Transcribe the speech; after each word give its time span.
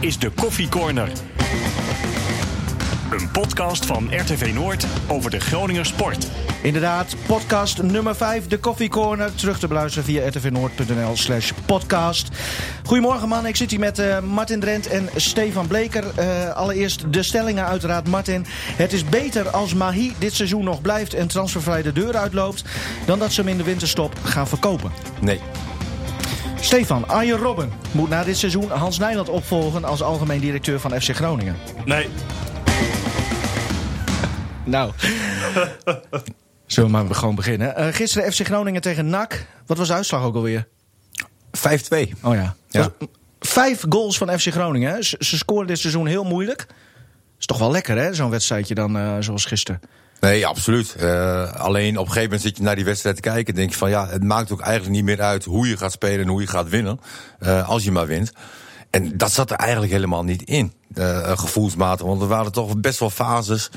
is 0.00 0.18
de 0.18 0.30
Koffie 0.30 0.68
Corner. 0.68 1.12
Een 3.10 3.30
podcast 3.30 3.86
van 3.86 4.08
RTV 4.10 4.52
Noord 4.54 4.86
over 5.08 5.30
de 5.30 5.40
Groninger 5.40 5.86
sport. 5.86 6.28
Inderdaad, 6.62 7.16
podcast 7.26 7.82
nummer 7.82 8.16
5, 8.16 8.46
de 8.46 8.60
Coffee 8.60 8.88
Corner. 8.88 9.34
Terug 9.34 9.58
te 9.58 9.66
beluisteren 9.66 10.04
via 10.04 10.28
rtvnoord.nl 10.28 11.16
slash 11.16 11.52
podcast. 11.66 12.28
Goedemorgen 12.84 13.28
man, 13.28 13.46
ik 13.46 13.56
zit 13.56 13.70
hier 13.70 13.80
met 13.80 13.98
uh, 13.98 14.20
Martin 14.20 14.60
Drent 14.60 14.86
en 14.86 15.08
Stefan 15.16 15.66
Bleker. 15.66 16.04
Uh, 16.18 16.50
allereerst 16.50 17.12
de 17.12 17.22
stellingen 17.22 17.66
uiteraard, 17.66 18.08
Martin. 18.08 18.46
Het 18.76 18.92
is 18.92 19.04
beter 19.04 19.50
als 19.50 19.74
Mahi 19.74 20.14
dit 20.18 20.34
seizoen 20.34 20.64
nog 20.64 20.80
blijft 20.80 21.14
en 21.14 21.28
transfervrij 21.28 21.82
de 21.82 21.92
deur 21.92 22.16
uitloopt... 22.16 22.64
dan 23.06 23.18
dat 23.18 23.32
ze 23.32 23.40
hem 23.40 23.50
in 23.50 23.56
de 23.56 23.64
winterstop 23.64 24.18
gaan 24.22 24.48
verkopen. 24.48 24.92
Nee. 25.20 25.40
Stefan, 26.60 27.08
Arjen 27.08 27.38
Robben 27.38 27.70
moet 27.92 28.08
na 28.08 28.24
dit 28.24 28.36
seizoen 28.36 28.70
Hans 28.70 28.98
Nijland 28.98 29.28
opvolgen 29.28 29.84
als 29.84 30.02
algemeen 30.02 30.40
directeur 30.40 30.80
van 30.80 31.00
FC 31.00 31.14
Groningen. 31.14 31.56
Nee. 31.84 32.08
nou, 34.64 34.92
zullen 36.66 36.90
we 36.90 36.96
maar 36.96 37.14
gewoon 37.14 37.34
beginnen. 37.34 37.74
Uh, 37.78 37.86
gisteren 37.86 38.32
FC 38.32 38.46
Groningen 38.46 38.80
tegen 38.80 39.08
NAC. 39.08 39.46
Wat 39.66 39.78
was 39.78 39.88
de 39.88 39.94
uitslag 39.94 40.22
ook 40.22 40.34
alweer? 40.34 40.66
5-2. 41.56 41.60
Oh 42.22 42.34
ja. 42.34 42.54
Ja. 42.68 42.92
Vijf 43.40 43.84
goals 43.88 44.18
van 44.18 44.38
FC 44.38 44.52
Groningen. 44.52 44.92
hè? 44.92 45.02
Ze, 45.02 45.16
ze 45.18 45.36
scoren 45.36 45.66
dit 45.66 45.78
seizoen 45.78 46.06
heel 46.06 46.24
moeilijk. 46.24 46.66
Is 47.38 47.46
toch 47.46 47.58
wel 47.58 47.70
lekker 47.70 47.96
hè, 47.96 48.14
zo'n 48.14 48.30
wedstrijdje 48.30 48.74
dan 48.74 48.96
uh, 48.96 49.16
zoals 49.20 49.44
gisteren. 49.44 49.80
Nee, 50.20 50.46
absoluut. 50.46 50.96
Uh, 51.00 51.52
alleen 51.54 51.98
op 51.98 52.06
een 52.06 52.12
gegeven 52.12 52.22
moment 52.22 52.42
zit 52.42 52.56
je 52.56 52.62
naar 52.62 52.74
die 52.74 52.84
wedstrijd 52.84 53.16
te 53.16 53.22
kijken 53.22 53.46
en 53.46 53.60
denk 53.60 53.70
je 53.70 53.76
van 53.76 53.90
ja, 53.90 54.08
het 54.08 54.22
maakt 54.22 54.52
ook 54.52 54.60
eigenlijk 54.60 54.94
niet 54.94 55.04
meer 55.04 55.20
uit 55.20 55.44
hoe 55.44 55.68
je 55.68 55.76
gaat 55.76 55.92
spelen 55.92 56.20
en 56.20 56.28
hoe 56.28 56.40
je 56.40 56.46
gaat 56.46 56.68
winnen. 56.68 57.00
Uh, 57.40 57.68
als 57.68 57.84
je 57.84 57.92
maar 57.92 58.06
wint. 58.06 58.32
En 58.90 59.16
dat 59.16 59.32
zat 59.32 59.50
er 59.50 59.56
eigenlijk 59.56 59.92
helemaal 59.92 60.24
niet 60.24 60.42
in, 60.42 60.72
uh, 60.94 61.38
gevoelsmatig. 61.38 62.06
Want 62.06 62.22
er 62.22 62.28
waren 62.28 62.52
toch 62.52 62.76
best 62.76 62.98
wel 62.98 63.10
fases 63.10 63.70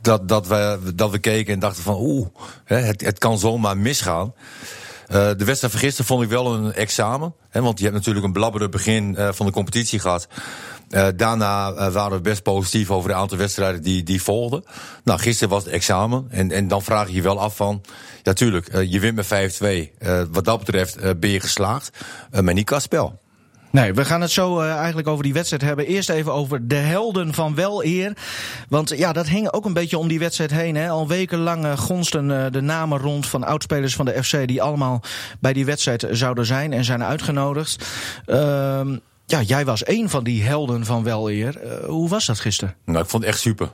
dat, 0.00 0.28
dat, 0.28 0.46
we, 0.46 0.78
dat 0.94 1.10
we 1.10 1.18
keken 1.18 1.54
en 1.54 1.58
dachten 1.58 1.82
van 1.82 1.96
oeh, 1.98 2.26
het, 2.64 3.00
het 3.00 3.18
kan 3.18 3.38
zomaar 3.38 3.78
misgaan. 3.78 4.34
De 5.08 5.44
wedstrijd 5.44 5.72
van 5.72 5.80
gisteren 5.80 6.06
vond 6.06 6.22
ik 6.22 6.28
wel 6.28 6.54
een 6.54 6.72
examen. 6.72 7.34
Hè, 7.48 7.62
want 7.62 7.78
je 7.78 7.84
hebt 7.84 7.96
natuurlijk 7.96 8.26
een 8.26 8.32
blabberde 8.32 8.68
begin 8.68 9.16
van 9.30 9.46
de 9.46 9.52
competitie 9.52 9.98
gehad. 9.98 10.28
Uh, 10.90 11.06
daarna 11.16 11.72
uh, 11.72 11.88
waren 11.88 12.16
we 12.16 12.22
best 12.22 12.42
positief 12.42 12.90
over 12.90 13.08
de 13.08 13.14
aantal 13.14 13.38
wedstrijden 13.38 13.82
die, 13.82 14.02
die 14.02 14.22
volgden. 14.22 14.64
Nou, 15.04 15.18
gisteren 15.18 15.48
was 15.48 15.64
het 15.64 15.72
examen. 15.72 16.26
En, 16.30 16.50
en 16.50 16.68
dan 16.68 16.82
vraag 16.82 17.08
je 17.08 17.14
je 17.14 17.22
wel 17.22 17.40
af 17.40 17.56
van... 17.56 17.82
Ja, 18.22 18.32
tuurlijk, 18.32 18.74
uh, 18.74 18.92
je 18.92 19.00
wint 19.00 19.14
met 19.14 19.60
5-2. 20.04 20.30
wat 20.30 20.44
dat 20.44 20.58
betreft 20.58 21.20
ben 21.20 21.30
je 21.30 21.40
geslaagd. 21.40 21.90
maar 22.40 22.54
niet 22.54 22.64
qua 22.64 22.80
spel. 22.80 23.20
Nee, 23.70 23.94
we 23.94 24.04
gaan 24.04 24.20
het 24.20 24.30
zo 24.30 24.60
eigenlijk 24.60 25.08
over 25.08 25.22
die 25.22 25.32
wedstrijd 25.32 25.62
hebben. 25.62 25.86
Eerst 25.86 26.08
even 26.08 26.32
over 26.32 26.68
de 26.68 26.74
helden 26.74 27.34
van 27.34 27.54
wel 27.54 27.84
eer. 27.84 28.16
Want 28.68 28.88
ja, 28.96 29.12
dat 29.12 29.28
hing 29.28 29.52
ook 29.52 29.64
een 29.64 29.72
beetje 29.72 29.98
om 29.98 30.08
die 30.08 30.18
wedstrijd 30.18 30.50
heen. 30.50 30.74
Hè. 30.74 30.88
Al 30.88 31.08
wekenlang 31.08 31.78
gonsten 31.78 32.52
de 32.52 32.60
namen 32.60 32.98
rond 32.98 33.26
van 33.26 33.44
oudspelers 33.44 33.94
van 33.94 34.04
de 34.04 34.24
FC... 34.24 34.46
die 34.46 34.62
allemaal 34.62 35.02
bij 35.40 35.52
die 35.52 35.64
wedstrijd 35.64 36.06
zouden 36.10 36.46
zijn 36.46 36.72
en 36.72 36.84
zijn 36.84 37.04
uitgenodigd. 37.04 37.84
Ehm, 38.26 38.96
ja, 39.26 39.42
jij 39.42 39.64
was 39.64 39.82
één 39.84 40.10
van 40.10 40.24
die 40.24 40.42
helden 40.42 40.84
van 40.84 41.02
wel 41.02 41.30
eer. 41.30 41.60
hoe 41.86 42.08
was 42.08 42.26
dat 42.26 42.40
gisteren? 42.40 42.74
Nou, 42.84 43.04
ik 43.04 43.10
vond 43.10 43.22
het 43.24 43.32
echt 43.32 43.42
super. 43.42 43.70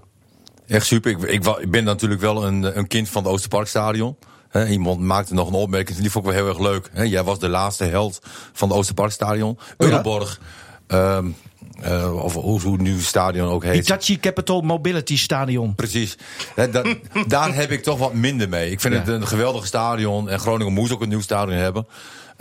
Echt 0.67 0.87
super. 0.87 1.11
Ik, 1.11 1.23
ik, 1.23 1.47
ik 1.61 1.71
ben 1.71 1.85
natuurlijk 1.85 2.21
wel 2.21 2.45
een, 2.47 2.79
een 2.79 2.87
kind 2.87 3.09
van 3.09 3.23
het 3.23 3.33
Oosterparkstadion. 3.33 4.17
He, 4.49 4.67
iemand 4.67 5.01
maakte 5.01 5.35
nog 5.35 5.49
een 5.49 5.55
opmerking, 5.55 5.99
die 5.99 6.11
vond 6.11 6.27
ik 6.27 6.33
wel 6.33 6.41
heel 6.41 6.51
erg 6.51 6.61
leuk. 6.61 6.91
He, 6.93 7.03
jij 7.03 7.25
was 7.25 7.39
de 7.39 7.49
laatste 7.49 7.85
held 7.85 8.19
van 8.53 8.69
het 8.69 8.79
Oosterparkstadion. 8.79 9.59
Oh, 9.77 9.89
ja? 9.89 11.17
Um, 11.17 11.37
uh, 11.85 12.25
of 12.25 12.35
hoe, 12.35 12.61
hoe 12.61 12.77
nu 12.77 12.95
het 12.95 13.05
stadion 13.05 13.49
ook 13.49 13.63
heet. 13.65 13.75
Hitachi 13.75 14.21
Capital 14.21 14.61
Mobility 14.61 15.17
Stadion. 15.17 15.75
Precies. 15.75 16.17
He, 16.55 16.71
daar 17.27 17.55
heb 17.55 17.71
ik 17.71 17.83
toch 17.83 17.99
wat 17.99 18.15
minder 18.15 18.49
mee. 18.49 18.71
Ik 18.71 18.81
vind 18.81 18.95
Ja. 18.95 19.01
het 19.01 19.09
een 19.09 19.27
geweldig 19.27 19.67
stadion. 19.67 20.29
En 20.29 20.41
Groningen 20.41 20.73
moest 20.73 20.93
ook 20.93 21.01
een 21.01 21.09
nieuw 21.09 21.21
stadion 21.21 21.57
hebben. 21.57 21.87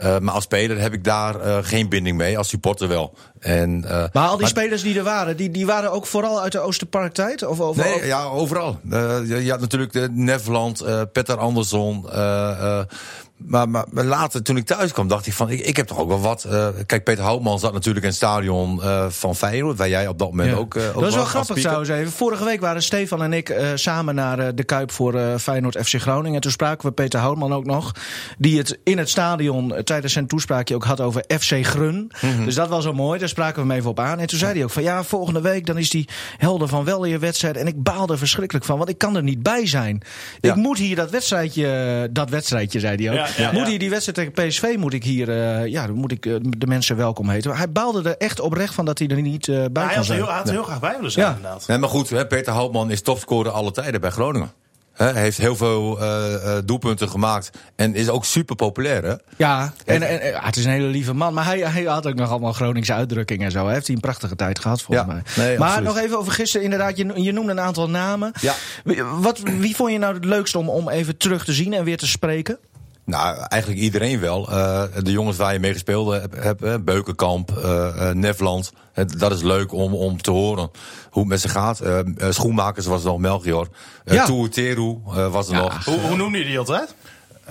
Uh, 0.02 0.18
maar 0.18 0.34
als 0.34 0.44
speler 0.44 0.80
heb 0.80 0.92
ik 0.92 1.04
daar 1.04 1.46
uh, 1.46 1.58
geen 1.62 1.88
binding 1.88 2.16
mee. 2.16 2.38
Als 2.38 2.48
supporter 2.48 2.88
wel. 2.88 3.14
En, 3.38 3.84
uh, 3.86 4.04
Maar 4.12 4.28
al 4.28 4.36
die 4.36 4.46
spelers 4.46 4.82
die 4.82 4.98
er 4.98 5.04
waren, 5.04 5.36
die, 5.36 5.50
die 5.50 5.66
waren 5.66 5.92
ook 5.92 6.06
vooral 6.06 6.42
uit 6.42 6.52
de 6.52 6.60
Oosterparktijd? 6.60 7.46
Of, 7.46 7.60
of, 7.60 7.76
Nee, 7.76 8.06
ja, 8.06 8.24
overal. 8.24 8.80
Je, 8.90 9.40
je 9.44 9.50
had 9.50 9.60
natuurlijk 9.60 9.92
de 9.92 10.08
Neverland, 10.12 10.84
Petter 11.12 11.36
Andersson. 11.38 12.06
Maar, 13.46 13.68
maar, 13.68 13.84
maar 13.90 14.04
later, 14.04 14.42
toen 14.42 14.56
ik 14.56 14.66
thuis 14.66 14.92
kwam, 14.92 15.08
dacht 15.08 15.26
ik 15.26 15.32
van... 15.32 15.50
ik, 15.50 15.60
ik 15.60 15.76
heb 15.76 15.86
toch 15.86 15.98
ook 15.98 16.08
wel 16.08 16.20
wat... 16.20 16.46
Uh, 16.50 16.68
kijk, 16.86 17.04
Peter 17.04 17.24
Houtman 17.24 17.58
zat 17.58 17.72
natuurlijk 17.72 18.04
in 18.04 18.10
het 18.10 18.18
stadion 18.18 18.80
uh, 18.82 19.06
van 19.08 19.36
Feyenoord... 19.36 19.78
waar 19.78 19.88
jij 19.88 20.08
op 20.08 20.18
dat 20.18 20.30
moment 20.30 20.50
Ja. 20.50 20.56
ook, 20.56 20.74
uh, 20.74 20.86
ook 20.88 20.94
dat 20.94 21.08
is 21.08 21.14
wel 21.14 21.24
grappig 21.24 21.56
trouwens 21.60 21.88
even. 21.88 22.12
Vorige 22.12 22.44
week 22.44 22.60
waren 22.60 22.82
Stefan 22.82 23.22
en 23.22 23.32
ik 23.32 23.48
eh, 23.48 23.68
samen 23.74 24.14
naar 24.14 24.38
eh, 24.38 24.48
de 24.54 24.64
Kuip 24.64 24.90
voor 24.90 25.14
eh, 25.14 25.36
Feyenoord 25.38 25.78
FC 25.86 25.94
Groningen. 26.00 26.34
En 26.34 26.40
toen 26.40 26.50
spraken 26.50 26.88
we 26.88 26.94
Peter 26.94 27.20
Houtman 27.20 27.52
ook 27.52 27.64
nog. 27.64 27.92
Die 28.38 28.58
het 28.58 28.78
in 28.84 28.98
het 28.98 29.08
stadion 29.08 29.74
eh, 29.74 29.82
tijdens 29.92 30.12
zijn 30.12 30.26
toespraakje 30.26 30.74
ook 30.74 30.84
had 30.84 31.00
over 31.00 31.24
FC 31.38 31.66
Grun. 31.66 32.10
Mhm. 32.20 32.44
Dus 32.44 32.54
dat 32.54 32.68
was 32.68 32.84
wel 32.84 32.92
mooi. 32.92 33.18
Daar 33.18 33.28
spraken 33.28 33.62
we 33.62 33.68
hem 33.68 33.78
even 33.78 33.90
op 33.90 34.00
aan. 34.00 34.18
En 34.18 34.26
toen 34.26 34.38
zei 34.38 34.52
hij 34.52 34.64
ook 34.64 34.70
van 34.70 34.82
ja, 34.82 35.02
volgende 35.04 35.40
week 35.40 35.66
dan 35.66 35.78
is 35.78 35.90
die 35.90 36.08
helder 36.36 36.68
van 36.68 36.84
wel 36.84 37.00
weer 37.00 37.20
wedstrijd. 37.20 37.56
En 37.56 37.66
ik 37.66 37.82
baal 37.82 38.08
er 38.08 38.18
verschrikkelijk 38.18 38.64
van, 38.66 38.78
want 38.78 38.88
ik 38.88 38.98
kan 38.98 39.16
er 39.16 39.22
niet 39.22 39.42
bij 39.42 39.66
zijn. 39.66 40.02
Ja. 40.40 40.50
Ik 40.50 40.56
moet 40.56 40.78
hier 40.78 40.96
dat 40.96 41.10
wedstrijdje, 41.10 42.08
dat 42.12 42.30
wedstrijdje 42.30 42.80
zei 42.80 42.96
hij 42.96 43.10
ook. 43.10 43.26
Ja, 43.26 43.42
ja, 43.42 43.52
moet 43.52 43.62
ja. 43.62 43.68
hier 43.68 43.78
die 43.78 43.90
wedstrijd 43.90 44.34
tegen 44.34 44.48
PSV 44.48 44.74
moet 44.78 44.92
ik 44.92 45.04
hier, 45.04 45.28
eh, 45.28 45.66
ja, 45.66 45.86
dan 45.86 45.96
moet 45.96 46.12
ik 46.12 46.26
eh, 46.26 46.34
de 46.40 46.66
mensen 46.66 46.96
welkom 46.96 47.28
heten. 47.28 47.50
Maar 47.50 47.58
hij 47.58 47.72
baalde 47.72 48.08
er 48.08 48.16
echt 48.16 48.40
oprecht 48.40 48.74
van 48.74 48.84
dat 48.84 48.98
hij 48.98 49.08
er 49.08 49.22
niet 49.22 49.48
eh, 49.48 49.64
bij 49.72 49.84
hij 49.84 49.94
had 49.94 50.08
er 50.08 50.14
heel, 50.14 50.26
hij 50.26 50.36
had 50.36 50.46
er 50.46 50.52
heel 50.52 50.62
graag 50.62 50.80
bij 50.80 50.94
willen 50.96 51.10
zijn, 51.10 51.26
Ja. 51.26 51.34
inderdaad. 51.34 51.66
Nee, 51.66 51.78
maar 51.78 51.88
goed, 51.88 52.10
hè, 52.10 52.26
Peter 52.26 52.52
Houtman 52.52 52.90
is 52.90 53.02
topscorer 53.02 53.52
alle 53.52 53.70
tijden 53.70 54.00
bij 54.00 54.10
Groningen. 54.10 54.52
Hij 54.92 55.12
heeft 55.12 55.38
heel 55.38 55.56
veel 55.56 56.02
uh, 56.02 56.32
uh, 56.32 56.56
doelpunten 56.64 57.08
gemaakt. 57.08 57.50
En 57.76 57.94
is 57.94 58.08
ook 58.08 58.24
super 58.24 58.56
populair, 58.56 59.04
hè? 59.04 59.14
Ja, 59.36 59.72
en, 59.84 60.02
en, 60.02 60.20
en- 60.20 60.42
het 60.44 60.56
is 60.56 60.64
een 60.64 60.70
hele 60.70 60.86
lieve 60.86 61.12
man. 61.14 61.34
Maar 61.34 61.44
hij, 61.44 61.58
hij 61.58 61.82
had 61.84 62.06
ook 62.06 62.14
nog 62.14 62.30
allemaal 62.30 62.52
Groningse 62.52 62.92
uitdrukkingen 62.92 63.44
en 63.46 63.50
zo. 63.52 63.64
Hij 63.64 63.74
heeft 63.74 63.86
hij 63.86 63.94
een 63.94 64.00
prachtige 64.00 64.36
tijd 64.36 64.58
gehad, 64.58 64.82
volgens 64.82 65.06
Ja, 65.08 65.12
mij. 65.12 65.46
nee, 65.46 65.58
maar 65.58 65.68
absoluut. 65.68 65.88
nog 65.94 65.98
even 65.98 66.18
over 66.18 66.32
gisteren. 66.32 66.64
Inderdaad, 66.64 66.96
je, 66.96 67.12
je 67.22 67.32
noemde 67.32 67.52
een 67.52 67.60
aantal 67.60 67.90
namen. 67.90 68.32
Ja. 68.40 68.54
Wie, 68.84 69.02
wat, 69.02 69.38
wie 69.38 69.76
vond 69.76 69.92
je 69.92 69.98
nou 69.98 70.14
het 70.14 70.24
leukst 70.24 70.54
om, 70.54 70.68
om 70.68 70.88
even 70.88 71.16
terug 71.16 71.44
te 71.44 71.52
zien 71.52 71.72
en 71.72 71.84
weer 71.84 71.96
te 71.96 72.06
spreken? 72.06 72.58
Nou, 73.04 73.36
eigenlijk 73.48 73.80
iedereen 73.80 74.20
wel. 74.20 74.50
Uh, 74.50 74.82
de 75.02 75.10
jongens 75.10 75.36
waar 75.36 75.52
je 75.52 75.58
mee 75.58 75.72
gespeeld 75.72 76.12
hebt, 76.12 76.42
heb, 76.42 76.60
hè, 76.60 76.80
Beukenkamp, 76.80 77.50
uh, 77.58 77.64
uh, 77.64 78.10
Nefland. 78.10 78.72
Het, 78.92 79.18
dat 79.18 79.32
is 79.32 79.42
leuk 79.42 79.72
om, 79.72 79.94
om 79.94 80.22
te 80.22 80.30
horen 80.30 80.70
hoe 81.10 81.22
het 81.22 81.30
met 81.30 81.40
ze 81.40 81.48
gaat. 81.48 81.82
Uh, 81.82 81.98
schoenmakers 82.28 82.86
was 82.86 83.00
er 83.04 83.06
nog 83.10 83.18
Melchior. 83.18 83.68
Uh, 84.04 84.14
Ja. 84.14 84.48
Teru 84.48 84.98
uh, 85.08 85.32
was 85.32 85.48
er 85.48 85.54
nog. 85.54 85.84
Hoe, 85.84 86.00
hoe 86.00 86.16
noemde 86.16 86.38
je 86.38 86.44
die 86.44 86.58
altijd? 86.58 86.94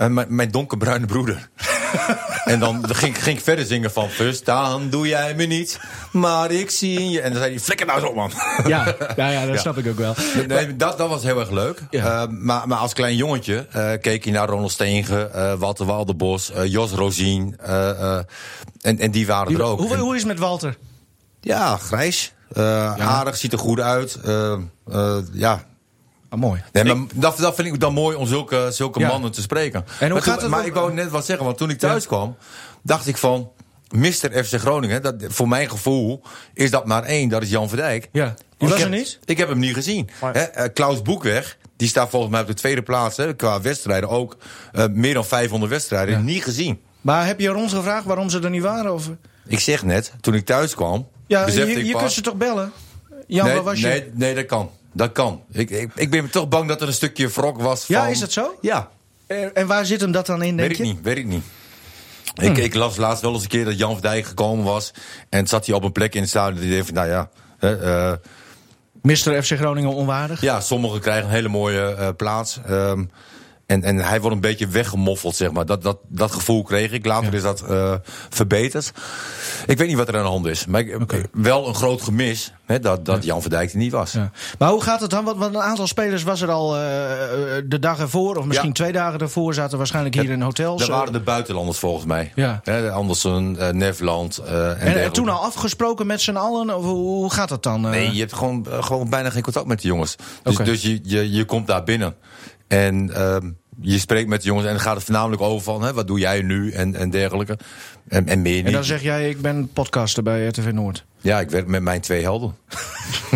Uh, 0.00 0.24
mijn, 0.28 0.50
donkerbruine 0.50 1.06
broeder. 1.06 1.48
en 2.44 2.58
dan 2.58 2.94
ging, 2.94 3.22
ging 3.22 3.38
ik 3.38 3.44
verder 3.44 3.64
zingen 3.64 3.92
van... 3.92 4.08
Verstaan 4.10 4.90
doe 4.90 5.08
jij 5.08 5.34
me 5.34 5.44
niet, 5.44 5.80
maar 6.12 6.50
ik 6.50 6.70
zie 6.70 7.10
je... 7.10 7.20
En 7.20 7.30
dan 7.30 7.38
zei 7.40 7.52
hij, 7.52 7.60
flikker 7.62 7.86
nou 7.86 8.00
eens 8.00 8.08
op, 8.08 8.14
man. 8.14 8.30
Ja, 8.66 8.94
ja, 9.16 9.28
ja 9.30 9.46
dat 9.46 9.54
Ja. 9.54 9.60
snap 9.60 9.78
ik 9.78 9.86
ook 9.86 9.96
wel. 9.96 10.14
Nee, 10.46 10.76
dat, 10.76 10.98
dat 10.98 11.08
was 11.08 11.22
heel 11.22 11.40
erg 11.40 11.50
leuk. 11.50 11.82
Ja. 11.90 12.22
Uh, 12.22 12.28
maar, 12.30 12.68
maar 12.68 12.78
als 12.78 12.92
klein 12.92 13.16
jongetje 13.16 13.66
uh, 13.76 13.90
keek 14.00 14.24
je 14.24 14.30
naar 14.30 14.48
Ronald 14.48 14.70
Steenge, 14.70 15.30
uh, 15.34 15.52
Walter 15.54 15.86
Walderbos, 15.86 16.52
uh, 16.56 16.66
Jos 16.66 16.90
Rosien. 16.90 17.56
En, 17.60 18.98
en 18.98 19.10
die 19.10 19.26
waren 19.26 19.54
er 19.54 19.62
ook. 19.62 19.78
Hoe, 19.78 19.96
hoe 19.96 20.14
is 20.14 20.20
het 20.20 20.28
met 20.28 20.38
Walter? 20.38 20.76
ja, 21.40 21.76
grijs. 21.76 22.32
Uh, 22.56 22.94
Aardig, 22.96 23.36
ziet 23.36 23.52
er 23.52 23.58
goed 23.58 23.80
uit. 23.80 24.18
Ja. 25.32 25.64
Ah, 26.32 26.38
mooi. 26.38 26.62
Nee, 26.72 26.84
maar 26.84 26.96
dat, 27.14 27.36
dat 27.38 27.54
vind 27.54 27.68
ik 27.68 27.80
dan 27.80 27.92
mooi 27.92 28.16
om 28.16 28.26
zulke, 28.26 28.68
zulke 28.72 29.00
Ja. 29.00 29.08
mannen 29.08 29.32
te 29.32 29.40
spreken. 29.42 29.84
hoe 29.98 30.08
maar 30.08 30.22
gaat 30.22 30.24
toen- 30.34 30.42
het 30.42 30.50
maar 30.50 30.66
ik 30.66 30.74
wou 30.74 30.92
net 30.92 31.10
wat 31.10 31.24
zeggen, 31.26 31.44
want 31.44 31.56
toen 31.58 31.70
ik 31.70 31.78
thuis 31.78 32.02
Ja. 32.02 32.08
kwam, 32.08 32.36
dacht 32.82 33.06
ik 33.06 33.16
van. 33.16 33.50
Mr. 33.94 34.44
FC 34.44 34.54
Groningen, 34.58 35.02
dat, 35.02 35.14
voor 35.28 35.48
mijn 35.48 35.70
gevoel 35.70 36.22
is 36.54 36.70
dat 36.70 36.86
maar 36.86 37.02
één, 37.04 37.28
dat 37.28 37.42
is 37.42 37.50
Jan 37.50 37.68
Verdijk. 37.68 38.08
Ja. 38.12 38.34
Die 38.58 38.68
was 38.68 38.80
er 38.80 38.88
niet? 38.88 39.18
Ik 39.24 39.38
heb 39.38 39.48
hem 39.48 39.58
niet 39.58 39.74
gezien. 39.74 40.08
Maar- 40.20 40.34
Hè, 40.34 40.40
eh, 40.40 40.72
Klaus 40.74 41.02
Boekweg, 41.02 41.56
die 41.76 41.88
staat 41.88 42.10
volgens 42.10 42.32
mij 42.32 42.40
op 42.40 42.46
de 42.46 42.54
tweede 42.54 42.82
plaats 42.82 43.16
hè, 43.16 43.34
qua 43.34 43.60
wedstrijden 43.60 44.08
ook. 44.08 44.36
eh, 44.72 44.84
meer 44.90 45.14
dan 45.14 45.24
500 45.24 45.72
wedstrijden, 45.72 46.14
Ja. 46.14 46.20
niet 46.20 46.42
gezien. 46.44 46.80
Maar 47.00 47.26
heb 47.26 47.40
je 47.40 47.56
ons 47.56 47.72
gevraagd 47.72 48.04
waarom 48.04 48.30
ze 48.30 48.40
er 48.40 48.50
niet 48.50 48.62
waren? 48.62 48.94
Of? 48.94 49.10
Ik 49.46 49.60
zeg 49.60 49.82
net, 49.82 50.12
toen 50.20 50.34
ik 50.34 50.46
thuis 50.46 50.74
kwam, 50.74 51.08
Ja, 51.26 51.46
je, 51.46 51.70
ik 51.72 51.84
je 51.86 51.92
pas- 51.92 52.00
kunt 52.00 52.12
ze 52.12 52.20
toch 52.20 52.34
bellen? 52.36 52.72
Jan, 53.26 53.46
nee, 53.46 53.54
waar 53.54 53.64
was 53.64 53.80
je? 53.80 53.86
nee, 53.86 54.10
nee, 54.14 54.34
dat 54.34 54.46
kan. 54.46 54.70
Dat 54.92 55.12
kan. 55.12 55.42
Ik, 55.52 55.70
ik, 55.70 55.90
ik 55.94 56.10
ben 56.10 56.30
toch 56.30 56.48
bang 56.48 56.68
dat 56.68 56.80
er 56.80 56.86
een 56.86 56.94
stukje 56.94 57.28
wrok 57.28 57.60
was 57.60 57.84
van... 57.84 57.94
Ja, 57.94 58.06
is 58.06 58.18
dat 58.18 58.32
zo? 58.32 58.58
Ja, 58.60 58.90
En, 59.26 59.54
en 59.54 59.66
waar 59.66 59.86
zit 59.86 60.00
hem 60.00 60.12
dat 60.12 60.26
dan 60.26 60.42
in, 60.42 60.56
denk 60.56 60.68
weet 60.68 60.78
ik 60.78 60.84
niet, 60.84 61.02
weet 61.02 61.18
ik 61.18 61.26
niet. 61.26 61.44
Ik, 62.34 62.56
ik 62.56 62.74
las 62.74 62.96
laatst 62.96 63.22
wel 63.22 63.32
eens 63.32 63.42
een 63.42 63.48
keer 63.48 63.64
dat 63.64 63.78
Jan 63.78 63.92
van 63.92 64.00
Dijk 64.00 64.24
gekomen 64.24 64.64
was. 64.64 64.92
En 65.28 65.46
zat 65.46 65.66
hij 65.66 65.74
op 65.74 65.84
een 65.84 65.92
plek 65.92 66.14
in 66.14 66.20
het 66.20 66.30
stadion. 66.30 66.60
Die 66.60 66.74
dacht 66.74 66.84
van, 66.86 66.94
nou 66.94 67.08
ja, 67.08 67.28
hè, 67.58 68.10
eh, 68.10 68.16
Mr. 69.02 69.42
FC 69.42 69.52
Groningen 69.52 69.94
onwaardig? 69.94 70.40
ja, 70.40 70.60
sommigen 70.60 71.00
krijgen 71.00 71.24
een 71.24 71.30
hele 71.34 71.48
mooie 71.48 71.94
eh, 71.94 72.08
plaats. 72.16 72.60
Ehm, 72.66 73.04
En, 73.72 73.82
en 73.82 73.96
hij 73.96 74.20
wordt 74.20 74.36
een 74.36 74.42
beetje 74.42 74.68
weggemoffeld, 74.68 75.36
zeg 75.36 75.52
maar. 75.52 75.66
Dat, 75.66 75.82
dat, 75.82 75.98
dat 76.08 76.32
gevoel 76.32 76.62
kreeg 76.62 76.92
ik. 76.92 77.06
Later 77.06 77.34
is 77.34 77.42
dat 77.42 77.60
eh, 77.60 77.94
verbeterd. 78.30 78.92
Ik 79.66 79.78
weet 79.78 79.88
niet 79.88 79.96
wat 79.96 80.08
er 80.08 80.16
aan 80.16 80.22
de 80.22 80.28
hand 80.28 80.46
is. 80.46 80.66
Maar 80.66 80.80
ik, 80.80 81.28
wel 81.32 81.68
een 81.68 81.74
groot 81.74 82.02
gemis 82.02 82.52
hè, 82.66 82.80
dat, 82.80 83.04
dat 83.04 83.24
Jan 83.24 83.40
Verdijk 83.40 83.72
er 83.72 83.78
niet 83.78 83.92
was. 83.92 84.12
Ja. 84.12 84.30
Maar 84.58 84.70
hoe 84.70 84.82
gaat 84.82 85.00
het 85.00 85.10
dan? 85.10 85.24
Want, 85.24 85.42
een 85.42 85.62
aantal 85.62 85.86
spelers 85.86 86.22
was 86.22 86.40
er 86.40 86.50
al 86.50 86.76
eh, 86.76 86.80
de 87.64 87.78
dag 87.78 87.98
ervoor, 87.98 88.36
of 88.36 88.44
misschien 88.44 88.72
twee 88.72 88.92
dagen 88.92 89.20
ervoor, 89.20 89.54
zaten 89.54 89.78
waarschijnlijk 89.78 90.14
hier 90.14 90.30
in 90.30 90.40
hotels. 90.40 90.80
Dat 90.80 90.88
waren 90.88 91.12
de 91.12 91.20
buitenlanders 91.20 91.78
volgens 91.78 92.04
mij. 92.04 92.32
Ja. 92.34 92.60
Hè, 92.62 92.90
Andersen, 92.90 93.76
Nefland 93.76 94.38
eh, 94.38 94.86
en, 94.86 95.02
en, 95.02 95.12
toen 95.12 95.28
al 95.28 95.44
afgesproken 95.44 96.06
met 96.06 96.20
z'n 96.20 96.36
allen? 96.36 96.76
Of 96.76 96.84
hoe, 96.84 97.32
gaat 97.32 97.48
dat 97.48 97.62
dan? 97.62 97.80
Nee, 97.80 98.12
je 98.12 98.20
hebt 98.20 98.32
gewoon, 98.32 98.66
gewoon 98.70 99.10
bijna 99.10 99.30
geen 99.30 99.42
contact 99.42 99.66
met 99.66 99.80
de 99.80 99.88
jongens. 99.88 100.16
Dus, 100.42 100.56
dus 100.56 100.82
je, 100.82 101.00
je, 101.02 101.30
je 101.30 101.44
komt 101.44 101.66
daar 101.66 101.84
binnen. 101.84 102.14
En 102.68 103.14
ehm, 103.14 103.50
je 103.82 103.98
spreekt 103.98 104.28
met 104.28 104.40
de 104.40 104.46
jongens. 104.46 104.66
En 104.66 104.72
dan 104.72 104.82
gaat 104.82 104.94
het 104.94 105.04
voornamelijk 105.04 105.42
over 105.42 105.62
van... 105.62 105.82
Hè, 105.82 105.92
wat 105.92 106.06
doe 106.06 106.18
jij 106.18 106.42
nu 106.42 106.70
en, 106.70 106.94
en 106.94 107.10
dergelijke. 107.10 107.58
En, 108.08 108.28
en 108.28 108.42
meer 108.42 108.58
en 108.58 108.64
niet. 108.64 108.72
dan 108.72 108.84
zeg 108.84 109.02
jij, 109.02 109.28
ik 109.28 109.40
ben 109.40 109.68
podcaster 109.72 110.22
bij 110.22 110.46
RTV 110.46 110.70
Noord. 110.72 111.04
Ja, 111.20 111.40
ik 111.40 111.50
werk 111.50 111.66
met 111.66 111.82
mijn 111.82 112.00
twee 112.00 112.22
helden. 112.22 112.54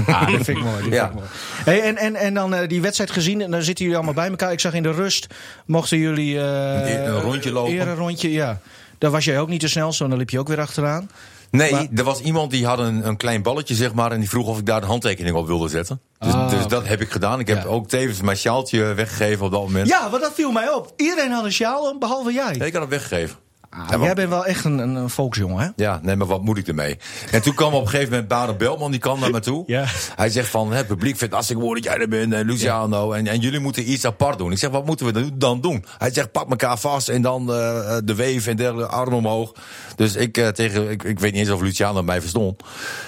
Ah, 0.07 0.21
dat 0.33 0.45
vind 0.45 0.49
ik 0.59 0.65
mooi. 0.65 0.91
Ja. 0.91 1.01
vind 1.01 1.09
ik 1.09 1.15
mooi. 1.15 1.27
Hey, 1.65 1.83
en, 1.83 1.97
en, 1.97 2.15
en 2.15 2.35
dan 2.35 2.55
eh, 2.55 2.69
die 2.69 2.81
wedstrijd 2.81 3.11
gezien, 3.11 3.41
en 3.41 3.51
dan 3.51 3.63
zitten 3.63 3.85
jullie 3.85 3.99
allemaal 3.99 4.15
bij 4.23 4.29
elkaar. 4.31 4.53
Ik 4.53 4.61
zag 4.61 4.73
in 4.75 4.83
de 4.83 4.93
rust, 4.93 5.27
mochten 5.67 5.99
jullie... 5.99 6.41
eh, 6.41 7.05
Een 7.05 7.21
rondje 7.21 7.53
lopen. 7.53 7.73
Eer 7.75 7.89
een 7.89 7.95
rondje, 7.95 8.33
ja. 8.33 8.61
Daar 8.99 9.11
was 9.11 9.25
jij 9.25 9.39
ook 9.41 9.49
niet 9.49 9.61
de 9.61 9.69
snelste, 9.69 9.99
want 9.99 10.11
dan 10.11 10.19
liep 10.21 10.31
je 10.31 10.39
ook 10.39 10.49
weer 10.49 10.61
achteraan. 10.61 11.11
Nee, 11.57 11.71
Maar- 11.73 11.87
er 11.95 12.05
was 12.05 12.21
iemand 12.21 12.51
die 12.51 12.67
had 12.67 12.79
een, 12.79 13.07
een 13.07 13.17
klein 13.17 13.43
balletje, 13.43 13.75
zeg 13.75 13.95
maar. 13.95 14.13
En 14.13 14.21
die 14.21 14.29
vroeg 14.29 14.47
of 14.47 14.59
ik 14.59 14.67
daar 14.67 14.81
de 14.81 14.87
handtekening 14.87 15.37
op 15.37 15.47
wilde 15.47 15.69
zetten. 15.69 16.01
Dus, 16.19 16.33
Ah, 16.33 16.51
dus 16.51 16.67
dat 16.67 16.87
heb 16.87 17.01
ik 17.01 17.11
gedaan. 17.11 17.41
Ik 17.41 17.47
heb 17.49 17.63
Ja. 17.63 17.69
ook 17.69 17.89
tevens 17.89 18.21
mijn 18.21 18.37
sjaaltje 18.37 18.95
weggegeven 18.95 19.45
op 19.47 19.51
dat 19.53 19.61
moment. 19.61 19.89
Ja, 19.89 20.11
want 20.11 20.23
dat 20.23 20.33
viel 20.35 20.51
mij 20.51 20.73
op. 20.73 20.93
Iedereen 20.97 21.31
had 21.31 21.45
een 21.45 21.53
sjaal 21.53 21.99
behalve 21.99 22.33
jij. 22.33 22.53
Nee, 22.57 22.67
ik 22.67 22.73
had 22.73 22.83
hem 22.83 22.91
weggegeven. 22.91 23.37
Ah, 23.71 23.87
Ja, 23.91 23.99
jij 24.05 24.15
bent 24.15 24.29
wel 24.29 24.47
echt 24.47 24.65
een, 24.65 24.79
een, 24.79 25.11
volksjongen, 25.11 25.63
hè? 25.65 25.69
Ja, 25.85 25.99
nee, 26.03 26.17
maar 26.17 26.27
wat 26.27 26.43
moet 26.43 26.59
ik 26.59 26.69
ermee? 26.69 26.99
En 27.31 27.43
toen 27.43 27.55
kwam 27.55 27.73
op 27.75 27.83
een 27.83 27.89
gegeven 27.89 28.11
moment 28.11 28.29
Baden 28.29 28.57
Belman, 28.57 28.91
die 28.91 29.01
kwam 29.01 29.21
naar 29.21 29.31
me 29.31 29.41
toe. 29.41 29.65
Ja. 29.77 29.85
Hij 30.17 30.29
zegt 30.31 30.49
van, 30.49 30.73
het 30.73 30.87
publiek 30.87 31.07
vindt 31.09 31.21
het 31.23 31.33
hartstikke 31.33 31.63
mooi 31.63 31.81
dat 31.81 31.93
jij 31.93 32.01
er 32.03 32.09
bent, 32.09 32.33
en 32.33 32.47
Luciano. 32.47 33.13
En, 33.13 33.27
en 33.27 33.39
jullie 33.41 33.61
moeten 33.61 33.91
iets 33.91 34.05
apart 34.05 34.39
doen. 34.39 34.53
Ik 34.53 34.59
zeg, 34.59 34.71
wat 34.71 34.87
moeten 34.87 35.07
we 35.07 35.37
dan- 35.37 35.61
doen? 35.61 35.85
Hij 35.99 36.13
zegt, 36.13 36.33
pak 36.33 36.51
elkaar 36.51 36.79
vast 36.79 37.09
en 37.09 37.23
dan 37.23 37.53
eh, 37.53 37.97
de 38.05 38.15
weef 38.15 38.47
en 38.47 38.57
dergelijke, 38.57 38.93
arm 38.93 39.13
omhoog. 39.15 39.53
Dus 39.97 40.15
ik, 40.17 40.37
eh, 40.39 40.49
tegen, 40.49 40.91
ik, 40.91 41.03
ik 41.03 41.19
weet 41.21 41.33
niet 41.33 41.41
eens 41.41 41.51
of 41.51 41.61
Luciano 41.61 42.03
mij 42.03 42.21
verstond. 42.21 42.63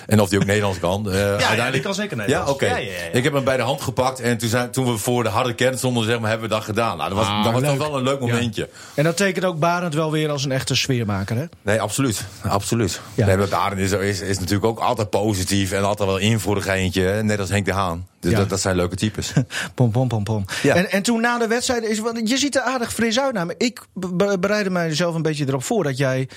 En 0.07 0.21
of 0.21 0.31
hij 0.31 0.39
ook 0.39 0.45
Nederlands 0.55 0.79
kan. 0.79 1.11
Eh, 1.13 1.21
uiteindelijk- 1.21 1.73
die 1.73 1.83
kan 1.83 1.95
zeker 1.95 2.17
Nederlands. 2.17 2.49
Ja, 2.49 2.55
oké. 2.55 2.67
Ja, 2.67 2.77
ja, 2.77 2.91
ja. 2.93 2.99
Ik 3.13 3.25
heb 3.25 3.33
hem 3.33 3.45
bij 3.45 3.57
de 3.57 3.63
hand 3.63 3.81
gepakt 3.81 4.21
en 4.21 4.39
toen, 4.39 4.49
zijn, 4.49 4.71
toen 4.71 4.85
we 4.93 4.99
voor 4.99 5.23
de 5.23 5.29
harde 5.29 5.55
kern 5.55 5.79
stonden, 5.79 6.05
zeg 6.05 6.21
maar, 6.21 6.31
hebben 6.31 6.49
we 6.49 6.55
dat 6.55 6.65
gedaan. 6.65 6.97
Nou, 6.97 7.09
dat 7.09 7.19
was, 7.19 7.27
Ah, 7.27 7.45
dat 7.45 7.53
was 7.53 7.63
toch 7.63 7.77
wel 7.79 7.97
een 7.97 8.03
leuk 8.03 8.21
momentje. 8.21 8.69
En 8.95 9.05
dat 9.05 9.17
tekent 9.17 9.45
ook 9.45 9.59
Barend 9.59 9.95
wel 9.95 10.11
weer 10.11 10.31
als 10.31 10.45
een 10.45 10.53
echte 10.59 10.75
sfeermaker, 10.75 11.37
hè? 11.37 11.45
Nee, 11.63 11.81
absoluut. 11.81 12.25
absoluut. 12.43 13.01
Ja. 13.15 13.27
Nee, 13.27 13.37
maar 13.37 13.79
is, 13.79 13.93
is, 13.93 14.21
is 14.21 14.39
natuurlijk 14.39 14.65
ook 14.67 14.79
altijd 14.79 15.11
positief 15.11 15.73
en 15.73 15.85
altijd 15.85 16.09
wel 16.09 16.19
in 16.19 16.41
voor 16.41 16.57
een 16.57 16.63
hè, 16.93 17.23
Net 17.23 17.41
als 17.41 17.49
Henk 17.49 17.65
de 17.65 17.73
Haan. 17.73 18.07
Dus 18.21 18.31
Ja. 18.33 18.39
dat, 18.39 18.49
dat 18.49 18.61
zijn 18.61 18.77
leuke 18.77 18.97
types. 18.97 19.33
Pom, 19.75 19.91
pom, 19.91 20.09
pom, 20.09 20.25
pom. 20.25 20.45
Ja. 20.63 20.75
En, 20.75 20.91
en 20.91 21.03
toen 21.03 21.21
na 21.21 21.39
de 21.39 21.47
wedstrijd, 21.47 21.83
is, 21.85 21.99
want 21.99 22.29
je 22.29 22.37
ziet 22.39 22.57
er 22.57 22.63
aardig 22.63 22.93
fris 22.93 23.21
uit. 23.21 23.33
Nou, 23.35 23.55
ik 23.59 23.87
be- 23.95 24.39
bereidde 24.39 24.71
mijzelf 24.71 25.15
een 25.15 25.23
beetje 25.23 25.47
erop 25.49 25.65
voor 25.65 25.85
dat 25.85 25.97
jij 25.97 26.29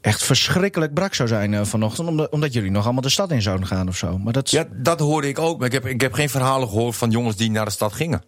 echt 0.00 0.22
verschrikkelijk 0.24 0.94
brak 0.94 1.14
zou 1.14 1.28
zijn 1.28 1.54
eh, 1.54 1.64
vanochtend. 1.64 2.08
Omdat, 2.08 2.30
omdat 2.30 2.52
jullie 2.52 2.70
nog 2.70 2.84
allemaal 2.84 3.02
de 3.02 3.08
stad 3.08 3.30
in 3.30 3.42
zouden 3.42 3.66
gaan 3.66 3.88
of 3.88 3.96
zo. 3.96 4.18
Maar 4.18 4.32
dat, 4.32 4.50
ja, 4.50 4.64
dat 4.72 5.00
hoorde 5.00 5.28
ik 5.28 5.38
ook. 5.38 5.58
Maar 5.58 5.66
ik 5.66 5.72
heb, 5.72 5.86
ik 5.86 6.00
heb 6.00 6.12
geen 6.12 6.30
verhalen 6.30 6.68
gehoord 6.68 6.96
van 6.96 7.10
jongens 7.10 7.36
die 7.36 7.50
naar 7.50 7.64
de 7.64 7.70
stad 7.70 7.92
gingen. 7.92 8.22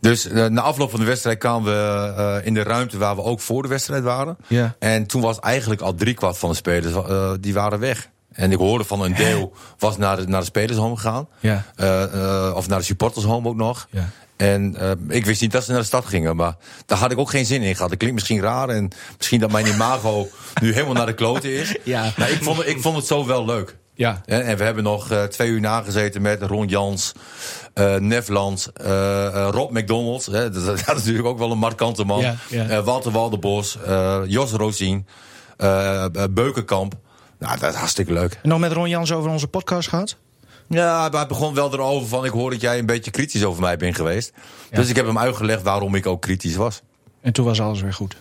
Dus 0.00 0.26
eh, 0.26 0.46
na 0.46 0.60
afloop 0.60 0.90
van 0.90 1.00
de 1.00 1.06
wedstrijd 1.06 1.38
kwamen 1.38 1.72
we 1.72 2.12
eh, 2.16 2.46
in 2.46 2.54
de 2.54 2.62
ruimte 2.62 2.98
waar 2.98 3.16
we 3.16 3.22
ook 3.22 3.40
voor 3.40 3.62
de 3.62 3.68
wedstrijd 3.68 4.02
waren. 4.02 4.36
Ja. 4.46 4.76
En 4.78 5.06
toen 5.06 5.20
was 5.20 5.38
eigenlijk 5.40 5.80
al 5.80 5.94
driekwart 5.94 6.38
van 6.38 6.50
de 6.50 6.56
spelers 6.56 6.94
eh, 6.94 7.32
die 7.40 7.54
waren 7.54 7.78
weg. 7.78 8.08
En 8.32 8.52
ik 8.52 8.58
hoorde 8.58 8.84
van 8.84 9.02
een 9.02 9.14
deel 9.14 9.52
was 9.78 9.96
naar 9.96 10.16
de, 10.16 10.26
naar 10.26 10.40
de 10.40 10.46
spelershome 10.46 10.96
gegaan. 10.96 11.28
Ja. 11.40 11.64
Of 12.54 12.68
naar 12.68 12.78
de 12.78 12.84
supportershome 12.84 13.48
ook 13.48 13.56
nog. 13.56 13.88
Ja. 13.90 14.08
En 14.36 14.76
ik 15.08 15.24
wist 15.26 15.40
niet 15.40 15.52
dat 15.52 15.64
ze 15.64 15.70
naar 15.70 15.80
de 15.80 15.86
stad 15.86 16.06
gingen, 16.06 16.36
maar 16.36 16.56
daar 16.86 16.98
had 16.98 17.12
ik 17.12 17.18
ook 17.18 17.30
geen 17.30 17.46
zin 17.46 17.62
in 17.62 17.74
gehad. 17.74 17.88
Dat 17.88 17.98
klinkt 17.98 18.16
misschien 18.16 18.40
raar 18.40 18.68
en 18.68 18.90
misschien 19.16 19.40
dat 19.40 19.52
mijn 19.52 19.66
imago 19.66 20.28
nu 20.62 20.72
helemaal 20.72 20.94
naar 20.94 21.06
de 21.06 21.14
kloten 21.14 21.52
is. 21.52 21.76
Ja. 21.84 22.12
Maar 22.16 22.30
ik 22.30 22.42
vond, 22.42 22.66
ik 22.66 22.80
vond 22.80 22.96
het 22.96 23.06
zo 23.06 23.26
wel 23.26 23.44
leuk. 23.44 23.76
Ja. 23.98 24.22
En, 24.24 24.44
en 24.44 24.56
we 24.56 24.64
hebben 24.64 24.84
nog 24.84 25.10
eh, 25.10 25.22
twee 25.22 25.48
uur 25.48 25.60
nagezeten 25.60 26.22
met 26.22 26.42
Ron 26.42 26.66
Jans, 26.66 27.12
eh 27.74 27.94
Nefland, 27.94 28.70
eh, 28.74 29.26
eh, 29.26 29.48
Rob 29.50 29.70
McDonald. 29.70 30.26
Hè, 30.26 30.50
dat, 30.50 30.64
dat 30.66 30.76
is 30.78 30.86
natuurlijk 30.86 31.26
ook 31.26 31.38
wel 31.38 31.50
een 31.50 31.58
markante 31.58 32.04
man. 32.04 32.20
Ja, 32.20 32.36
ja. 32.48 32.68
Eh, 32.68 32.84
Walter 32.84 33.12
Walderbos, 33.12 33.78
eh, 33.86 34.20
Jos 34.26 34.52
Rosien, 34.52 35.06
eh, 35.56 36.04
eh, 36.04 36.10
Beukenkamp. 36.30 36.94
Nou, 37.38 37.58
dat 37.58 37.72
is 37.72 37.78
hartstikke 37.78 38.12
leuk. 38.12 38.38
En 38.42 38.48
nog 38.48 38.58
met 38.58 38.72
Ron 38.72 38.88
Jans 38.88 39.12
over 39.12 39.30
onze 39.30 39.48
podcast 39.48 39.88
gehad? 39.88 40.16
Ja, 40.68 41.00
maar 41.08 41.20
hij 41.20 41.26
begon 41.26 41.54
wel 41.54 41.72
erover 41.72 42.08
van... 42.08 42.24
ik 42.24 42.30
hoor 42.30 42.50
dat 42.50 42.60
jij 42.60 42.78
een 42.78 42.86
beetje 42.86 43.10
kritisch 43.10 43.44
over 43.44 43.60
mij 43.60 43.76
bent 43.76 43.96
geweest. 43.96 44.32
Dus 44.70 44.88
ik 44.88 44.96
heb 44.96 45.06
hem 45.06 45.18
uitgelegd 45.18 45.62
waarom 45.62 45.94
ik 45.94 46.06
ook 46.06 46.22
kritisch 46.22 46.56
was. 46.56 46.82
En 47.20 47.32
toen 47.32 47.44
was 47.44 47.60
alles 47.60 47.80
weer 47.80 47.94
goed. 47.94 48.16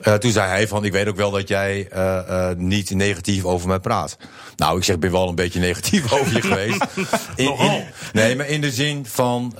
Eh, 0.00 0.14
toen 0.14 0.30
zei 0.32 0.48
hij 0.48 0.68
van, 0.68 0.84
ik 0.84 0.92
weet 0.92 1.08
ook 1.08 1.16
wel 1.16 1.30
dat 1.30 1.48
jij 1.48 1.88
eh, 1.90 2.50
eh, 2.50 2.56
niet 2.56 2.90
negatief 2.90 3.44
over 3.44 3.68
mij 3.68 3.78
praat. 3.78 4.16
Nou, 4.56 4.78
ik 4.78 4.84
zeg, 4.84 4.94
ik 4.94 5.00
ben 5.00 5.12
wel 5.12 5.28
een 5.28 5.34
beetje 5.34 5.60
negatief 5.60 6.12
over 6.18 6.34
je 6.34 6.42
geweest. 6.42 6.84
In, 7.36 7.58
in- 7.58 7.84
nee, 8.12 8.36
maar 8.36 8.48
in 8.48 8.60
de 8.60 8.70
zin 8.70 9.06
van 9.06 9.54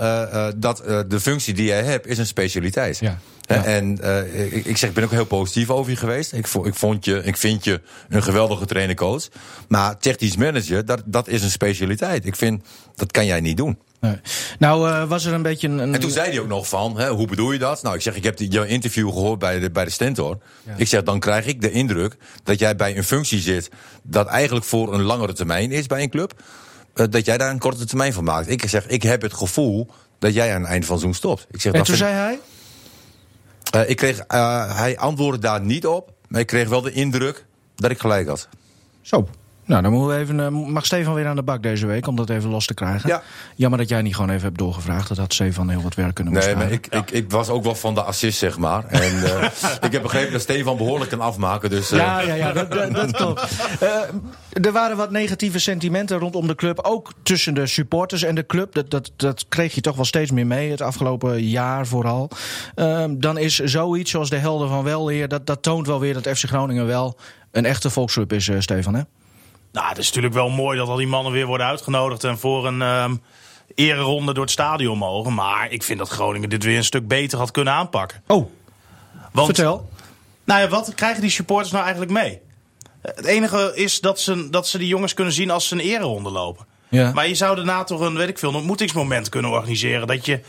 dat 0.57 0.83
de 1.09 1.21
functie 1.21 1.55
die 1.55 1.67
jij 1.67 1.83
hebt 1.83 2.07
is 2.07 2.19
een 2.19 2.27
specialiteit. 2.27 2.99
Ja. 2.99 3.19
En 3.47 3.99
ik, 4.55 4.65
ik 4.65 4.77
zeg, 4.77 4.89
ik 4.89 4.95
ben 4.95 5.05
ook 5.05 5.11
heel 5.11 5.25
positief 5.25 5.71
over 5.71 5.91
je 5.91 5.97
geweest. 5.97 6.33
Ik, 6.33 6.47
ik, 6.65 6.75
vond 6.75 7.05
je, 7.05 7.21
ik 7.25 7.37
vind 7.37 7.65
je 7.65 7.81
een 8.09 8.23
geweldige 8.23 8.67
trainer-coach. 8.67 9.29
Maar 9.69 9.99
technisch 9.99 10.37
manager, 10.37 10.85
dat, 10.85 11.03
dat 11.05 11.29
is 11.29 11.43
een 11.43 11.51
specialiteit. 11.51 12.27
Ik 12.27 12.37
vind, 12.37 12.63
dat 12.95 13.13
kan 13.13 13.27
jij 13.27 13.41
niet 13.41 13.57
doen. 13.57 13.79
Nee. 14.01 14.21
Nou, 14.59 14.89
eh, 14.91 15.09
was 15.09 15.25
er 15.25 15.33
een 15.33 15.43
beetje 15.43 15.69
een. 15.69 15.81
En 15.95 16.01
toen 16.01 16.11
zei 16.11 16.31
hij 16.31 16.41
ook 16.41 16.47
nog 16.49 16.69
van, 16.69 16.99
hè, 16.99 17.09
hoe 17.11 17.27
bedoel 17.27 17.53
je 17.53 17.59
dat? 17.59 17.83
Nou, 17.83 17.95
ik 17.97 18.03
zeg, 18.03 18.15
ik 18.17 18.25
heb 18.25 18.39
jouw 18.39 18.65
interview 18.65 19.09
gehoord 19.09 19.39
bij 19.39 19.59
de, 19.59 19.71
bij 19.71 19.85
de 19.85 19.91
Stentor. 19.91 20.39
Ik 20.77 20.87
zeg, 20.89 21.03
dan 21.03 21.19
krijg 21.21 21.47
ik 21.47 21.61
de 21.61 21.71
indruk 21.71 22.17
dat 22.43 22.59
jij 22.59 22.77
bij 22.77 22.97
een 22.97 23.05
functie 23.05 23.41
zit... 23.41 23.71
dat 24.03 24.27
eigenlijk 24.27 24.67
voor 24.67 24.95
een 24.95 25.03
langere 25.03 25.33
termijn 25.33 25.73
is 25.73 25.87
bij 25.87 26.03
een 26.03 26.11
club. 26.11 26.43
eh, 26.95 27.07
dat 27.11 27.25
jij 27.25 27.39
daar 27.39 27.51
een 27.51 27.59
korte 27.59 27.85
termijn 27.85 28.13
van 28.13 28.25
maakt. 28.25 28.49
Ik 28.51 28.69
zeg, 28.69 28.87
ik 28.87 29.03
heb 29.03 29.23
het 29.23 29.35
gevoel 29.35 29.91
dat 30.19 30.35
jij 30.35 30.55
aan 30.55 30.61
het 30.61 30.71
eind 30.71 30.85
van 30.87 30.99
zo'n 30.99 31.15
stopt. 31.15 31.47
Ik 31.51 31.61
zeg, 31.61 31.73
en 31.73 31.83
toen 31.83 31.97
zei 31.97 32.13
hij. 32.15 32.39
eh, 33.71 33.91
ik 33.91 33.97
kreeg, 33.97 34.25
hij 34.77 34.99
antwoordde 34.99 35.41
daar 35.41 35.61
niet 35.61 35.87
op. 35.87 36.13
Maar 36.29 36.41
ik 36.41 36.47
kreeg 36.47 36.69
wel 36.69 36.81
de 36.81 36.93
indruk 36.93 37.45
dat 37.77 37.91
ik 37.91 37.99
gelijk 38.01 38.29
had. 38.29 38.49
Zo. 39.03 39.29
Nou, 39.69 39.83
dan 39.83 39.93
moeten 39.93 40.17
we 40.17 40.23
even, 40.23 40.41
eh, 40.41 40.49
mag 40.49 40.87
Stefan 40.87 41.15
weer 41.15 41.27
aan 41.27 41.37
de 41.37 41.43
bak 41.43 41.63
deze 41.63 41.87
week 41.87 42.07
om 42.07 42.17
dat 42.17 42.31
even 42.31 42.51
los 42.51 42.67
te 42.67 42.75
krijgen. 42.75 43.09
Ja. 43.09 43.23
Jammer 43.55 43.79
dat 43.79 43.89
jij 43.89 44.03
niet 44.03 44.15
gewoon 44.15 44.31
even 44.31 44.43
hebt 44.43 44.59
doorgevraagd. 44.59 45.09
Dat 45.09 45.17
had 45.17 45.33
Stefan 45.33 45.69
heel 45.69 45.83
wat 45.83 45.95
werk 45.95 46.15
kunnen 46.15 46.33
Nee, 46.33 46.57
maar 46.57 46.71
ik, 46.71 46.87
ik, 46.87 47.11
ik 47.11 47.31
was 47.31 47.49
ook 47.49 47.65
wel 47.65 47.75
van 47.75 47.95
de 47.95 48.03
assist, 48.03 48.39
zeg 48.39 48.59
maar. 48.59 48.85
En 48.87 49.25
eh, 49.25 49.49
ik 49.87 49.93
heb 49.93 50.03
begrepen 50.03 50.33
dat 50.33 50.41
Stefan 50.41 50.77
behoorlijk 50.77 51.11
kan 51.11 51.21
afmaken. 51.21 51.71
Dus, 51.71 51.91
eh, 51.91 51.99
Ja, 51.99 52.21
ja, 52.21 52.35
ja, 52.35 52.53
dat, 52.53 52.73
dat, 52.73 52.95
dat 52.95 53.11
klopt. 53.11 53.47
Eh, 53.81 54.65
er 54.65 54.73
waren 54.73 54.97
wat 54.97 55.11
negatieve 55.11 55.59
sentimenten 55.59 56.19
rondom 56.19 56.47
de 56.47 56.55
club. 56.55 56.79
Ook 56.83 57.13
tussen 57.23 57.55
de 57.55 57.67
supporters 57.67 58.23
en 58.23 58.35
de 58.35 58.47
club. 58.47 58.75
Dat, 58.75 58.91
dat, 58.91 59.11
dat 59.17 59.45
kreeg 59.49 59.75
je 59.75 59.81
toch 59.81 59.97
wel 59.97 60.05
steeds 60.05 60.31
meer 60.31 60.47
mee, 60.47 60.71
het 60.71 60.81
afgelopen 60.81 61.43
jaar 61.43 61.87
vooral. 61.87 62.31
Ehm, 62.75 63.19
dan 63.19 63.39
is 63.39 63.59
zoiets 63.59 64.11
zoals 64.11 64.31
de 64.31 64.37
helden 64.37 64.69
van 64.69 64.85
Weleer... 64.85 65.29
Dat, 65.29 65.47
dat 65.47 65.63
toont 65.63 65.87
wel 65.87 66.01
weer 66.01 66.15
dat 66.15 66.39
FC 66.39 66.45
Groningen 66.45 66.87
wel 66.87 67.19
een 67.51 67.65
echte 67.65 67.91
volksclub 67.91 68.33
is, 68.33 68.51
Stefan. 68.59 68.95
Hè? 68.95 69.03
Nou, 69.73 69.89
het 69.89 69.99
is 69.99 70.07
natuurlijk 70.07 70.35
wel 70.35 70.51
mooi 70.51 70.79
dat 70.79 70.89
al 70.89 70.97
die 70.97 71.07
mannen 71.07 71.33
weer 71.33 71.47
worden 71.47 71.67
uitgenodigd 71.67 72.25
en 72.25 72.39
voor 72.39 72.67
een 72.67 72.83
ehm 72.83 73.15
ereronde 73.75 74.33
door 74.33 74.43
het 74.43 74.53
stadion 74.53 74.99
mogen. 74.99 75.35
Maar 75.35 75.71
ik 75.71 75.83
vind 75.83 75.99
dat 75.99 76.09
Groningen 76.09 76.49
dit 76.49 76.65
weer 76.65 76.77
een 76.77 76.85
stuk 76.85 77.09
beter 77.09 77.39
had 77.39 77.51
kunnen 77.51 77.73
aanpakken. 77.73 78.23
Oh, 78.27 78.51
Want, 79.33 79.47
vertel. 79.47 79.89
Nou 80.45 80.61
ja, 80.61 80.69
wat 80.69 80.95
krijgen 80.95 81.21
die 81.21 81.31
supporters 81.31 81.71
nou 81.71 81.83
eigenlijk 81.83 82.13
mee? 82.13 82.41
Het 83.03 83.25
enige 83.25 83.73
is 83.75 84.01
dat 84.01 84.21
ze, 84.21 84.51
dat 84.51 84.69
ze 84.69 84.79
die 84.79 84.89
jongens 84.89 85.15
kunnen 85.15 85.33
zien 85.33 85.51
als 85.51 85.69
ze 85.69 85.75
een 85.75 85.81
ereronde 85.81 86.31
lopen. 86.31 86.67
Ja. 86.89 87.13
Maar 87.13 87.29
je 87.29 87.35
zou 87.35 87.57
daarna 87.57 87.85
toch 87.85 88.01
een, 88.01 88.17
weet 88.17 88.29
ik 88.29 88.39
veel, 88.39 88.49
een 88.49 88.55
ontmoetingsmoment 88.55 89.29
kunnen 89.29 89.51
organiseren. 89.51 90.07
Dat 90.07 90.27
je 90.27 90.41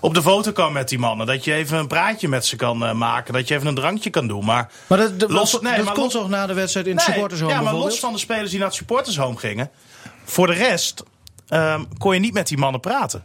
op 0.00 0.14
de 0.14 0.22
foto 0.22 0.52
kan 0.52 0.72
met 0.72 0.88
die 0.88 0.98
mannen. 0.98 1.26
Dat 1.26 1.44
je 1.44 1.52
even 1.52 1.78
een 1.78 1.86
praatje 1.86 2.28
met 2.28 2.46
ze 2.46 2.56
kan 2.56 2.84
eh, 2.86 2.92
maken. 2.92 3.32
Dat 3.32 3.48
je 3.48 3.54
even 3.54 3.66
een 3.66 3.74
drankje 3.74 4.10
kan 4.10 4.26
doen. 4.28 4.44
Maar, 4.44 4.70
Maar 4.86 4.98
dat, 4.98 5.20
dat, 5.20 5.30
Los- 5.30 5.60
nee, 5.60 5.82
maar 5.82 5.94
toch 5.94 6.28
na 6.28 6.46
de 6.46 6.54
wedstrijd 6.54 6.86
in 6.86 6.96
het 6.96 7.06
Nee, 7.06 7.14
supportershome 7.14 7.52
Ja, 7.52 7.60
maar 7.60 7.74
los 7.74 7.98
van 7.98 8.12
de 8.12 8.18
spelers 8.18 8.50
die 8.50 8.58
naar 8.58 8.68
het 8.68 8.76
supportershome 8.76 9.36
gingen. 9.36 9.70
Voor 10.24 10.46
de 10.46 10.52
rest 10.52 11.02
ehm, 11.48 11.84
kon 11.98 12.14
je 12.14 12.20
niet 12.20 12.32
met 12.32 12.48
die 12.48 12.58
mannen 12.58 12.80
praten. 12.80 13.24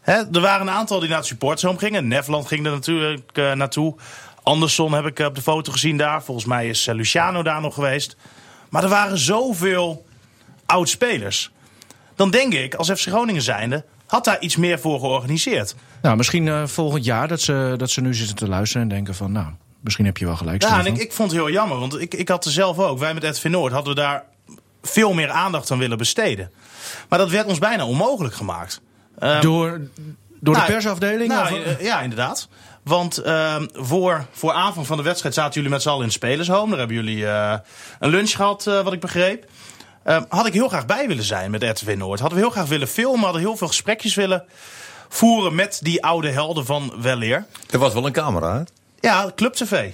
Hè, 0.00 0.12
er 0.32 0.40
waren 0.40 0.66
een 0.66 0.74
aantal 0.74 0.98
die 1.00 1.08
naar 1.08 1.18
het 1.18 1.26
supportershome 1.26 1.78
gingen. 1.78 2.08
Nefland 2.08 2.46
ging 2.46 2.66
er 2.66 2.72
natuurlijk 2.72 3.30
eh, 3.32 3.52
naartoe. 3.52 3.94
Anderson 4.42 4.92
heb 4.92 5.06
ik 5.06 5.18
eh, 5.18 5.26
op 5.26 5.34
de 5.34 5.42
foto 5.42 5.72
gezien 5.72 5.96
daar. 5.96 6.22
Volgens 6.22 6.46
mij 6.46 6.68
is 6.68 6.86
Luciano 6.86 7.42
daar 7.42 7.60
nog 7.60 7.74
geweest. 7.74 8.16
Maar 8.68 8.82
er 8.82 8.88
waren 8.88 9.18
zoveel 9.18 10.06
oud-spelers. 10.66 11.50
Dan 12.16 12.30
denk 12.30 12.52
ik, 12.52 12.74
als 12.74 12.90
FC 12.90 13.00
Groningen 13.08 13.42
zijnde... 13.42 13.84
had 14.12 14.24
daar 14.24 14.40
iets 14.40 14.56
meer 14.56 14.78
voor 14.78 14.98
georganiseerd. 14.98 15.74
Nou, 16.02 16.16
misschien 16.16 16.48
eh, 16.48 16.66
volgend 16.66 17.04
jaar 17.04 17.28
dat 17.28 17.40
ze, 17.40 17.74
dat 17.76 17.90
ze 17.90 18.00
nu 18.00 18.14
zitten 18.14 18.36
te 18.36 18.48
luisteren 18.48 18.82
en 18.82 18.88
denken 18.88 19.14
van... 19.14 19.32
nou, 19.32 19.46
misschien 19.80 20.04
heb 20.04 20.16
je 20.16 20.24
wel 20.24 20.36
gelijk, 20.36 20.62
Ja, 20.62 20.78
en 20.78 20.86
ik, 20.86 20.96
ik 20.98 21.12
vond 21.12 21.30
het 21.30 21.40
heel 21.40 21.50
jammer, 21.50 21.78
want 21.78 22.00
ik, 22.00 22.14
ik 22.14 22.28
had 22.28 22.44
er 22.44 22.50
zelf 22.50 22.78
ook. 22.78 22.98
Wij 22.98 23.14
met 23.14 23.22
Edwin 23.22 23.52
Noord 23.52 23.72
hadden 23.72 23.94
we 23.94 24.00
daar 24.00 24.24
veel 24.82 25.12
meer 25.12 25.30
aandacht 25.30 25.70
aan 25.70 25.78
willen 25.78 25.98
besteden. 25.98 26.50
Maar 27.08 27.18
dat 27.18 27.30
werd 27.30 27.46
ons 27.46 27.58
bijna 27.58 27.86
onmogelijk 27.86 28.34
gemaakt. 28.34 28.80
Ehm, 29.18 29.40
Door, 29.40 29.80
door 30.40 30.54
nou, 30.54 30.66
de 30.66 30.72
persafdeling? 30.72 31.28
Nou, 31.28 31.58
of- 31.60 31.64
eh, 31.66 31.80
ja, 31.84 32.00
inderdaad. 32.00 32.48
Want 32.82 33.18
ehm, 33.18 33.66
voor, 33.72 34.26
voor 34.32 34.52
aanvang 34.52 34.86
van 34.86 34.96
de 34.96 35.02
wedstrijd 35.02 35.34
zaten 35.34 35.54
jullie 35.54 35.70
met 35.70 35.82
z'n 35.82 35.88
allen 35.88 36.00
in 36.00 36.06
het 36.06 36.14
spelershome. 36.16 36.68
Daar 36.70 36.78
hebben 36.78 36.96
jullie 36.96 37.26
eh, 37.26 37.54
een 37.98 38.10
lunch 38.10 38.30
gehad, 38.30 38.66
eh, 38.66 38.82
wat 38.82 38.92
ik 38.92 39.00
begreep. 39.00 39.44
Ehm, 40.04 40.22
had 40.28 40.46
ik 40.46 40.52
heel 40.52 40.68
graag 40.68 40.86
bij 40.86 41.06
willen 41.08 41.24
zijn 41.24 41.50
met 41.50 41.62
Edwin 41.62 41.98
Noord. 41.98 42.20
Hadden 42.20 42.38
we 42.38 42.44
heel 42.44 42.52
graag 42.54 42.68
willen 42.68 42.88
filmen. 42.88 43.20
Hadden 43.24 43.40
heel 43.40 43.56
veel 43.56 43.66
gesprekjes 43.68 44.14
willen 44.14 44.44
voeren 45.08 45.54
met 45.54 45.78
die 45.82 46.04
oude 46.04 46.30
helden 46.30 46.66
van 46.66 46.92
Weleer. 47.00 47.46
Er 47.70 47.78
was 47.78 47.92
wel 47.92 48.06
een 48.06 48.12
camera, 48.12 48.54
hè? 48.56 48.62
Ja, 49.08 49.32
Club 49.36 49.52
TV. 49.52 49.90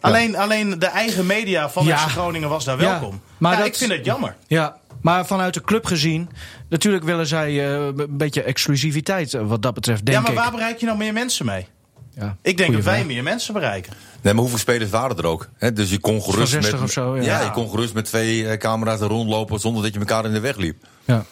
Alleen, 0.00 0.36
alleen 0.36 0.78
de 0.78 0.86
eigen 0.86 1.26
media 1.26 1.70
van 1.70 1.84
Ja. 1.84 1.96
FC 1.96 2.08
Groningen 2.10 2.48
was 2.48 2.64
daar 2.64 2.80
Ja, 2.80 2.90
welkom. 2.90 3.20
maar 3.38 3.52
Ja, 3.52 3.58
dat- 3.58 3.66
ik 3.66 3.74
vind 3.76 3.92
het 3.92 4.04
jammer. 4.04 4.36
Ja, 4.46 4.76
maar 5.02 5.26
vanuit 5.26 5.54
de 5.54 5.60
club 5.60 5.84
gezien... 5.86 6.30
natuurlijk 6.68 7.04
willen 7.04 7.26
zij 7.26 7.48
eh, 7.48 7.84
een 7.86 8.06
beetje 8.16 8.42
exclusiviteit 8.42 9.34
eh, 9.34 9.46
wat 9.46 9.62
dat 9.62 9.74
betreft, 9.74 10.04
denk 10.06 10.16
ja, 10.18 10.22
maar 10.22 10.32
ik. 10.32 10.38
waar 10.38 10.50
bereik 10.50 10.78
je 10.80 10.86
nou 10.86 10.98
meer 10.98 11.12
mensen 11.12 11.46
mee? 11.46 11.66
Ja, 12.14 12.36
Ik 12.42 12.56
denk 12.56 12.72
dat 12.72 12.84
wij 12.84 12.94
vraag. 12.94 13.06
meer 13.06 13.22
mensen 13.22 13.54
bereiken. 13.54 13.92
Nee, 14.22 14.32
maar 14.32 14.42
hoeveel 14.42 14.58
spelers 14.58 14.90
waren 14.90 15.16
er 15.16 15.26
ook? 15.26 15.48
Hè? 15.58 15.72
Dus 15.72 15.90
je 15.90 15.98
kon 15.98 16.22
gerust 16.22 16.50
60 16.52 16.72
met, 16.72 16.82
of 16.82 16.90
zo, 16.90 17.16
ja. 17.16 17.22
ja. 17.22 17.40
je 17.44 17.50
kon 17.50 17.70
gerust 17.70 17.94
met 17.94 18.04
twee 18.04 18.48
eh, 18.48 18.58
camera's 18.58 19.00
er 19.00 19.06
rondlopen 19.08 19.60
zonder 19.60 19.82
dat 19.82 19.92
je 19.92 19.98
elkaar 19.98 20.24
in 20.24 20.32
de 20.32 20.40
weg 20.40 20.56
liep. 20.56 20.76
Ja. 21.04 21.24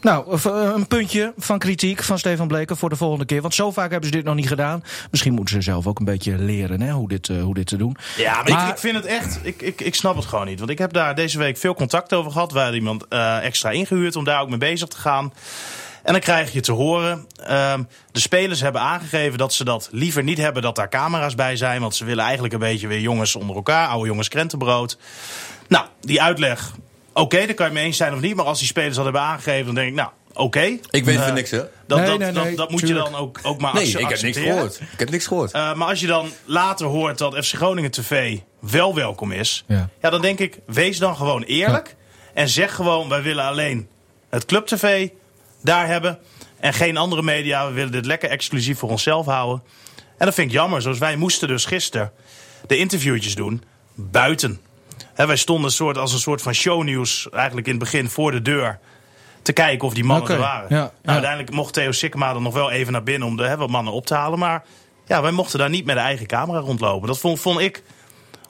Nou, 0.00 0.38
v- 0.38 0.44
eh, 0.46 0.70
een 0.74 0.86
puntje 0.86 1.32
van 1.36 1.58
kritiek 1.58 2.02
van 2.02 2.18
Stefan 2.18 2.48
Bleken 2.48 2.76
voor 2.76 2.88
de 2.88 2.96
volgende 2.96 3.24
keer. 3.24 3.40
Want 3.42 3.54
zo 3.54 3.70
vaak 3.70 3.90
hebben 3.90 4.08
ze 4.10 4.14
dit 4.16 4.24
nog 4.24 4.34
niet 4.34 4.48
gedaan. 4.48 4.82
Misschien 5.10 5.32
moeten 5.34 5.54
ze 5.54 5.60
zelf 5.62 5.86
ook 5.86 5.98
een 5.98 6.04
beetje 6.04 6.38
leren 6.38 6.80
hè, 6.80 6.90
hoe, 6.92 7.08
dit, 7.08 7.28
eh, 7.28 7.42
hoe 7.42 7.54
dit 7.54 7.66
te 7.66 7.76
doen. 7.76 7.96
Ja, 8.16 8.34
maar, 8.42 8.50
Maar- 8.52 8.66
Ik, 8.68 8.72
ik 8.74 8.78
vind 8.80 8.96
het 8.96 9.04
echt. 9.06 9.38
Ik, 9.42 9.62
ik, 9.62 9.80
ik 9.80 9.94
snap 9.94 10.16
het 10.16 10.24
gewoon 10.24 10.46
niet. 10.46 10.58
Want 10.58 10.70
ik 10.70 10.78
heb 10.78 10.92
daar 10.92 11.14
deze 11.14 11.38
week 11.38 11.56
veel 11.56 11.74
contact 11.74 12.12
over 12.14 12.32
gehad. 12.32 12.52
We 12.52 12.58
hadden 12.58 12.76
iemand 12.78 13.08
eh, 13.08 13.44
extra 13.44 13.70
ingehuurd 13.70 14.16
om 14.16 14.24
daar 14.24 14.40
ook 14.40 14.48
mee 14.48 14.58
bezig 14.58 14.88
te 14.88 14.96
gaan. 14.96 15.32
En 16.04 16.12
dan 16.12 16.20
krijg 16.20 16.52
je 16.52 16.60
te 16.60 16.72
horen. 16.72 17.26
ehm, 17.46 17.82
de 18.12 18.20
spelers 18.20 18.60
hebben 18.60 18.80
aangegeven 18.80 19.38
dat 19.38 19.52
ze 19.52 19.64
dat 19.64 19.88
liever 19.92 20.22
niet 20.22 20.38
hebben 20.38 20.62
dat 20.62 20.76
daar 20.76 20.88
camera's 20.88 21.34
bij 21.34 21.56
zijn. 21.56 21.80
Want 21.80 21.94
ze 21.94 22.04
willen 22.04 22.24
eigenlijk 22.24 22.54
een 22.54 22.60
beetje 22.60 22.86
weer 22.86 23.00
jongens 23.00 23.36
onder 23.36 23.56
elkaar. 23.56 23.88
Oude 23.88 24.06
jongens 24.08 24.28
krentenbrood. 24.28 24.98
Nou, 25.68 25.86
die 26.00 26.22
uitleg. 26.22 26.72
Oké, 27.12 27.36
daar 27.46 27.54
kan 27.54 27.66
je 27.66 27.72
mee 27.72 27.84
eens 27.84 27.96
zijn 27.96 28.12
of 28.14 28.20
niet. 28.20 28.34
Maar 28.36 28.44
als 28.44 28.58
die 28.58 28.66
spelers 28.66 28.94
dat 28.94 29.04
hebben 29.04 29.22
aangegeven, 29.22 29.64
dan 29.66 29.74
denk 29.74 29.88
ik, 29.88 29.94
nou, 29.94 30.08
oké. 30.32 30.60
Ik 30.90 31.04
weet 31.04 31.16
Eh, 31.18 31.24
van 31.24 31.34
niks, 31.34 31.50
hè? 31.50 31.58
Dat, 31.86 31.98
Nee, 31.98 32.06
dat, 32.08 32.18
nee, 32.18 32.32
dat, 32.32 32.44
nee, 32.44 32.56
dat 32.56 32.70
moet 32.70 32.80
je 32.80 32.94
dan 32.94 33.14
ook, 33.14 33.40
ook 33.42 33.60
maar 33.60 33.74
Nee, 33.74 33.86
ik 33.88 34.08
heb 34.08 34.20
niks 34.22 34.38
gehoord. 34.38 34.80
Ik 34.92 34.98
heb 34.98 35.10
niks 35.10 35.26
gehoord. 35.26 35.54
Uh, 35.54 35.74
maar 35.74 35.88
als 35.88 36.00
je 36.00 36.06
dan 36.06 36.28
later 36.44 36.86
hoort 36.86 37.18
dat 37.18 37.34
FC 37.46 37.54
Groningen 37.54 37.90
TV 37.90 38.38
wel 38.60 38.94
welkom 38.94 39.32
is, 39.32 39.64
Ja. 39.66 39.88
ja. 40.02 40.10
dan 40.10 40.20
denk 40.20 40.38
ik, 40.38 40.58
wees 40.66 40.98
dan 40.98 41.16
gewoon 41.16 41.42
eerlijk. 41.42 41.96
En 42.34 42.48
zeg 42.48 42.74
gewoon, 42.74 43.08
wij 43.08 43.22
willen 43.22 43.44
alleen 43.44 43.88
het 44.30 44.44
Club 44.44 44.66
TV 44.66 45.08
daar 45.64 45.86
hebben. 45.86 46.18
En 46.60 46.72
geen 46.72 46.96
andere 46.96 47.22
media. 47.22 47.66
We 47.66 47.72
willen 47.72 47.92
dit 47.92 48.06
lekker 48.06 48.30
exclusief 48.30 48.78
voor 48.78 48.90
onszelf 48.90 49.26
houden. 49.26 49.62
En 50.18 50.26
dat 50.26 50.34
vind 50.34 50.46
ik 50.48 50.52
jammer. 50.54 50.82
Zoals 50.82 50.98
wij 50.98 51.16
moesten 51.16 51.48
dus 51.48 51.64
gisteren 51.64 52.12
de 52.66 52.76
interviewtjes 52.76 53.34
doen 53.34 53.62
buiten. 53.94 54.60
Hè, 55.14 55.26
wij 55.26 55.36
stonden 55.36 55.72
soort, 55.72 55.98
als 55.98 56.12
een 56.12 56.18
soort 56.18 56.42
van 56.42 56.54
shownieuws 56.54 57.28
eigenlijk 57.30 57.66
in 57.66 57.72
het 57.74 57.82
begin 57.82 58.08
voor 58.08 58.30
de 58.30 58.42
deur. 58.42 58.78
Te 59.42 59.52
kijken 59.52 59.86
of 59.86 59.94
die 59.94 60.04
mannen 60.04 60.30
er 60.30 60.38
waren. 60.38 60.66
ja, 60.68 60.76
Nou, 60.76 60.90
ja. 61.02 61.10
Uiteindelijk 61.12 61.50
mocht 61.50 61.72
Theo 61.72 61.92
Sikkema 61.92 62.32
dan 62.32 62.42
nog 62.42 62.54
wel 62.54 62.70
even 62.70 62.92
naar 62.92 63.02
binnen 63.02 63.28
om 63.28 63.36
de 63.36 63.56
wat 63.56 63.70
mannen 63.70 63.92
op 63.92 64.06
te 64.06 64.14
halen. 64.14 64.38
Maar 64.38 64.64
ja, 65.06 65.22
wij 65.22 65.30
mochten 65.30 65.58
daar 65.58 65.70
niet 65.70 65.84
met 65.84 65.94
de 65.96 66.00
eigen 66.00 66.26
camera 66.26 66.58
rondlopen. 66.58 67.08
Dat 67.08 67.18
vond, 67.18 67.40
vond 67.40 67.60
ik 67.60 67.82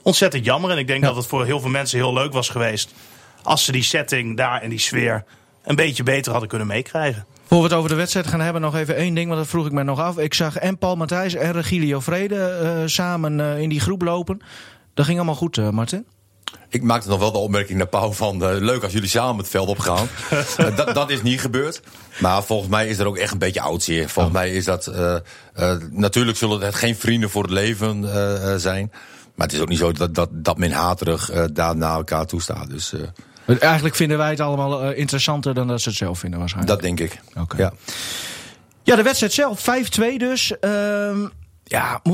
ontzettend 0.03 0.45
jammer. 0.45 0.71
En 0.71 0.79
ik 0.79 0.87
denk 0.87 1.01
Ja. 1.03 1.07
dat 1.09 1.17
het 1.17 1.27
voor 1.27 1.45
heel 1.45 1.61
veel 1.61 1.71
mensen 1.71 1.99
heel 1.99 2.13
leuk 2.13 2.33
was 2.33 2.49
geweest. 2.49 2.95
Als 3.43 3.65
ze 3.65 3.73
die 3.73 3.83
setting 3.83 4.37
daar 4.37 4.61
en 4.63 4.69
die 4.71 4.79
sfeer 4.79 5.25
een 5.65 5.77
beetje 5.77 6.03
beter 6.03 6.31
hadden 6.31 6.49
kunnen 6.49 6.67
meekrijgen. 6.67 7.27
Voor 7.47 7.59
we 7.59 7.65
het 7.65 7.73
over 7.73 7.89
de 7.89 7.95
wedstrijd 7.95 8.27
gaan 8.27 8.41
hebben, 8.41 8.63
nog 8.63 8.77
even 8.77 8.97
één 8.97 9.15
ding, 9.15 9.27
want 9.29 9.41
dat 9.41 9.49
vroeg 9.49 9.67
ik 9.67 9.73
me 9.73 9.83
nog 9.83 10.01
af. 10.01 10.19
Ik 10.19 10.35
zag 10.35 10.57
en 10.57 10.79
Paul 10.79 10.97
Matthijs 10.97 11.35
en 11.35 11.53
Regilio 11.53 12.01
Vrede 12.01 12.37
eh, 12.47 12.83
samen 12.87 13.41
eh, 13.41 13.59
in 13.59 13.69
die 13.69 13.81
groep 13.81 14.03
lopen. 14.03 14.41
Dat 14.95 15.05
ging 15.05 15.17
allemaal 15.17 15.35
goed, 15.37 15.59
eh, 15.59 15.69
Martin. 15.71 16.07
Ik 16.69 16.83
maakte 16.83 17.09
nog 17.09 17.19
wel 17.19 17.33
de 17.33 17.39
opmerking 17.39 17.79
naar 17.79 17.87
Pauw 17.87 18.13
van... 18.13 18.45
eh, 18.45 18.57
leuk 18.59 18.83
als 18.83 18.93
jullie 18.93 19.09
samen 19.09 19.37
het 19.37 19.49
veld 19.49 19.69
opgaan. 19.69 20.07
Eh, 20.57 20.77
dat, 20.77 20.95
dat 20.95 21.11
is 21.11 21.23
niet 21.23 21.41
gebeurd. 21.41 21.81
Maar 22.21 22.43
volgens 22.45 22.71
mij 22.71 22.89
is 22.89 22.99
er 22.99 23.07
ook 23.07 23.17
echt 23.17 23.33
een 23.33 23.39
beetje 23.39 23.61
oudseer. 23.61 24.09
Volgens 24.09 24.35
mij 24.35 24.51
is 24.55 24.65
dat... 24.65 24.87
eh, 24.87 25.15
eh, 25.55 25.77
natuurlijk 25.91 26.37
zullen 26.39 26.61
het 26.61 26.75
geen 26.75 26.97
vrienden 26.97 27.31
voor 27.31 27.43
het 27.43 27.51
leven 27.53 28.13
eh, 28.13 28.53
eh, 28.53 28.59
zijn. 28.61 28.91
Maar 29.35 29.47
het 29.47 29.57
is 29.57 29.63
ook 29.63 29.69
niet 29.69 29.79
zo 29.79 29.93
dat, 29.93 30.15
dat, 30.15 30.29
dat 30.33 30.59
men 30.59 30.73
haterig 30.73 31.31
eh, 31.31 31.45
daar 31.53 31.77
naar 31.77 31.95
elkaar 31.97 32.27
toe 32.27 32.43
staat. 32.43 32.71
Dus 32.71 32.93
eh, 32.93 33.01
Eigenlijk 33.47 33.95
vinden 33.95 34.19
wij 34.19 34.31
het 34.31 34.41
allemaal 34.41 34.83
eh, 34.83 34.99
interessanter 34.99 35.55
dan 35.55 35.69
dat 35.69 35.81
ze 35.81 35.89
het 35.89 35.99
zelf 35.99 36.19
vinden 36.19 36.39
waarschijnlijk. 36.39 36.75
dat 36.75 36.85
denk 36.85 37.01
ik. 37.01 37.21
Oké. 37.41 37.57
Ja. 37.57 37.73
Ja, 38.83 38.97
de 38.97 39.03
wedstrijd 39.03 39.33
zelf, 39.33 39.61
5-2 39.61 40.17
dus. 40.17 40.59
Ehm, 40.61 41.27
ja, 41.65 42.01
eh, 42.03 42.13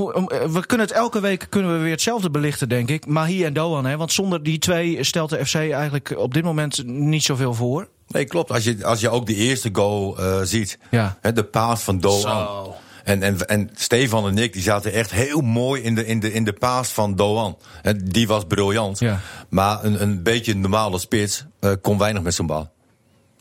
we 0.49 0.66
kunnen 0.66 0.87
het 0.87 0.96
elke 0.96 1.20
week 1.20 1.46
kunnen 1.49 1.72
we 1.72 1.78
weer 1.78 1.90
hetzelfde 1.90 2.30
belichten, 2.30 2.68
denk 2.68 2.88
ik. 2.88 3.06
Mahi 3.06 3.44
en 3.44 3.52
Doan, 3.52 3.84
hè? 3.87 3.96
Want 3.96 4.12
zonder 4.12 4.42
die 4.42 4.58
twee 4.58 5.04
stelt 5.04 5.30
de 5.30 5.46
FC 5.46 5.54
eigenlijk 5.54 6.14
op 6.16 6.34
dit 6.34 6.44
moment 6.44 6.87
niet 6.87 7.22
zoveel 7.22 7.54
voor. 7.54 7.88
Nee, 8.08 8.25
klopt. 8.25 8.50
Als 8.50 8.64
je, 8.64 8.84
als 8.84 9.00
je 9.00 9.10
ook 9.10 9.26
de 9.26 9.34
eerste 9.34 9.68
goal 9.72 10.18
eh, 10.18 10.40
ziet. 10.42 10.78
Ja. 10.90 11.18
Hè, 11.20 11.32
de 11.32 11.44
paas 11.44 11.82
van 11.82 11.99
Doan. 11.99 12.20
Zo. 12.20 12.75
En, 13.10 13.22
en, 13.22 13.48
en 13.48 13.70
Stefan 13.74 14.26
en 14.28 14.38
ik 14.38 14.52
die 14.52 14.62
zaten 14.62 14.92
echt 14.92 15.10
heel 15.10 15.40
mooi 15.40 15.82
in 15.82 15.94
de, 15.94 16.06
in 16.06 16.20
de, 16.20 16.32
in 16.32 16.44
de 16.44 16.52
paas 16.52 16.88
van 16.88 17.16
Doan. 17.16 17.56
Hè, 17.82 17.96
die 17.96 18.26
was 18.26 18.44
briljant. 18.44 18.98
Ja. 18.98 19.20
Maar 19.48 19.84
een, 19.84 20.02
een 20.02 20.22
beetje 20.22 20.52
een 20.52 20.60
normale 20.60 20.98
spits 20.98 21.44
eh, 21.60 21.72
kon 21.82 21.98
weinig 21.98 22.22
met 22.22 22.34
zijn 22.34 22.46
bal. 22.46 22.70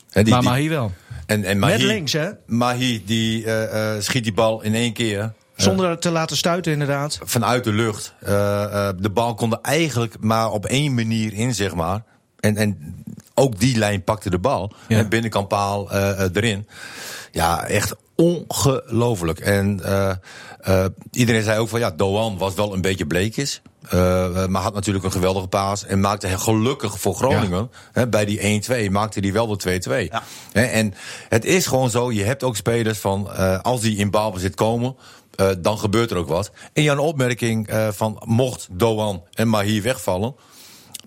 Hè, 0.10 0.24
die, 0.24 0.34
maar 0.34 0.44
Mahi 0.44 0.70
wel. 0.70 0.92
en, 1.26 1.44
en 1.44 1.60
Mahi, 1.60 1.72
Met 1.74 1.82
links, 1.82 2.14
hè? 2.14 2.30
Mahi 2.46 3.04
die 3.06 3.46
eh, 3.46 3.96
eh, 3.96 4.02
schiet 4.02 4.24
die 4.24 4.34
bal 4.34 4.62
in 4.62 4.76
één 4.76 4.94
keer. 4.94 5.34
Zonder 5.56 5.90
het 5.90 6.02
te 6.02 6.12
laten 6.12 6.38
stuiten, 6.38 6.72
inderdaad. 6.72 7.20
vanuit 7.24 7.64
de 7.64 7.72
lucht. 7.72 8.14
Eh, 8.20 8.64
eh, 8.64 8.96
de 9.00 9.10
bal 9.10 9.34
kon 9.34 9.52
er 9.52 9.60
eigenlijk 9.62 10.16
maar 10.20 10.52
op 10.52 10.66
één 10.66 10.94
manier 10.94 11.34
in, 11.34 11.56
zeg 11.56 11.76
maar. 11.76 12.04
En, 12.40 12.58
en 12.58 13.04
ook 13.34 13.60
die 13.60 13.78
lijn 13.78 14.04
pakte 14.04 14.30
de 14.30 14.40
bal. 14.40 14.74
Ja. 14.88 14.98
En 14.98 15.10
binnenkant 15.10 15.48
paal 15.48 15.92
eh, 15.92 16.24
eh, 16.24 16.30
erin. 16.34 16.68
Ja, 17.32 17.64
echt 17.64 17.96
ongelooflijk. 18.20 19.40
En 19.40 19.84
eh, 19.84 20.10
eh, 20.62 20.86
iedereen 21.12 21.44
zei 21.44 21.60
ook 21.60 21.70
van 21.70 21.80
ja, 21.80 21.92
Doan 21.92 22.38
was 22.38 22.54
wel 22.54 22.74
een 22.74 22.82
beetje 22.82 23.06
bleekjes. 23.06 23.62
Eh, 23.90 24.46
maar 24.46 24.62
had 24.62 24.74
natuurlijk 24.74 25.06
een 25.06 25.12
geweldige 25.12 25.48
paas. 25.48 25.86
En 25.86 26.00
maakte 26.00 26.28
hij 26.28 26.38
gelukkig 26.38 27.00
voor 27.00 27.16
Groningen. 27.16 27.72
Bij 28.10 28.26
die 28.26 28.62
1-2 28.88 28.92
maakte 28.92 29.20
hij 29.20 29.34
wel 29.34 29.48
de 29.48 29.82
2-2. 30.08 30.12
Ja. 30.12 30.24
Hè, 30.52 30.62
en 30.62 30.94
het 31.30 31.46
is 31.46 31.68
gewoon 31.68 31.90
zo. 31.90 32.12
Je 32.12 32.24
hebt 32.24 32.44
ook 32.44 32.56
spelers 32.56 33.00
van 33.00 33.30
als 33.64 33.82
die 33.82 33.98
in 33.98 34.10
balbezit 34.10 34.56
komen. 34.56 34.96
dan 35.60 35.78
gebeurt 35.78 36.12
er 36.12 36.18
ook 36.18 36.28
wat. 36.28 36.52
En 36.74 36.84
jouw 36.84 36.98
opmerking 36.98 37.70
van 37.92 38.22
mocht 38.26 38.68
Doan 38.72 39.24
en 39.34 39.48
Mahi 39.48 39.82
wegvallen. 39.82 40.36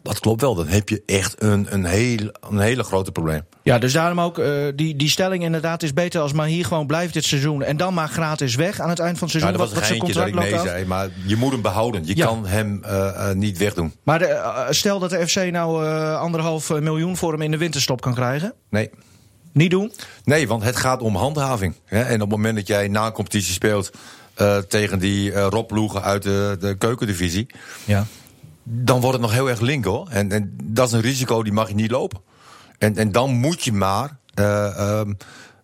Dat 0.03 0.19
klopt 0.21 0.41
wel. 0.41 0.55
Dan 0.55 0.67
heb 0.69 0.89
je 0.89 1.03
echt 1.07 1.43
een, 1.43 1.67
een, 1.71 1.85
heel, 1.85 2.31
een 2.51 2.59
hele 2.59 2.83
grote 2.83 3.13
probleem. 3.13 3.43
Ja, 3.63 3.79
dus 3.79 3.93
daarom 3.93 4.21
ook 4.21 4.39
eh, 4.39 4.53
die, 4.75 4.97
die 4.97 5.09
stelling 5.09 5.43
inderdaad 5.43 5.83
is 5.83 5.93
beter 5.93 6.21
als 6.21 6.33
Mahi 6.33 6.65
gewoon 6.65 6.87
blijft 6.87 7.15
dit 7.15 7.25
seizoen. 7.25 7.63
En 7.63 7.77
dan 7.77 7.95
maar 7.95 8.09
gratis 8.09 8.55
weg 8.55 8.81
aan 8.81 8.89
het 8.89 8.99
eind 8.99 9.19
van 9.19 9.29
het 9.29 9.37
Ja, 9.37 9.43
seizoen. 9.43 9.61
dat 9.61 9.71
was 9.73 9.81
wat, 9.81 9.91
een 9.91 9.99
wat 9.99 10.13
dat 10.13 10.27
ik 10.27 10.35
nee 10.35 10.55
af. 10.59 10.67
zei. 10.67 10.85
Maar 10.85 11.09
je 11.27 11.37
moet 11.37 11.53
hem 11.53 11.63
behouden. 11.63 12.07
Je 12.07 12.17
Ja. 12.17 12.27
kan 12.27 12.47
hem 12.47 12.85
eh, 12.85 13.29
eh, 13.31 13.37
niet 13.37 13.59
wegdoen. 13.59 13.95
Maar 14.03 14.19
de, 14.19 14.67
stel 14.71 14.99
dat 14.99 15.11
de 15.11 15.29
FC 15.29 15.51
nou 15.51 15.87
anderhalf 16.17 16.81
miljoen 16.81 17.17
voor 17.17 17.33
hem 17.33 17.43
in 17.43 17.51
de 17.51 17.57
winterstop 17.57 18.01
kan 18.01 18.15
krijgen. 18.15 18.55
Nee. 18.71 18.91
Niet 19.53 19.71
doen. 19.71 19.93
Nee, 20.25 20.49
want 20.49 20.63
het 20.63 20.77
gaat 20.77 21.01
om 21.03 21.17
handhaving. 21.17 21.75
Hè? 21.85 22.03
En 22.03 22.15
op 22.15 22.21
het 22.21 22.31
moment 22.31 22.57
dat 22.57 22.67
jij 22.67 22.89
na 22.89 23.07
een 23.07 23.13
competitie 23.13 23.53
speelt 23.53 23.91
tegen 24.69 24.99
die 24.99 25.33
ropploegen 25.41 26.03
uit 26.03 26.23
de, 26.23 26.57
de 26.61 26.75
keukendivisie, 26.79 27.47
Ja. 27.85 28.07
Dan 28.63 29.01
wordt 29.01 29.17
het 29.17 29.27
nog 29.27 29.33
heel 29.33 29.49
erg 29.49 29.61
link 29.61 29.85
hoor. 29.85 30.09
En, 30.09 30.33
en 30.33 30.57
dat 30.65 30.87
is 30.87 30.93
een 30.93 31.01
risico 31.01 31.43
die 31.43 31.53
mag 31.53 31.69
je 31.69 31.75
niet 31.75 31.91
lopen. 31.91 32.21
En, 32.79 32.97
en 32.97 33.13
dan 33.13 33.35
moet 33.35 33.65
je 33.65 33.73
maar 33.73 34.17
eh, 34.35 34.79
ehm, 34.79 35.13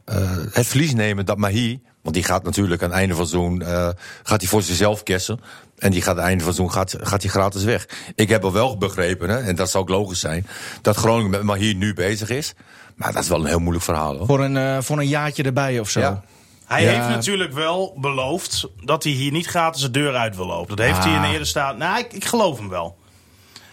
eh, 0.05 0.37
het 0.53 0.67
verlies 0.67 0.95
nemen 0.95 1.27
dat 1.27 1.39
Mahi, 1.39 1.81
want 2.03 2.15
die 2.15 2.25
gaat 2.25 2.45
natuurlijk 2.45 2.83
aan 2.83 2.89
het 2.89 2.99
einde 2.99 3.15
van 3.15 3.23
het 3.23 3.33
seizoen 3.33 3.63
eh, 3.63 3.89
gaat 4.23 4.41
hij 4.41 4.51
voor 4.51 4.63
zichzelf 4.63 5.03
kersen. 5.03 5.41
En 5.79 5.91
die 5.91 6.03
gaat 6.03 6.11
aan 6.11 6.17
het 6.17 6.27
einde 6.27 6.45
van 6.45 6.53
het 6.53 6.57
seizoen 6.57 6.99
gaat, 7.01 7.09
gaat 7.09 7.23
hij 7.23 7.31
gratis 7.31 7.65
weg. 7.65 7.89
Ik 8.15 8.29
heb 8.29 8.45
al 8.45 8.53
wel 8.53 8.79
begrepen, 8.79 9.29
hè, 9.29 9.39
en 9.39 9.57
dat 9.57 9.71
zou 9.71 9.83
ook 9.83 9.91
logisch 9.91 10.21
zijn, 10.21 10.47
dat 10.83 10.97
Groningen 10.97 11.31
met 11.31 11.43
Mahi 11.43 11.75
nu 11.75 11.95
bezig 11.95 12.29
is. 12.29 12.55
Maar 12.95 13.13
dat 13.13 13.23
is 13.23 13.29
wel 13.29 13.41
een 13.41 13.47
heel 13.47 13.59
moeilijk 13.59 13.85
verhaal 13.85 14.17
hoor. 14.17 14.27
Voor 14.27 14.45
een, 14.45 14.83
voor 14.83 14.99
een 14.99 15.09
jaartje 15.09 15.43
erbij 15.43 15.81
of 15.81 15.91
zo. 15.91 16.01
Ja. 16.01 16.23
Hij 16.69 16.85
Ja. 16.85 16.91
heeft 16.91 17.09
natuurlijk 17.09 17.53
wel 17.53 17.95
beloofd 17.97 18.67
dat 18.85 19.03
hij 19.05 19.13
hier 19.13 19.33
niet 19.33 19.47
gratis 19.47 19.83
de 19.83 19.91
deur 19.91 20.15
uit 20.17 20.37
wil 20.37 20.47
lopen. 20.47 20.77
Dat 20.77 20.87
heeft 20.87 21.05
hij 21.05 21.13
in 21.15 21.21
de 21.21 21.27
Ah. 21.27 21.33
eerder 21.33 21.47
staat. 21.47 21.77
Nou, 21.77 21.99
ik, 21.99 22.13
ik 22.13 22.25
geloof 22.25 22.59
hem 22.59 22.69
wel. 22.69 22.97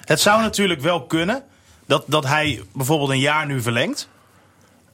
Het 0.02 0.20
zou 0.20 0.42
natuurlijk 0.42 0.82
wel 0.82 1.04
kunnen 1.06 1.44
dat, 1.86 2.04
dat 2.08 2.26
hij 2.26 2.62
bijvoorbeeld 2.74 3.10
een 3.10 3.20
jaar 3.20 3.46
nu 3.46 3.62
verlengt. 3.62 4.10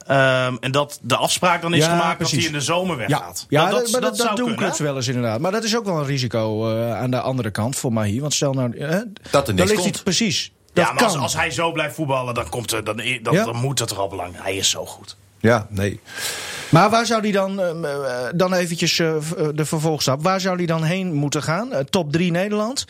Ehm, 0.06 0.56
en 0.60 0.72
dat 0.72 0.98
de 1.02 1.16
afspraak 1.16 1.62
dan 1.62 1.74
is 1.74 1.84
Ja, 1.84 1.90
gemaakt 1.90 2.16
precies. 2.16 2.32
dat 2.34 2.44
hij 2.44 2.52
in 2.52 2.58
de 2.58 2.64
zomer 2.64 2.96
weggaat. 2.96 3.46
Ja, 3.48 3.68
dat, 3.70 3.80
dat, 3.80 3.90
maar 3.90 4.00
dat, 4.00 4.16
dat 4.16 4.26
zou 4.26 4.36
doen 4.36 4.56
clubs 4.56 4.78
wel 4.78 4.96
eens 4.96 5.06
inderdaad. 5.08 5.40
Maar 5.40 5.52
dat 5.52 5.64
is 5.64 5.76
ook 5.76 5.84
wel 5.84 5.98
een 5.98 6.06
risico 6.06 6.70
eh, 6.76 6.96
aan 7.00 7.10
de 7.10 7.20
andere 7.20 7.50
kant 7.50 7.76
voor 7.76 7.92
Mahi. 7.92 8.20
Want 8.20 8.34
stel 8.34 8.52
nou... 8.52 8.76
eh, 8.76 8.88
Dat 9.30 9.48
er 9.48 9.56
dan 9.56 9.66
niks 9.66 9.70
ligt 9.70 9.82
komt. 9.82 10.02
precies. 10.04 10.52
Dat 10.72 10.84
Ja, 10.86 10.92
maar 10.92 11.02
kan. 11.02 11.12
als, 11.12 11.16
als 11.22 11.34
hij 11.34 11.50
zo 11.50 11.72
blijft 11.72 11.94
voetballen, 11.94 12.34
dan, 12.34 12.48
komt 12.48 12.72
er, 12.72 12.84
dan, 12.84 12.96
dan, 13.22 13.34
Ja. 13.34 13.44
dan 13.44 13.56
moet 13.56 13.78
het 13.78 13.90
er 13.90 13.98
al 13.98 14.08
belangrijk. 14.08 14.44
Hij 14.44 14.56
is 14.56 14.70
zo 14.70 14.86
goed. 14.86 15.16
Ja, 15.42 15.66
nee. 15.70 16.00
Maar 16.68 16.90
waar 16.90 17.06
zou 17.06 17.20
hij 17.20 17.32
dan, 17.32 17.60
eh, 17.60 17.70
eh, 17.70 18.32
dan 18.34 18.52
eventjes 18.54 18.98
eh, 18.98 19.16
eh, 19.16 19.22
de 19.54 19.64
vervolgstap, 19.64 20.22
waar 20.22 20.40
zou 20.40 20.56
hij 20.56 20.66
dan 20.66 20.82
heen 20.82 21.12
moeten 21.12 21.42
gaan? 21.42 21.70
Top 21.90 22.12
3 22.12 22.30
Nederland? 22.30 22.84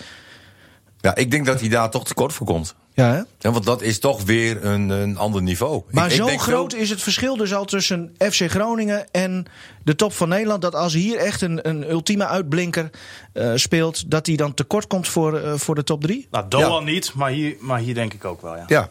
Ja, 1.01 1.15
ik 1.15 1.31
denk 1.31 1.47
dat 1.47 1.61
hij 1.61 1.69
daar 1.69 1.91
toch 1.91 2.05
tekort 2.05 2.33
voor 2.33 2.47
komt. 2.47 2.75
Ja, 2.95 3.11
hè? 3.13 3.21
Ja, 3.39 3.51
want 3.53 3.65
dat 3.65 3.83
is 3.83 3.99
toch 3.99 4.23
weer 4.23 4.65
een, 4.65 4.89
een 4.89 5.17
ander 5.17 5.43
niveau. 5.43 5.83
Maar 5.91 6.05
Ik- 6.05 6.11
ik 6.11 6.17
zo 6.17 6.27
denk 6.27 6.41
groot 6.41 6.73
wel- 6.73 6.81
is 6.81 6.91
het 6.91 7.03
verschil 7.03 7.37
dus 7.37 7.55
al 7.55 7.65
tussen 7.65 8.15
FC 8.19 8.51
Groningen 8.51 9.11
en 9.11 9.47
de 9.85 9.95
top 9.97 10.13
van 10.13 10.29
Nederland. 10.29 10.63
Dat 10.63 10.75
als 10.75 10.93
hier 10.93 11.17
echt 11.19 11.41
een, 11.41 11.69
een 11.69 11.91
ultieme 11.91 12.27
uitblinker 12.27 12.91
eh, 13.33 13.53
speelt, 13.55 14.11
dat 14.11 14.27
hij 14.27 14.37
dan 14.37 14.55
tekort 14.55 14.87
komt 14.87 15.09
voor, 15.09 15.59
voor 15.59 15.75
de 15.75 15.85
top 15.85 16.03
3? 16.03 16.27
Nou, 16.31 16.45
Doan 16.49 16.85
niet, 16.85 17.13
maar 17.15 17.31
hier, 17.31 17.57
maar 17.61 17.79
hier 17.79 17.95
denk 17.95 18.15
ik 18.15 18.25
ook 18.25 18.43
wel, 18.43 18.57
ja. 18.57 18.65
Ja. 18.67 18.89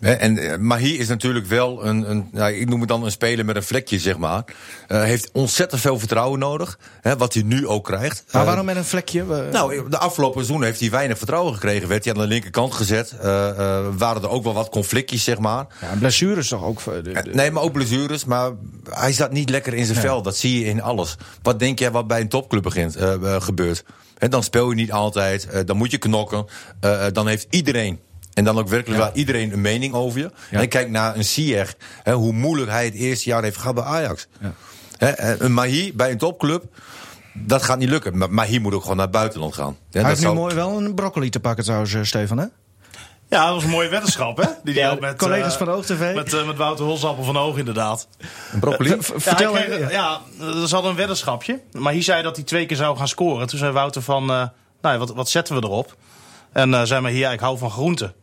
Hè, 0.00 0.12
En 0.12 0.38
eh, 0.38 0.58
Mahi 0.58 0.98
is 0.98 1.08
natuurlijk 1.08 1.46
wel 1.46 1.84
een, 1.86 2.10
een 2.10 2.28
nou, 2.32 2.52
ik 2.52 2.68
noem 2.68 2.80
het 2.80 2.88
dan 2.88 3.04
een 3.04 3.10
speler 3.10 3.44
met 3.44 3.56
een 3.56 3.62
vlekje, 3.62 3.98
zeg 3.98 4.18
maar. 4.18 4.44
Eh, 4.86 5.02
heeft 5.02 5.30
ontzettend 5.32 5.80
veel 5.80 5.98
vertrouwen 5.98 6.38
nodig, 6.38 6.78
hè, 7.00 7.16
wat 7.16 7.34
hij 7.34 7.42
nu 7.42 7.66
ook 7.66 7.84
krijgt. 7.84 8.24
Maar 8.32 8.40
Eh, 8.40 8.46
waarom 8.48 8.66
met 8.66 8.76
een 8.76 8.84
vlekje? 8.84 9.24
Nou, 9.52 9.88
de 9.90 9.98
afgelopen 9.98 10.44
seizoen 10.44 10.64
heeft 10.64 10.80
hij 10.80 10.90
weinig 10.90 11.18
vertrouwen 11.18 11.54
gekregen. 11.54 11.88
Werd 11.88 12.04
hij 12.04 12.14
aan 12.14 12.20
de 12.20 12.26
linkerkant 12.26 12.74
gezet. 12.74 13.14
Waren 13.96 14.22
er 14.22 14.28
ook 14.28 14.44
wel 14.44 14.54
wat 14.54 14.68
conflictjes, 14.68 15.24
zeg 15.24 15.38
maar. 15.38 15.66
ja, 15.80 15.94
blessures 15.98 16.48
toch 16.48 16.64
ook? 16.64 16.84
de- 16.84 17.02
de- 17.02 17.30
Nee, 17.32 17.50
maar 17.50 17.62
ook 17.62 17.72
blessures. 17.72 18.24
Maar 18.24 18.50
hij 18.90 19.12
zat 19.12 19.32
niet 19.32 19.50
lekker 19.50 19.74
in 19.74 19.84
zijn 19.86 19.98
vel. 19.98 20.22
Dat 20.22 20.36
zie 20.36 20.58
je 20.58 20.64
in 20.64 20.82
alles. 20.82 21.16
Wat 21.42 21.58
denk 21.58 21.78
jij 21.78 21.90
wat 21.90 22.06
bij 22.06 22.20
een 22.20 22.28
topclub 22.28 22.62
begint, 22.62 22.96
gebeurt? 23.38 23.84
Dan 24.18 24.42
speel 24.42 24.68
je 24.70 24.74
niet 24.74 24.92
altijd. 24.92 25.48
dan 25.66 25.76
moet 25.76 25.90
je 25.90 25.98
knokken. 25.98 26.46
dan 27.12 27.26
heeft 27.26 27.46
iedereen... 27.50 28.00
En 28.38 28.44
dan 28.44 28.58
ook 28.58 28.68
werkelijk 28.68 29.00
waar 29.00 29.14
iedereen 29.14 29.52
een 29.52 29.60
mening 29.60 29.94
over 29.94 30.20
je. 30.20 30.30
En 30.50 30.62
ik 30.62 30.68
kijk 30.68 30.90
naar 30.90 31.16
een 31.16 31.24
Sier. 31.24 31.74
Hè, 32.02 32.12
hoe 32.12 32.32
moeilijk 32.32 32.70
hij 32.70 32.84
het 32.84 32.94
eerste 32.94 33.28
jaar 33.28 33.42
heeft 33.42 33.56
gehad 33.56 33.74
bij 33.74 33.84
Ajax. 33.84 34.26
Hè, 34.96 35.08
eh, 35.08 35.34
een 35.40 35.54
Mahi 35.54 35.92
bij 35.94 36.10
een 36.10 36.18
topclub... 36.18 36.64
Dat 37.32 37.62
gaat 37.62 37.78
niet 37.78 37.88
lukken. 37.88 38.18
Maar 38.18 38.30
Mahi 38.30 38.58
moet 38.60 38.74
ook 38.74 38.80
gewoon 38.82 38.96
naar 38.96 39.06
het 39.06 39.14
buitenland 39.14 39.54
gaan. 39.54 39.66
Hè, 39.72 39.76
hij 39.90 40.00
dat 40.00 40.10
heeft 40.10 40.32
nu 40.32 40.34
mooi 40.40 40.54
wel 40.54 40.76
een 40.78 40.94
broccoli 40.94 41.28
te 41.30 41.40
pakken 41.40 41.64
trouwens, 41.64 41.94
eh, 41.94 42.02
Stefan, 42.02 42.38
hè? 42.38 42.44
Ja, 43.28 43.44
dat 43.44 43.54
was 43.54 43.64
een 43.64 43.70
mooie 43.70 43.88
weddenschap, 43.88 44.36
hè? 44.36 44.42
Die 44.42 44.74
die 44.74 44.74
Ja, 44.74 44.96
met, 45.00 45.16
collega's 45.16 45.52
eh, 45.52 45.58
van 45.58 45.68
Oog 45.70 45.84
TV. 45.84 46.14
Met, 46.14 46.46
met 46.46 46.56
Wouter 46.56 46.84
Holsappel 46.84 47.24
van 47.24 47.36
Oog, 47.38 47.58
inderdaad. 47.58 48.08
Een 48.52 48.60
broccoli? 48.60 48.96
V- 49.00 49.10
Vertel 49.16 49.56
ja, 49.56 49.62
kreeg- 49.62 49.78
even. 49.78 49.90
ja, 49.90 50.20
er 50.40 50.68
zat 50.68 50.84
een 50.84 50.94
weddenschapje. 50.96 51.60
Maar 51.72 51.92
hier 51.92 52.02
zei 52.02 52.22
dat 52.22 52.36
hij 52.36 52.44
twee 52.44 52.66
keer 52.66 52.76
zou 52.76 52.96
gaan 52.96 53.08
scoren. 53.08 53.46
Toen 53.46 53.58
zei 53.58 53.72
Wouter 53.72 54.02
van, 54.02 54.22
eh, 54.22 54.28
nou, 54.28 54.50
ja, 54.94 54.98
wat, 54.98 55.10
wat 55.14 55.28
zetten 55.28 55.54
we 55.54 55.62
erop? 55.62 55.96
En 56.52 56.74
eh 56.74 56.82
zei 56.82 57.00
maar 57.00 57.10
hier, 57.10 57.20
ja, 57.20 57.30
ik 57.32 57.40
hou 57.40 57.58
van 57.58 57.70
groenten. 57.70 58.14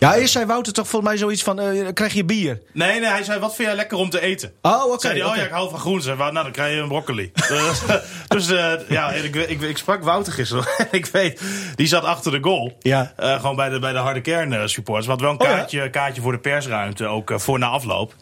Ja, 0.00 0.14
eerst 0.16 0.32
zei 0.32 0.46
Wouter 0.46 0.72
toch 0.72 0.88
volgens 0.88 1.10
mij 1.10 1.20
zoiets 1.20 1.42
van, 1.42 1.60
eh, 1.60 1.88
krijg 1.94 2.12
je 2.12 2.24
bier? 2.24 2.60
Nee, 2.72 3.00
nee, 3.00 3.08
hij 3.08 3.22
zei, 3.22 3.40
wat 3.40 3.54
vind 3.54 3.68
jij 3.68 3.76
lekker 3.76 3.98
om 3.98 4.10
te 4.10 4.20
eten? 4.20 4.52
Oh, 4.62 4.84
oké. 4.84 5.00
zei 5.00 5.20
hij, 5.20 5.30
oh 5.30 5.36
ja, 5.36 5.42
ik 5.42 5.50
hou 5.50 5.70
van 5.70 5.78
groenten. 5.78 6.02
Zei, 6.02 6.16
"Wou, 6.16 6.32
nou, 6.32 6.44
dan 6.44 6.52
krijg 6.52 6.74
je 6.74 6.80
een 6.80 6.88
broccoli. 6.88 7.32
dus 7.48 7.80
dus 8.28 8.50
eh, 8.50 8.72
ja, 8.88 9.10
ik, 9.10 9.34
ik, 9.34 9.60
ik 9.60 9.76
sprak 9.76 10.02
Wouter 10.04 10.32
gisteren. 10.32 10.64
ik 10.90 11.06
weet, 11.06 11.40
die 11.74 11.86
zat 11.86 12.04
achter 12.04 12.32
de 12.32 12.38
goal. 12.42 12.76
Ja. 12.78 13.12
Eh, 13.16 13.40
gewoon 13.40 13.56
bij 13.56 13.68
de, 13.68 13.78
bij 13.78 13.92
de 13.92 13.98
harde 13.98 14.20
kern 14.20 14.68
supporters. 14.68 15.06
We 15.06 15.12
hadden 15.12 15.28
wel 15.28 15.36
een 15.40 15.46
Oh 15.46 15.52
ja? 15.52 15.56
kaartje, 15.56 15.90
kaartje 15.90 16.22
voor 16.22 16.32
de 16.32 16.38
persruimte, 16.38 17.06
ook 17.06 17.32
voor 17.36 17.58
na 17.58 17.66
afloop. 17.66 18.14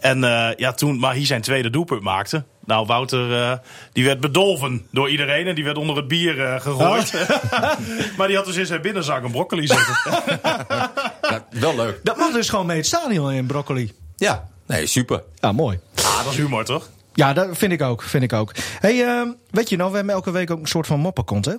En 0.00 0.24
eh, 0.24 0.56
ja, 0.56 0.72
toen 0.72 0.98
Mahi 0.98 1.24
zijn 1.26 1.40
tweede 1.40 1.70
doelpunt 1.70 2.02
maakte. 2.02 2.44
Nou, 2.64 2.86
Wouter, 2.86 3.42
eh, 3.42 3.58
die 3.92 4.04
werd 4.04 4.20
bedolven 4.20 4.86
door 4.90 5.10
iedereen. 5.10 5.46
En 5.46 5.54
die 5.54 5.64
werd 5.64 5.76
onder 5.76 5.96
het 5.96 6.08
bier 6.08 6.44
eh, 6.44 6.60
gegooid. 6.60 7.14
Oh. 7.14 7.60
maar 8.16 8.26
die 8.26 8.36
had 8.36 8.46
dus 8.46 8.56
in 8.56 8.66
zijn 8.66 8.80
binnenzak 8.82 9.24
een 9.24 9.30
broccoli 9.30 9.66
zitten. 9.66 9.96
Ja, 11.30 11.46
wel 11.50 11.76
leuk. 11.76 12.00
Dat 12.02 12.16
mag 12.16 12.32
dus 12.32 12.48
gewoon 12.48 12.66
mee 12.66 12.76
het 12.76 12.86
stadion 12.86 13.32
in 13.32 13.46
broccoli. 13.46 13.92
Ja, 14.16 14.48
nee, 14.66 14.86
super. 14.86 15.22
Ja, 15.40 15.52
mooi. 15.52 15.78
ah, 15.94 16.24
dat 16.24 16.32
is 16.32 16.38
humor, 16.38 16.64
toch? 16.64 16.88
Ja, 17.14 17.32
dat 17.32 17.58
vind 17.58 17.72
ik 17.72 17.82
ook. 17.82 18.02
Vind 18.02 18.22
ik 18.22 18.32
ook. 18.32 18.52
Hey, 18.80 19.04
ehm, 19.04 19.28
weet 19.50 19.68
je 19.68 19.76
nou, 19.76 19.90
we 19.90 19.96
hebben 19.96 20.14
elke 20.14 20.30
week 20.30 20.50
ook 20.50 20.60
een 20.60 20.66
soort 20.66 20.86
van 20.86 21.00
moppenkont, 21.00 21.44
hè? 21.44 21.54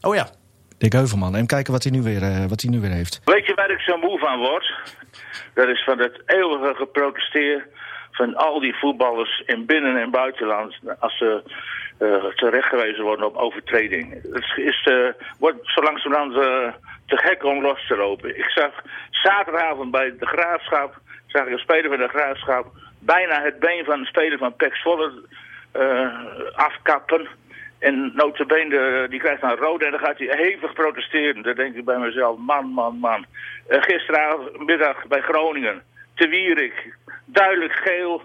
Oh 0.00 0.14
ja. 0.14 0.30
Dick 0.78 0.92
Heuvelman. 0.92 1.36
En 1.36 1.46
kijken 1.46 1.72
wat 1.72 1.82
hij 1.82 1.92
nu 1.92 2.02
weer, 2.02 2.22
eh, 2.22 2.44
wat 2.46 2.60
hij 2.60 2.70
nu 2.70 2.80
weer 2.80 2.90
heeft. 2.90 3.20
Weet 3.24 3.46
je 3.46 3.54
waar 3.54 3.70
ik 3.70 3.80
zo 3.80 3.96
moe 3.96 4.18
van 4.18 4.38
word? 4.38 4.74
Dat 5.54 5.68
is 5.68 5.84
van 5.84 5.98
het 5.98 6.22
eeuwige 6.26 6.74
geprotesteer 6.74 7.66
van 8.12 8.36
al 8.36 8.60
die 8.60 8.74
voetballers 8.74 9.42
in 9.46 9.66
binnen- 9.66 9.96
en 9.96 10.10
buitenland. 10.10 10.78
Als 10.98 11.18
ze 11.18 11.42
eh 11.98 12.24
terechtgewezen 12.24 13.04
worden 13.04 13.26
op 13.26 13.36
overtreding. 13.36 14.12
Het 14.32 14.52
is, 14.56 14.82
eh, 14.84 15.08
wordt 15.38 15.58
zo 15.64 15.82
langzamerhand 15.82 16.32
te 17.06 17.16
gek 17.16 17.44
om 17.44 17.62
los 17.62 17.86
te 17.86 17.96
lopen. 17.96 18.38
Ik 18.38 18.50
zag 18.50 18.70
zaterdagavond 19.10 19.90
bij 19.90 20.14
de 20.18 20.26
Graafschap, 20.26 20.98
zag 21.26 21.46
ik 21.46 21.52
een 21.52 21.58
speler 21.58 21.90
van 21.90 21.98
de 21.98 22.08
Graafschap, 22.08 22.66
bijna 22.98 23.42
het 23.42 23.58
been 23.58 23.84
van 23.84 23.98
een 23.98 24.04
speler 24.04 24.38
van 24.38 24.54
eh, 25.72 26.08
afkappen. 26.54 27.28
En 27.78 28.12
notabene, 28.14 28.78
eh, 28.78 29.10
die 29.10 29.20
krijgt 29.20 29.40
dan 29.40 29.56
rood 29.56 29.82
en 29.82 29.90
dan 29.90 30.00
gaat 30.00 30.18
hij 30.18 30.28
hevig 30.30 30.72
protesteren. 30.72 31.42
Dan 31.42 31.54
denk 31.54 31.74
ik 31.74 31.84
bij 31.84 31.98
mezelf, 31.98 32.38
man, 32.38 32.66
man, 32.66 32.96
man. 32.96 33.26
Uh, 33.68 33.82
gisteravond 33.82 35.08
bij 35.08 35.20
Groningen, 35.20 35.82
te 36.14 36.28
Wierik, 36.28 36.96
duidelijk 37.24 37.72
geel 37.72 38.22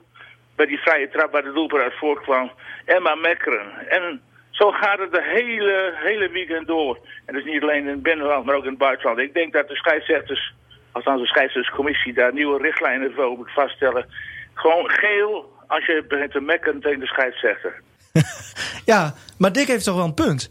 bij 0.55 0.65
die 0.65 0.79
vrije 0.79 1.09
trap 1.09 1.31
waar 1.31 1.43
de 1.43 1.51
doelpunt 1.51 1.81
uit 1.81 1.97
voortkwam. 1.97 2.51
Emma 2.85 3.15
Mekkeren. 3.15 3.87
En 3.89 4.21
zo 4.49 4.71
gaat 4.71 4.99
het 4.99 5.11
de 5.11 5.23
hele, 5.23 5.93
hele 5.95 6.29
weekend 6.29 6.67
door. 6.67 6.99
En 7.25 7.33
dat 7.33 7.43
is 7.45 7.51
niet 7.51 7.61
alleen 7.61 7.81
in 7.81 7.87
het 7.87 8.03
binnenland, 8.03 8.45
maar 8.45 8.55
ook 8.55 8.63
in 8.63 8.69
het 8.69 8.77
buitenland. 8.77 9.19
Ik 9.19 9.33
denk 9.33 9.53
dat 9.53 9.67
de 9.67 9.75
scheidsrechters, 9.75 10.53
althans 10.91 11.21
de 11.21 11.27
scheidsrechterscommissie, 11.27 12.13
daar 12.13 12.33
nieuwe 12.33 12.61
richtlijnen 12.61 13.13
voor 13.13 13.37
moet 13.37 13.51
vaststellen. 13.51 14.05
Gewoon 14.53 14.89
geel 14.89 15.53
als 15.67 15.85
je 15.85 16.05
begint 16.07 16.31
te 16.31 16.41
mekkeren 16.41 16.81
tegen 16.81 16.99
de 16.99 17.07
scheidsrechter. 17.07 17.81
Ja, 18.85 19.13
maar 19.37 19.51
Dick 19.51 19.67
heeft 19.67 19.83
toch 19.83 19.95
wel 19.95 20.05
een 20.05 20.13
punt? 20.13 20.49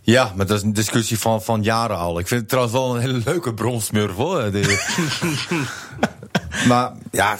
Ja, 0.00 0.32
maar 0.36 0.46
dat 0.46 0.56
is 0.56 0.62
een 0.62 0.72
discussie 0.72 1.18
van, 1.18 1.42
van 1.42 1.62
jaren 1.62 1.96
al. 1.96 2.18
Ik 2.18 2.28
vind 2.28 2.40
het 2.40 2.48
trouwens 2.48 2.76
wel 2.76 2.94
een 2.94 3.00
hele 3.00 3.20
leuke 3.24 3.54
bronsmurf 3.54 4.14
hoor. 4.14 4.50
De- 4.52 4.86
maar 6.68 6.92
ja, 7.10 7.36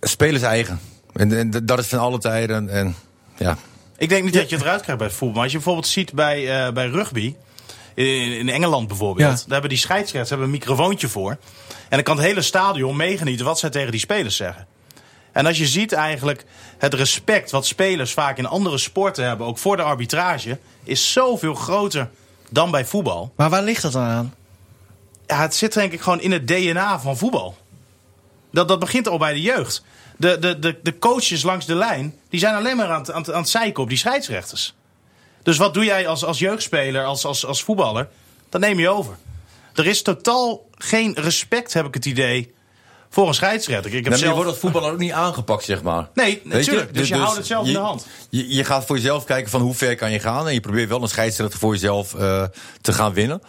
spelers 0.00 0.42
eigen. 0.42 0.80
En, 1.12 1.38
en 1.38 1.50
dat 1.66 1.78
is 1.78 1.86
van 1.86 1.98
alle 1.98 2.18
tijden. 2.18 2.68
En, 2.68 2.94
ja. 3.36 3.56
Ik 3.96 4.08
denk 4.08 4.24
niet 4.24 4.34
dat 4.34 4.48
je 4.48 4.54
het 4.56 4.64
eruit 4.64 4.80
krijgt 4.82 4.98
bij 5.00 5.08
het 5.08 5.16
voetbal. 5.16 5.34
Maar 5.34 5.42
als 5.42 5.52
je 5.52 5.58
bijvoorbeeld 5.58 5.86
ziet 5.86 6.12
bij, 6.12 6.66
eh, 6.66 6.72
bij 6.72 6.86
rugby, 6.86 7.34
in, 7.94 8.06
in 8.38 8.48
Engeland 8.48 8.88
bijvoorbeeld, 8.88 9.28
Ja. 9.30 9.34
daar 9.36 9.52
hebben 9.52 9.70
die 9.70 9.78
scheidsrechters 9.78 10.28
hebben 10.28 10.46
een 10.46 10.52
microfoontje 10.52 11.08
voor. 11.08 11.30
En 11.30 11.38
dan 11.88 12.02
kan 12.02 12.16
het 12.16 12.24
hele 12.26 12.42
stadion 12.42 12.96
meegenieten 12.96 13.44
wat 13.44 13.58
zij 13.58 13.70
tegen 13.70 13.90
die 13.90 14.00
spelers 14.00 14.36
zeggen. 14.36 14.66
En 15.32 15.46
als 15.46 15.58
je 15.58 15.66
ziet 15.66 15.92
eigenlijk 15.92 16.44
het 16.78 16.94
respect 16.94 17.50
wat 17.50 17.66
spelers 17.66 18.12
vaak 18.12 18.38
in 18.38 18.46
andere 18.46 18.78
sporten 18.78 19.24
hebben, 19.24 19.46
ook 19.46 19.58
voor 19.58 19.76
de 19.76 19.82
arbitrage, 19.82 20.58
is 20.84 21.12
zoveel 21.12 21.54
groter 21.54 22.10
dan 22.50 22.70
bij 22.70 22.84
voetbal. 22.84 23.32
Maar 23.36 23.50
waar 23.50 23.62
ligt 23.62 23.82
dat 23.82 23.92
dan 23.92 24.02
aan? 24.02 24.34
Ja, 25.26 25.40
het 25.40 25.54
zit 25.54 25.72
denk 25.72 25.92
ik 25.92 26.00
gewoon 26.00 26.20
in 26.20 26.32
het 26.32 26.46
DNA 26.46 27.00
van 27.00 27.16
voetbal. 27.16 27.56
Dat, 28.52 28.68
dat 28.68 28.78
begint 28.78 29.08
al 29.08 29.18
bij 29.18 29.32
de 29.32 29.40
jeugd. 29.40 29.84
De, 30.16 30.38
de, 30.38 30.58
de, 30.58 30.78
de 30.82 30.98
coaches 30.98 31.42
langs 31.42 31.66
de 31.66 31.74
lijn, 31.74 32.14
die 32.28 32.40
zijn 32.40 32.54
alleen 32.54 32.76
maar 32.76 32.90
aan 32.90 33.00
het, 33.00 33.10
aan, 33.10 33.20
het, 33.20 33.32
aan 33.32 33.40
het 33.40 33.48
zeiken 33.48 33.82
op 33.82 33.88
die 33.88 33.98
scheidsrechters. 33.98 34.74
Dus 35.42 35.56
wat 35.56 35.74
doe 35.74 35.84
jij 35.84 36.06
als, 36.06 36.24
als 36.24 36.38
jeugdspeler, 36.38 37.04
als, 37.04 37.24
als, 37.24 37.46
als 37.46 37.62
voetballer? 37.62 38.08
Dat 38.48 38.60
neem 38.60 38.78
je 38.78 38.88
over. 38.88 39.16
Er 39.74 39.86
is 39.86 40.02
totaal 40.02 40.66
geen 40.70 41.14
respect, 41.14 41.72
heb 41.72 41.86
ik 41.86 41.94
het 41.94 42.04
idee, 42.04 42.54
voor 43.12 43.28
een 43.28 43.34
scheidsrechter. 43.34 43.86
Ik 43.86 43.92
heb 43.92 44.02
Nee, 44.02 44.10
maar 44.10 44.18
je 44.18 44.24
zelf... 44.24 44.36
wordt 44.36 44.50
als 44.50 44.58
voetballer 44.58 44.92
ook 44.92 44.98
niet 44.98 45.12
aangepakt, 45.12 45.64
zeg 45.64 45.82
maar. 45.82 46.08
Nee, 46.14 46.40
natuurlijk. 46.44 46.94
Dus 46.94 47.08
je 47.08 47.16
houdt 47.16 47.36
het 47.36 47.46
zelf 47.46 47.66
in 47.66 47.72
de 47.72 47.78
hand. 47.78 48.06
Je, 48.28 48.54
je 48.54 48.64
gaat 48.64 48.84
voor 48.86 48.96
jezelf 48.96 49.24
kijken 49.24 49.50
van 49.50 49.60
hoe 49.60 49.74
ver 49.74 49.96
kan 49.96 50.10
je 50.10 50.18
gaan. 50.18 50.46
En 50.46 50.54
je 50.54 50.60
probeert 50.60 50.88
wel 50.88 51.02
een 51.02 51.08
scheidsrechter 51.08 51.58
voor 51.58 51.72
jezelf 51.72 52.14
eh, 52.14 52.44
te 52.80 52.92
gaan 52.92 53.12
winnen. 53.12 53.42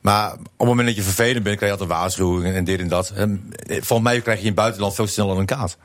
Maar 0.00 0.32
op 0.32 0.38
het 0.58 0.66
moment 0.66 0.86
dat 0.86 0.96
je 0.96 1.02
vervelend 1.02 1.44
bent, 1.44 1.56
krijg 1.56 1.72
je 1.72 1.78
altijd 1.78 1.98
waarschuwingen 1.98 2.54
en 2.54 2.64
dit 2.64 2.80
en 2.80 2.88
dat. 2.88 3.12
En 3.14 3.52
eh, 3.66 3.76
volgens 3.82 4.08
mij 4.08 4.20
krijg 4.20 4.38
je 4.38 4.44
in 4.44 4.50
het 4.50 4.60
buitenland 4.60 4.94
veel 4.94 5.06
sneller 5.06 5.38
een 5.38 5.46
kaart. 5.46 5.76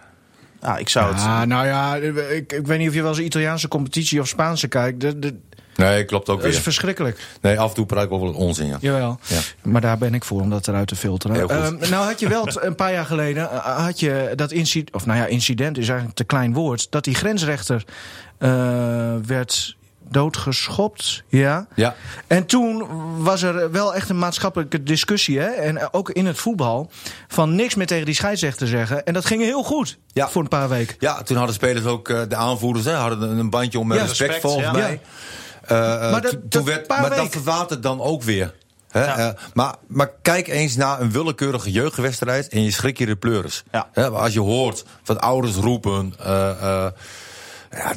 Nou, 0.61 0.79
ik 0.79 0.89
zou 0.89 1.13
het... 1.13 1.23
Ah, 1.23 1.41
nou 1.41 1.65
ja, 1.65 1.95
ik, 1.95 2.53
ik 2.53 2.67
weet 2.67 2.79
niet 2.79 2.87
of 2.87 2.93
je 2.93 3.01
wel 3.01 3.11
eens 3.11 3.19
Italiaanse 3.19 3.67
competitie 3.67 4.19
of 4.19 4.27
Spaanse 4.27 4.67
kijkt. 4.67 5.01
De, 5.01 5.19
de, 5.19 5.35
Nee, 5.77 6.03
klopt 6.05 6.29
ook 6.29 6.37
dat 6.37 6.47
is 6.47 6.53
weer. 6.53 6.63
verschrikkelijk. 6.63 7.19
Nee, 7.41 7.59
af 7.59 7.69
en 7.69 7.75
toe 7.75 7.85
praat 7.85 8.03
ik 8.03 8.09
wel 8.09 8.19
wat 8.19 8.35
onzin, 8.35 8.67
ja. 8.67 8.77
Jawel. 8.79 9.19
Ja. 9.27 9.39
Maar 9.63 9.81
daar 9.81 9.97
ben 9.97 10.13
ik 10.13 10.23
voor 10.23 10.41
om 10.41 10.49
dat 10.49 10.67
eruit 10.67 10.87
te 10.87 10.95
filteren. 10.95 11.35
Heel 11.35 11.47
goed. 11.47 11.79
Ehm, 11.81 11.89
nou 11.91 12.05
had 12.05 12.19
je 12.19 12.27
wel 12.29 12.45
t- 12.45 12.63
een 12.63 12.75
paar 12.75 12.91
jaar 12.93 13.05
geleden 13.05 13.51
eh, 13.51 13.85
had 13.85 13.99
je 13.99 14.31
dat 14.35 14.51
incident, 14.51 14.93
of 14.95 15.05
nou 15.05 15.19
ja, 15.19 15.25
incident 15.25 15.77
is 15.77 15.87
eigenlijk 15.87 16.17
te 16.17 16.23
klein 16.23 16.53
woord, 16.53 16.87
dat 16.91 17.03
die 17.03 17.15
grensrechter 17.15 17.83
eh, 18.37 18.49
werd 19.25 19.75
doodgeschopt. 20.09 21.23
Ja. 21.27 21.67
Ja. 21.75 21.95
En 22.27 22.45
toen 22.45 22.85
was 23.23 23.41
er 23.41 23.71
wel 23.71 23.95
echt 23.95 24.09
een 24.09 24.19
maatschappelijke 24.19 24.83
discussie. 24.83 25.39
Hè? 25.39 25.45
En 25.47 25.93
ook 25.93 26.09
in 26.09 26.25
het 26.25 26.37
voetbal. 26.37 26.89
Van 27.27 27.55
niks 27.55 27.75
meer 27.75 27.87
tegen 27.87 28.05
die 28.05 28.15
scheidsrechter 28.15 28.67
zeggen. 28.67 29.05
En 29.05 29.13
dat 29.13 29.25
ging 29.25 29.41
heel 29.41 29.63
goed. 29.63 29.97
Ja. 30.13 30.29
Voor 30.29 30.41
een 30.41 30.47
paar 30.47 30.69
weken. 30.69 30.95
Ja, 30.99 31.21
toen 31.23 31.37
hadden 31.37 31.55
spelers 31.55 31.85
ook, 31.85 32.09
eh, 32.09 32.21
de 32.27 32.35
aanvoerders, 32.35 32.85
hè, 32.85 32.93
hadden 32.93 33.37
een 33.37 33.49
bandje 33.49 33.79
om 33.79 33.87
met 33.87 33.97
Ja, 33.97 34.03
respect, 34.03 34.31
respect, 34.31 34.53
volgens 34.53 34.65
ja. 34.65 34.71
mij. 34.71 34.81
Eh, 34.83 34.91
eh, 34.93 34.99
Maar 35.67 36.21
dat- 36.21 36.31
toen- 36.31 36.39
dat 36.41 36.51
toen 36.51 36.65
werd, 36.65 36.87
maar 36.87 37.09
dat 37.15 37.27
verwatert 37.29 37.83
dan 37.83 38.01
ook 38.01 38.23
weer. 38.23 38.53
Ja. 38.91 39.17
Eh, 39.17 39.29
maar, 39.53 39.75
maar 39.87 40.11
kijk 40.21 40.47
eens 40.47 40.75
naar 40.75 41.01
een 41.01 41.11
willekeurige 41.11 41.71
jeugdwedstrijd 41.71 42.47
en 42.47 42.63
je 42.63 42.71
schrik 42.71 42.97
je 42.97 43.05
de 43.05 43.15
pleuris. 43.15 43.63
Ja. 43.93 44.03
Als 44.07 44.33
je 44.33 44.39
hoort 44.39 44.85
wat 45.05 45.19
ouders 45.19 45.55
roepen. 45.55 46.13
eh, 46.19 46.49
eh, 46.49 46.91
ja, 47.71 47.93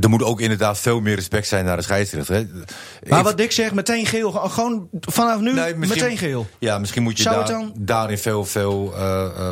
er 0.00 0.08
moet 0.08 0.22
ook 0.22 0.40
inderdaad 0.40 0.78
veel 0.78 1.00
meer 1.00 1.14
respect 1.14 1.46
zijn 1.46 1.64
naar 1.64 1.76
de 1.76 1.82
scheidsrechter. 1.82 2.46
Maar 3.08 3.18
Ik- 3.18 3.24
wat 3.24 3.36
Dick 3.36 3.52
zegt, 3.52 3.74
meteen 3.74 4.06
geel. 4.06 4.32
Gewoon 4.32 4.88
vanaf 5.00 5.40
nu 5.40 5.52
Nee, 5.52 5.74
meteen 5.74 6.18
geel. 6.18 6.46
Ja, 6.58 6.78
misschien 6.78 7.02
moet 7.02 7.18
je 7.18 7.24
daar, 7.24 7.60
daarin 7.74 8.18
veel, 8.18 8.44
veel 8.44 8.92
eh, 8.96 9.24
eh, 9.24 9.50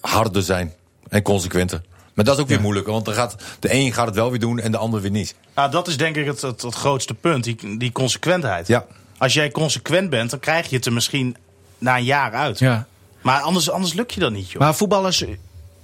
harder 0.00 0.42
zijn 0.42 0.72
en 1.08 1.22
consequenter. 1.22 1.80
Maar 2.18 2.26
dat 2.26 2.36
is 2.36 2.42
ook 2.42 2.48
weer 2.48 2.60
moeilijk, 2.60 2.86
want 2.86 3.04
dan 3.04 3.14
gaat, 3.14 3.34
de 3.60 3.72
een 3.74 3.92
gaat 3.92 4.06
het 4.06 4.14
wel 4.14 4.30
weer 4.30 4.38
doen 4.40 4.58
en 4.60 4.70
de 4.70 4.76
ander 4.76 5.00
weer 5.00 5.10
niet. 5.10 5.34
Nou, 5.54 5.70
dat 5.70 5.88
is 5.88 5.96
denk 5.96 6.16
ik 6.16 6.26
het, 6.26 6.40
het, 6.42 6.62
het 6.62 6.74
grootste 6.74 7.14
punt, 7.14 7.44
die, 7.44 7.76
die 7.78 7.92
consequentheid. 7.92 8.66
Ja. 8.66 8.86
Als 9.18 9.34
jij 9.34 9.50
consequent 9.50 10.10
bent, 10.10 10.30
dan 10.30 10.38
krijg 10.40 10.68
je 10.70 10.76
het 10.76 10.86
er 10.86 10.92
misschien 10.92 11.36
na 11.78 11.96
een 11.96 12.04
jaar 12.04 12.32
uit. 12.32 12.58
Ja. 12.58 12.86
Maar 13.22 13.40
anders, 13.40 13.70
anders 13.70 13.92
lukt 13.94 14.14
je 14.14 14.20
dat 14.20 14.32
niet, 14.32 14.50
joh. 14.50 14.60
Maar 14.60 14.74
voetballers, 14.74 15.24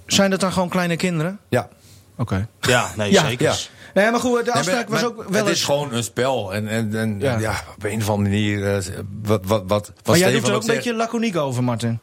zijn 0.05 0.29
dat 0.31 0.39
dan 0.39 0.51
gewoon 0.53 0.69
kleine 0.69 0.95
kinderen? 0.95 1.39
Ja. 1.49 1.69
Oké. 2.17 2.47
ja, 2.61 2.91
nee, 2.97 3.11
Ja, 3.11 3.27
zeker. 3.27 3.45
ja. 3.45 3.55
Nee, 3.93 4.11
maar 4.11 4.19
goed, 4.19 4.37
de 4.37 4.43
Nee, 4.43 4.53
afspraak 4.53 4.89
maar- 4.89 5.01
was 5.01 5.09
ook 5.09 5.15
wel 5.15 5.25
Het 5.39 5.47
eens... 5.49 5.57
is 5.59 5.63
gewoon 5.65 5.93
een 5.93 6.03
spel. 6.03 6.53
En, 6.53 6.67
en, 6.67 6.95
en 6.95 7.19
Ja. 7.19 7.37
ja. 7.39 7.63
op 7.75 7.83
een 7.83 8.01
of 8.01 8.09
andere 8.09 8.29
manier. 8.29 8.75
eh, 8.75 8.83
wat, 9.23 9.41
wat, 9.45 9.63
wat, 9.67 9.67
wat 9.67 9.93
Maar 10.05 10.17
jij 10.17 10.31
doet 10.31 10.41
er 10.43 10.47
ook 10.49 10.53
ook 10.55 10.59
een 10.61 10.65
zegt. 10.67 10.77
beetje 10.77 10.93
laconiek 10.93 11.35
over, 11.37 11.63
Martin. 11.63 11.99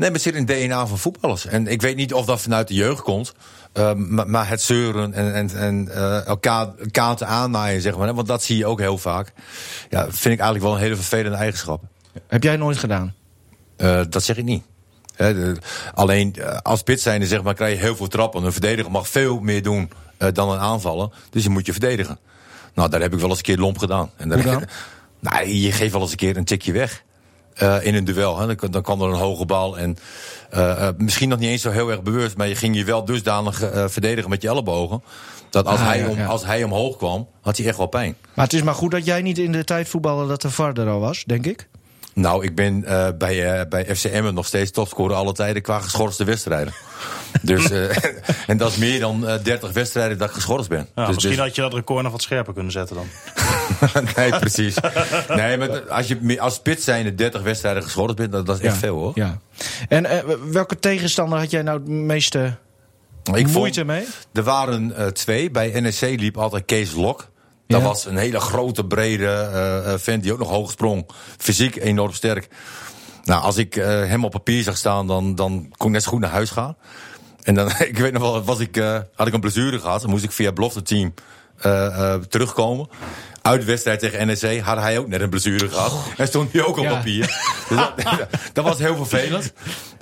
Nee, 0.00 0.08
maar 0.10 0.18
het 0.18 0.22
zit 0.28 0.34
in 0.34 0.46
het 0.48 0.68
DNA 0.70 0.86
van 0.86 0.98
voetballers. 0.98 1.46
En 1.46 1.66
ik 1.66 1.82
weet 1.82 1.96
niet 1.96 2.14
of 2.14 2.24
dat 2.26 2.40
vanuit 2.40 2.68
de 2.68 2.74
jeugd 2.74 3.02
komt. 3.02 3.34
eh, 3.72 3.92
maar, 3.94 4.48
het 4.48 4.62
zeuren 4.62 5.12
en, 5.14 5.34
en, 5.34 5.50
en 5.56 5.88
eh, 5.94 6.26
elkaar 6.26 6.68
kaarten 6.90 7.26
aannaaien, 7.26 7.80
zeg 7.80 7.96
maar. 7.96 8.06
hè, 8.08 8.14
Want 8.14 8.26
dat 8.26 8.42
zie 8.42 8.56
je 8.56 8.66
ook 8.66 8.78
heel 8.80 8.98
vaak. 8.98 9.32
Ja, 9.90 10.02
vind 10.02 10.14
ik 10.34 10.40
eigenlijk 10.40 10.62
wel 10.62 10.72
een 10.74 10.80
hele 10.80 10.94
vervelende 10.96 11.36
eigenschap. 11.36 11.82
Heb 12.26 12.42
jij 12.42 12.56
nooit 12.56 12.78
gedaan? 12.78 13.14
Eh, 13.76 14.00
dat 14.08 14.22
zeg 14.22 14.36
ik 14.36 14.44
niet. 14.44 14.62
De- 15.16 15.56
alleen 15.94 16.34
eh, 16.34 16.56
als 16.62 16.78
spits 16.78 17.02
zijnde 17.02 17.26
zeg 17.26 17.42
maar, 17.42 17.54
krijg 17.54 17.74
je 17.74 17.80
heel 17.84 17.96
veel 17.96 18.08
trappen. 18.08 18.44
Een 18.44 18.52
verdediger 18.52 18.90
mag 18.90 19.08
veel 19.08 19.40
meer 19.40 19.62
doen 19.62 19.90
dan 20.32 20.50
een 20.50 20.58
aanvaller. 20.58 21.08
Dus 21.30 21.42
je 21.42 21.50
moet 21.50 21.66
je 21.66 21.72
verdedigen. 21.72 22.18
Nou, 22.74 22.88
daar 22.90 23.00
heb 23.00 23.12
ik 23.12 23.18
wel 23.20 23.28
eens 23.28 23.38
een 23.38 23.44
keer 23.44 23.58
lomp 23.58 23.78
gedaan. 23.78 24.10
En 24.16 24.28
daar- 24.28 24.68
nou, 25.20 25.46
je 25.48 25.72
geeft 25.72 25.92
wel 25.92 26.00
eens 26.00 26.10
een 26.10 26.16
keer 26.16 26.36
een 26.36 26.44
tikje 26.44 26.72
weg. 26.72 27.02
Eh, 27.60 27.76
in 27.86 27.94
een 27.94 28.04
duel. 28.04 28.38
Hè. 28.38 28.46
Dan, 28.56 28.70
dan 28.70 28.82
kan 28.82 29.00
er 29.02 29.08
een 29.08 29.14
hoge 29.14 29.44
bal. 29.46 29.78
En 29.78 29.96
eh, 30.50 30.88
eh, 30.88 30.94
misschien 30.96 31.28
nog 31.28 31.38
niet 31.38 31.48
eens 31.50 31.62
zo 31.62 31.70
heel 31.70 31.90
erg 31.90 32.02
bewust. 32.02 32.36
Maar 32.36 32.48
je 32.48 32.54
ging 32.54 32.76
je 32.76 32.84
wel 32.84 33.04
dusdanig 33.04 33.62
eh, 33.62 33.84
verdedigen 33.88 34.30
met 34.30 34.42
je 34.42 34.48
ellebogen. 34.48 35.02
Dat 35.50 35.66
als, 35.66 35.78
Ah, 35.80 35.86
hij 35.86 35.98
ja, 35.98 36.08
om, 36.08 36.16
ja. 36.18 36.26
als 36.26 36.44
hij 36.44 36.64
omhoog 36.64 36.96
kwam, 36.96 37.28
had 37.42 37.56
hij 37.56 37.66
echt 37.66 37.76
wel 37.76 37.86
pijn. 37.86 38.16
Maar 38.34 38.44
het 38.44 38.54
is 38.54 38.62
maar 38.62 38.74
goed 38.74 38.90
dat 38.90 39.04
jij 39.04 39.22
niet 39.22 39.38
in 39.38 39.52
de 39.52 39.64
tijd 39.64 39.88
voetbalde 39.88 40.26
dat 40.26 40.42
de 40.42 40.50
VAR 40.50 40.72
er 40.78 40.88
al 40.88 41.00
was, 41.00 41.24
denk 41.24 41.46
ik. 41.46 41.68
Nou, 42.14 42.44
ik 42.44 42.54
ben 42.54 42.84
eh, 42.84 43.08
bij, 43.18 43.52
eh, 43.60 43.68
bij 43.68 43.96
FCM 43.96 44.30
nog 44.34 44.46
steeds 44.46 44.70
topscorer 44.70 45.16
alle 45.16 45.32
tijden 45.32 45.62
qua 45.62 45.80
geschorste 45.80 46.24
wedstrijden. 46.24 46.72
dus, 47.42 47.70
eh, 47.70 47.96
en 48.46 48.56
dat 48.56 48.70
is 48.70 48.76
meer 48.76 49.00
dan 49.00 49.26
eh 49.28 49.42
30 49.42 49.72
wedstrijden 49.72 50.18
dat 50.18 50.28
ik 50.28 50.34
geschorst 50.34 50.68
ben. 50.68 50.88
Ja, 50.94 51.04
dus, 51.06 51.14
misschien 51.14 51.36
dus- 51.36 51.44
had 51.44 51.54
je 51.54 51.60
dat 51.62 51.74
record 51.74 52.02
nog 52.02 52.12
wat 52.12 52.22
scherper 52.22 52.52
kunnen 52.52 52.72
zetten 52.72 52.96
dan. 52.96 53.06
nee, 54.16 54.30
precies. 54.38 54.76
Nee, 55.28 55.56
maar 55.56 55.80
als 55.90 56.06
je 56.08 56.40
als 56.40 56.54
spits 56.54 56.84
zijn 56.84 57.16
30 57.16 57.42
wedstrijden 57.42 57.82
geschorst 57.82 58.16
bent, 58.16 58.32
dat, 58.32 58.46
dat 58.46 58.58
is 58.58 58.64
echt 58.64 58.76
veel 58.76 58.96
hoor. 58.96 59.12
Ja. 59.14 59.38
En 59.88 60.06
eh, 60.06 60.18
welke 60.50 60.78
tegenstander 60.78 61.38
had 61.38 61.50
jij 61.50 61.62
nou 61.62 61.78
het 61.78 61.88
meeste 61.88 62.56
Ik 63.34 63.46
moeite 63.46 63.84
mee? 63.84 64.06
Er 64.32 64.42
waren 64.42 64.96
eh, 64.96 65.06
twee. 65.06 65.50
Bij 65.50 65.80
NEC 65.80 66.00
liep 66.20 66.38
altijd 66.38 66.64
Kees 66.64 66.92
Lok. 66.92 67.28
Dat 67.66 67.80
Ja. 67.80 67.86
was 67.86 68.04
een 68.06 68.16
hele 68.16 68.40
grote, 68.40 68.84
brede 68.86 69.26
eh, 69.26 69.94
vent 69.98 70.22
die 70.22 70.32
ook 70.32 70.38
nog 70.38 70.48
hoog 70.48 70.70
sprong. 70.70 71.06
Fysiek 71.38 71.76
enorm 71.76 72.12
sterk. 72.12 72.48
Nou, 73.24 73.42
als 73.42 73.56
ik 73.56 73.74
hem 73.74 74.24
op 74.24 74.30
papier 74.30 74.62
zag 74.62 74.76
staan, 74.76 75.06
dan, 75.06 75.34
dan 75.34 75.72
kon 75.76 75.86
ik 75.86 75.92
net 75.92 76.02
zo 76.02 76.10
goed 76.10 76.20
naar 76.20 76.30
huis 76.30 76.50
gaan. 76.50 76.76
En 77.42 77.54
dan, 77.54 77.70
ik 77.88 77.98
weet 77.98 78.12
nog 78.12 78.22
wel, 78.22 78.42
was 78.44 78.58
ik, 78.58 78.76
had 79.14 79.26
ik 79.26 79.34
een 79.34 79.40
blessure 79.40 79.78
gehad. 79.80 80.00
Dan 80.00 80.10
moest 80.10 80.24
ik 80.24 80.32
via 80.32 80.52
belofte 80.52 80.82
team 80.82 81.14
terugkomen. 82.28 82.88
Uit 83.42 83.60
de 83.60 83.66
wedstrijd 83.66 84.00
tegen 84.00 84.26
NEC 84.26 84.60
had 84.60 84.78
hij 84.78 84.98
ook 84.98 85.08
net 85.08 85.20
een 85.20 85.28
blessure 85.30 85.68
gehad. 85.68 85.92
En 86.16 86.26
stond 86.26 86.52
hij 86.52 86.62
ook 86.64 86.76
op 86.78 86.84
Ja. 86.84 86.90
papier. 86.90 87.26
Dus 87.68 87.78
dat, 87.78 87.92
dat 88.52 88.64
was 88.64 88.78
heel 88.78 88.96
vervelend. 88.96 89.52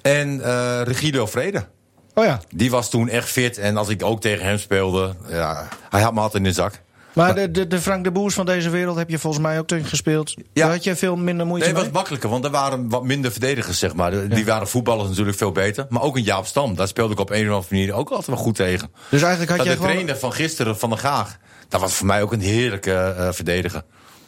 En 0.02 0.40
eh 0.44 0.80
Regido 0.84 1.26
Vrede. 1.26 1.66
Oh 2.14 2.24
ja. 2.24 2.40
Die 2.54 2.70
was 2.70 2.90
toen 2.90 3.08
echt 3.08 3.28
fit. 3.28 3.58
En 3.58 3.76
als 3.76 3.88
ik 3.88 4.04
ook 4.04 4.20
tegen 4.20 4.44
hem 4.44 4.58
speelde, 4.58 5.14
ja, 5.28 5.68
hij 5.90 6.00
had 6.02 6.14
me 6.14 6.20
altijd 6.20 6.42
in 6.42 6.48
de 6.48 6.54
zak. 6.54 6.72
Maar 7.12 7.34
de, 7.34 7.50
de, 7.50 7.66
de 7.66 7.80
Frank 7.80 8.04
de 8.04 8.10
Boers 8.12 8.34
van 8.34 8.46
deze 8.46 8.70
wereld 8.70 8.96
heb 8.96 9.10
je 9.10 9.18
volgens 9.18 9.42
mij 9.42 9.58
ook 9.58 9.66
tegen 9.66 9.86
gespeeld. 9.86 10.34
Daar 10.52 10.70
had 10.70 10.84
je 10.84 10.96
veel 10.96 11.16
minder 11.16 11.46
moeite 11.46 11.66
Nee, 11.66 11.74
het 11.74 11.82
mee? 11.84 11.84
was 11.92 12.00
makkelijker, 12.00 12.30
want 12.30 12.44
er 12.44 12.50
waren 12.50 12.88
wat 12.88 13.04
minder 13.04 13.30
verdedigers, 13.32 13.78
zeg 13.78 13.94
maar. 13.94 14.10
De- 14.10 14.26
Die 14.28 14.44
waren 14.44 14.68
voetballers 14.68 15.08
natuurlijk 15.08 15.36
veel 15.36 15.52
beter. 15.52 15.86
Maar 15.88 16.02
ook 16.02 16.16
een 16.16 16.22
Jaap 16.22 16.46
Stam, 16.46 16.74
daar 16.74 16.88
speelde 16.88 17.12
ik 17.12 17.20
op 17.20 17.30
een 17.30 17.48
of 17.48 17.54
andere 17.54 17.74
manier 17.74 17.92
ook 17.92 18.08
altijd 18.08 18.26
wel 18.26 18.36
goed 18.36 18.54
tegen. 18.54 18.90
Dus 19.08 19.20
eigenlijk 19.22 19.50
had 19.50 19.58
Dat 19.58 19.66
de 19.68 19.72
gewoon... 19.76 19.90
trainer 19.90 20.16
van 20.18 20.32
gisteren, 20.32 20.78
Van 20.78 20.88
der 20.90 20.98
Gaag, 20.98 21.36
dat 21.68 21.80
was 21.80 21.94
voor 21.94 22.06
mij 22.06 22.22
ook 22.22 22.32
een 22.32 22.40
heerlijke 22.40 22.92
eh, 22.94 23.28
verdediger. 23.32 23.82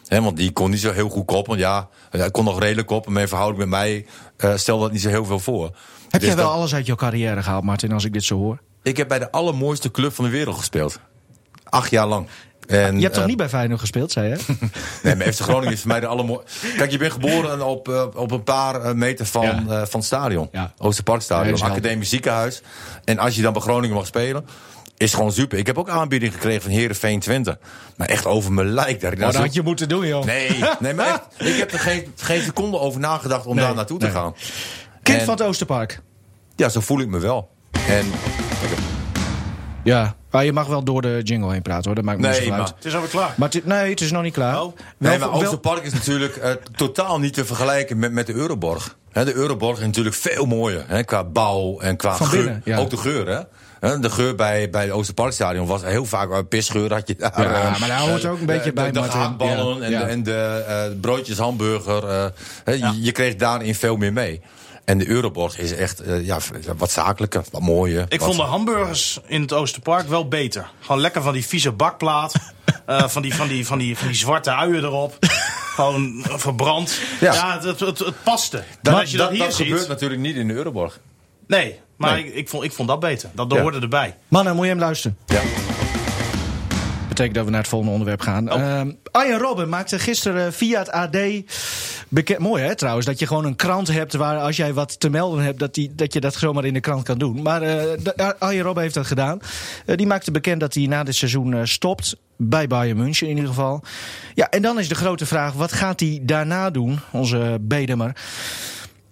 Hè, 0.07 0.23
want 0.23 0.37
die 0.37 0.53
kon 0.53 0.71
niet 0.71 0.81
zo 0.81 0.93
heel 0.93 1.09
goed 1.09 1.25
koppen. 1.27 1.59
Ja, 1.59 1.89
hij 2.11 2.31
kon 2.31 2.45
nog 2.45 2.61
redelijk 2.61 2.87
koppen. 2.87 3.13
Mijn 3.13 3.29
verhouding 3.29 3.59
met 3.61 3.69
mij 3.69 4.07
eh 4.37 4.57
stelde 4.57 4.83
dat 4.83 4.93
niet 4.93 5.01
zo 5.03 5.09
heel 5.09 5.25
veel 5.25 5.39
voor. 5.39 5.65
Heb 5.65 6.21
Dus 6.21 6.29
jij 6.29 6.37
wel 6.37 6.47
dat- 6.47 6.55
alles 6.55 6.75
uit 6.75 6.87
jouw 6.87 6.97
carrière 6.97 7.43
gehaald, 7.43 7.65
Martin, 7.65 7.93
als 7.93 8.05
ik 8.05 8.13
dit 8.13 8.25
zo 8.25 8.37
hoor? 8.37 8.61
Ik 8.83 8.97
heb 8.97 9.09
bij 9.09 9.19
de 9.19 9.31
allermooiste 9.31 9.91
club 9.91 10.13
van 10.15 10.25
de 10.25 10.31
wereld 10.31 10.57
gespeeld. 10.59 10.99
Acht 11.65 11.91
jaar 11.91 12.07
lang. 12.07 12.27
En, 12.67 12.97
Je 12.97 13.03
hebt 13.03 13.15
toch 13.15 13.27
niet 13.27 13.37
bij 13.37 13.49
Feyenoord 13.49 13.81
gespeeld, 13.81 14.13
zei 14.13 14.29
je? 14.29 14.37
Nee, 15.03 15.17
maar 15.17 15.33
FC 15.33 15.41
Groningen 15.41 15.73
is 15.73 15.81
voor 15.81 15.89
mij 15.89 16.01
de 16.01 16.07
allermooiste. 16.07 16.67
Kijk, 16.77 16.91
je 16.91 16.99
bent 16.99 17.13
geboren 17.13 17.67
op, 17.67 18.11
op 18.15 18.31
een 18.31 18.43
paar 18.43 18.97
meter 18.97 19.27
van, 19.27 19.43
Ja. 19.45 19.87
van 19.87 20.01
het 20.01 20.05
stadion. 20.05 20.49
Ja. 20.53 20.73
Oosterparkstadion, 20.79 21.57
Ja, 21.57 21.65
academisch 21.69 22.09
ziekenhuis. 22.09 22.63
En 23.05 23.19
als 23.19 23.37
je 23.37 23.43
dan 23.43 23.53
bij 23.53 23.63
Groningen 23.63 23.97
mag 23.97 24.07
spelen, 24.07 24.47
is 25.01 25.15
gewoon 25.15 25.33
super. 25.33 25.59
Ik 25.59 25.67
heb 25.67 25.79
ook 25.79 25.89
aanbieding 25.89 26.33
gekregen 26.33 26.63
van 26.63 26.71
Herenveen 26.71 27.21
Twente. 27.21 27.59
Maar 27.97 28.09
echt 28.09 28.27
over 28.27 28.53
mijn 28.53 28.73
lijk. 28.73 29.01
Dat 29.01 29.13
ik 29.13 29.19
daar 29.19 29.27
Oh, 29.29 29.33
dat 29.33 29.35
zo- 29.35 29.41
had 29.41 29.55
je 29.55 29.63
moeten 29.63 29.89
doen, 29.89 30.07
joh. 30.07 30.25
Nee, 30.25 30.59
nee, 30.81 30.95
maar 30.95 31.07
echt, 31.07 31.21
ik 31.53 31.57
heb 31.59 31.73
er 31.73 31.79
geen, 31.79 32.13
geen 32.17 32.43
seconde 32.43 32.79
over 32.79 33.01
nagedacht 33.01 33.47
om 33.47 33.55
Nee, 33.57 33.65
daar 33.65 33.75
naartoe 33.75 33.99
te 33.99 34.11
gaan. 34.11 34.35
Kind 35.03 35.19
En- 35.19 35.25
van 35.25 35.35
het 35.35 35.43
Oosterpark. 35.43 36.01
Ja, 36.57 36.69
zo 36.69 36.81
voel 36.81 37.01
ik 37.01 37.09
me 37.09 37.19
wel. 37.19 37.51
En 37.89 38.07
Ja. 39.85 40.15
Maar 40.31 40.45
je 40.45 40.53
mag 40.53 40.67
wel 40.67 40.85
door 40.85 41.03
de 41.03 41.21
jingle 41.23 41.53
heen 41.53 41.63
praten, 41.63 41.85
hoor. 41.85 41.95
Dat 41.95 42.05
maakt 42.05 42.19
me 42.21 42.29
Nee, 42.29 42.41
niet 42.41 42.49
maar- 42.49 42.59
uit. 42.61 42.69
Het 42.77 42.85
is 42.85 42.95
alweer 42.95 43.11
klaar. 43.11 43.35
Maar 43.37 43.51
nee, 43.65 43.91
het 43.91 44.01
is 44.01 44.11
nog 44.11 44.23
niet 44.23 44.33
klaar. 44.35 44.63
Oh. 44.63 44.77
Nee, 44.99 45.19
maar 45.19 45.33
Oosterpark 45.33 45.83
is 45.85 45.93
natuurlijk 45.93 46.37
eh, 46.37 46.51
totaal 46.77 47.19
niet 47.19 47.35
te 47.35 47.45
vergelijken 47.45 47.99
met, 47.99 48.13
met 48.13 48.27
de 48.27 48.33
Euroborg. 48.33 48.99
Hè, 49.13 49.25
de 49.25 49.35
Euroborg 49.35 49.79
is 49.79 49.85
natuurlijk 49.87 50.17
veel 50.17 50.47
mooier. 50.47 50.85
Hè, 50.87 51.03
qua 51.05 51.25
bouw 51.25 51.79
en 51.81 51.97
qua 51.97 52.17
Van 52.17 52.27
geur. 52.27 52.43
binnen, 52.43 52.63
ja. 52.65 52.79
Ook 52.79 52.91
de 52.91 52.97
geur, 52.97 53.27
hè. 53.29 53.41
Hè, 53.81 53.99
De 53.99 54.11
geur 54.11 54.35
bij, 54.35 54.71
bij 54.71 54.83
het 54.83 54.91
Oosterparkstadion 54.93 55.67
was 55.67 55.83
heel 55.83 56.05
vaak 56.05 56.31
een 56.31 56.49
pisgeur. 56.49 56.93
Had 56.93 57.09
je 57.09 57.17
daar, 57.17 57.33
Ja, 57.43 57.73
eh, 57.73 57.81
maar 57.81 57.89
daar 57.89 58.01
hoort 58.01 58.25
eh, 58.25 58.31
ook 58.31 58.41
een 58.41 58.47
beetje 58.47 58.65
de- 58.65 58.73
bij, 58.73 58.91
De, 58.91 59.01
de 59.01 59.07
Ja, 59.45 59.77
en, 59.81 59.91
ja. 59.91 59.99
de, 59.99 60.05
en 60.05 60.23
de 60.23 60.65
eh, 60.69 61.01
broodjes 61.01 61.39
hamburger. 61.39 62.09
eh, 62.09 62.25
hè, 62.65 62.73
je, 62.73 63.03
je 63.03 63.13
kreeg 63.13 63.37
daarin 63.37 63.75
veel 63.75 63.97
meer 63.97 64.13
mee. 64.13 64.41
En 64.85 64.99
de 64.99 65.09
Euroborg 65.09 65.59
is 65.59 65.75
echt 65.75 66.01
eh, 66.01 66.27
ja, 66.27 66.39
wat 66.77 66.91
zakelijker, 66.91 67.43
wat 67.51 67.61
mooier. 67.61 68.05
Ik 68.09 68.19
wat- 68.21 68.29
vond 68.29 68.41
de 68.41 68.45
hamburgers 68.47 69.21
in 69.27 69.41
het 69.41 69.53
Oosterpark 69.53 70.09
wel 70.09 70.29
beter. 70.29 70.71
Gewoon 70.81 71.01
lekker 71.01 71.23
van 71.23 71.33
die 71.33 71.47
vieze 71.47 71.73
bakplaat. 71.73 72.33
eh, 72.87 73.09
van, 73.09 73.23
die, 73.23 73.35
van, 73.35 73.49
die, 73.49 73.67
van, 73.67 73.79
die, 73.79 73.97
van 73.99 74.07
die 74.07 74.17
zwarte 74.17 74.55
uien 74.55 74.85
erop. 74.85 75.17
Gewoon 75.81 76.23
verbrand. 76.25 76.99
Ja. 77.21 77.33
Ja, 77.33 77.55
het, 77.55 77.63
het, 77.65 77.81
het, 77.81 77.99
het 77.99 78.23
paste. 78.23 78.63
Maar 78.83 78.95
als 78.95 79.11
je 79.11 79.17
dat, 79.17 79.27
dat, 79.29 79.37
hier 79.37 79.45
dat 79.47 79.55
ziet... 79.55 79.67
gebeurt 79.67 79.89
natuurlijk 79.89 80.21
niet 80.21 80.37
in 80.37 80.49
de 80.49 80.55
Euroborg. 80.55 81.01
Nee, 81.47 81.79
maar 81.97 82.13
Nee. 82.15 82.27
Ik, 82.27 82.35
ik, 82.35 82.49
vond, 82.49 82.65
ik 82.65 82.73
vond 82.73 82.89
dat 82.89 83.01
beter. 83.01 83.31
Dat, 83.35 83.49
dat 83.49 83.59
Ja. 83.59 83.65
hoorde 83.65 83.81
erbij. 83.81 84.17
Mannen, 84.29 84.55
moet 84.55 84.65
je 84.65 84.71
hem 84.71 84.81
luisteren? 84.81 85.17
Ja. 85.27 85.41
betekent 87.09 87.35
dat 87.35 87.45
we 87.45 87.51
naar 87.51 87.61
het 87.61 87.69
volgende 87.69 87.93
onderwerp 87.93 88.21
gaan. 88.21 88.53
Oh. 88.53 88.61
Ehm, 88.61 88.91
Arjen 89.11 89.39
Robben 89.39 89.69
maakte 89.69 89.99
gisteren 89.99 90.53
via 90.53 90.79
het 90.79 90.91
AD 90.91 91.17
bekend. 92.09 92.39
Mooi 92.39 92.63
hè 92.63 92.75
trouwens, 92.77 93.07
dat 93.07 93.19
je 93.19 93.27
gewoon 93.27 93.45
een 93.45 93.57
krant 93.57 93.89
hebt 93.89 94.15
waar 94.15 94.39
als 94.41 94.57
jij 94.57 94.73
wat 94.75 95.01
te 95.01 95.09
melden 95.11 95.45
hebt, 95.45 95.59
dat, 95.59 95.75
die, 95.75 95.95
dat 95.95 96.13
je 96.13 96.21
dat 96.21 96.35
zomaar 96.35 96.65
in 96.65 96.75
de 96.75 96.81
krant 96.81 97.03
kan 97.03 97.19
doen. 97.19 97.43
Maar 97.43 97.63
eh, 97.63 97.83
de- 98.03 98.39
Arjen 98.39 98.63
Robben 98.63 98.83
heeft 98.83 98.95
dat 98.95 99.07
gedaan. 99.07 99.41
Eh, 99.87 99.97
die 99.97 100.07
maakte 100.07 100.31
bekend 100.31 100.61
dat 100.61 100.75
hij 100.75 100.87
na 100.87 101.03
dit 101.05 101.15
seizoen 101.15 101.55
eh, 101.55 101.61
stopt. 101.65 102.17
Bij 102.43 102.67
Bayern 102.67 102.97
München 102.97 103.27
in 103.29 103.35
ieder 103.35 103.49
geval. 103.49 103.83
Ja, 104.35 104.49
en 104.49 104.63
dan 104.63 104.79
is 104.79 104.89
de 104.89 104.95
grote 104.95 105.27
vraag: 105.27 105.53
wat 105.53 105.73
gaat 105.73 106.01
hij 106.01 106.21
daarna 106.23 106.71
doen, 106.71 106.99
onze 107.11 107.59
Bedemer? 107.61 108.17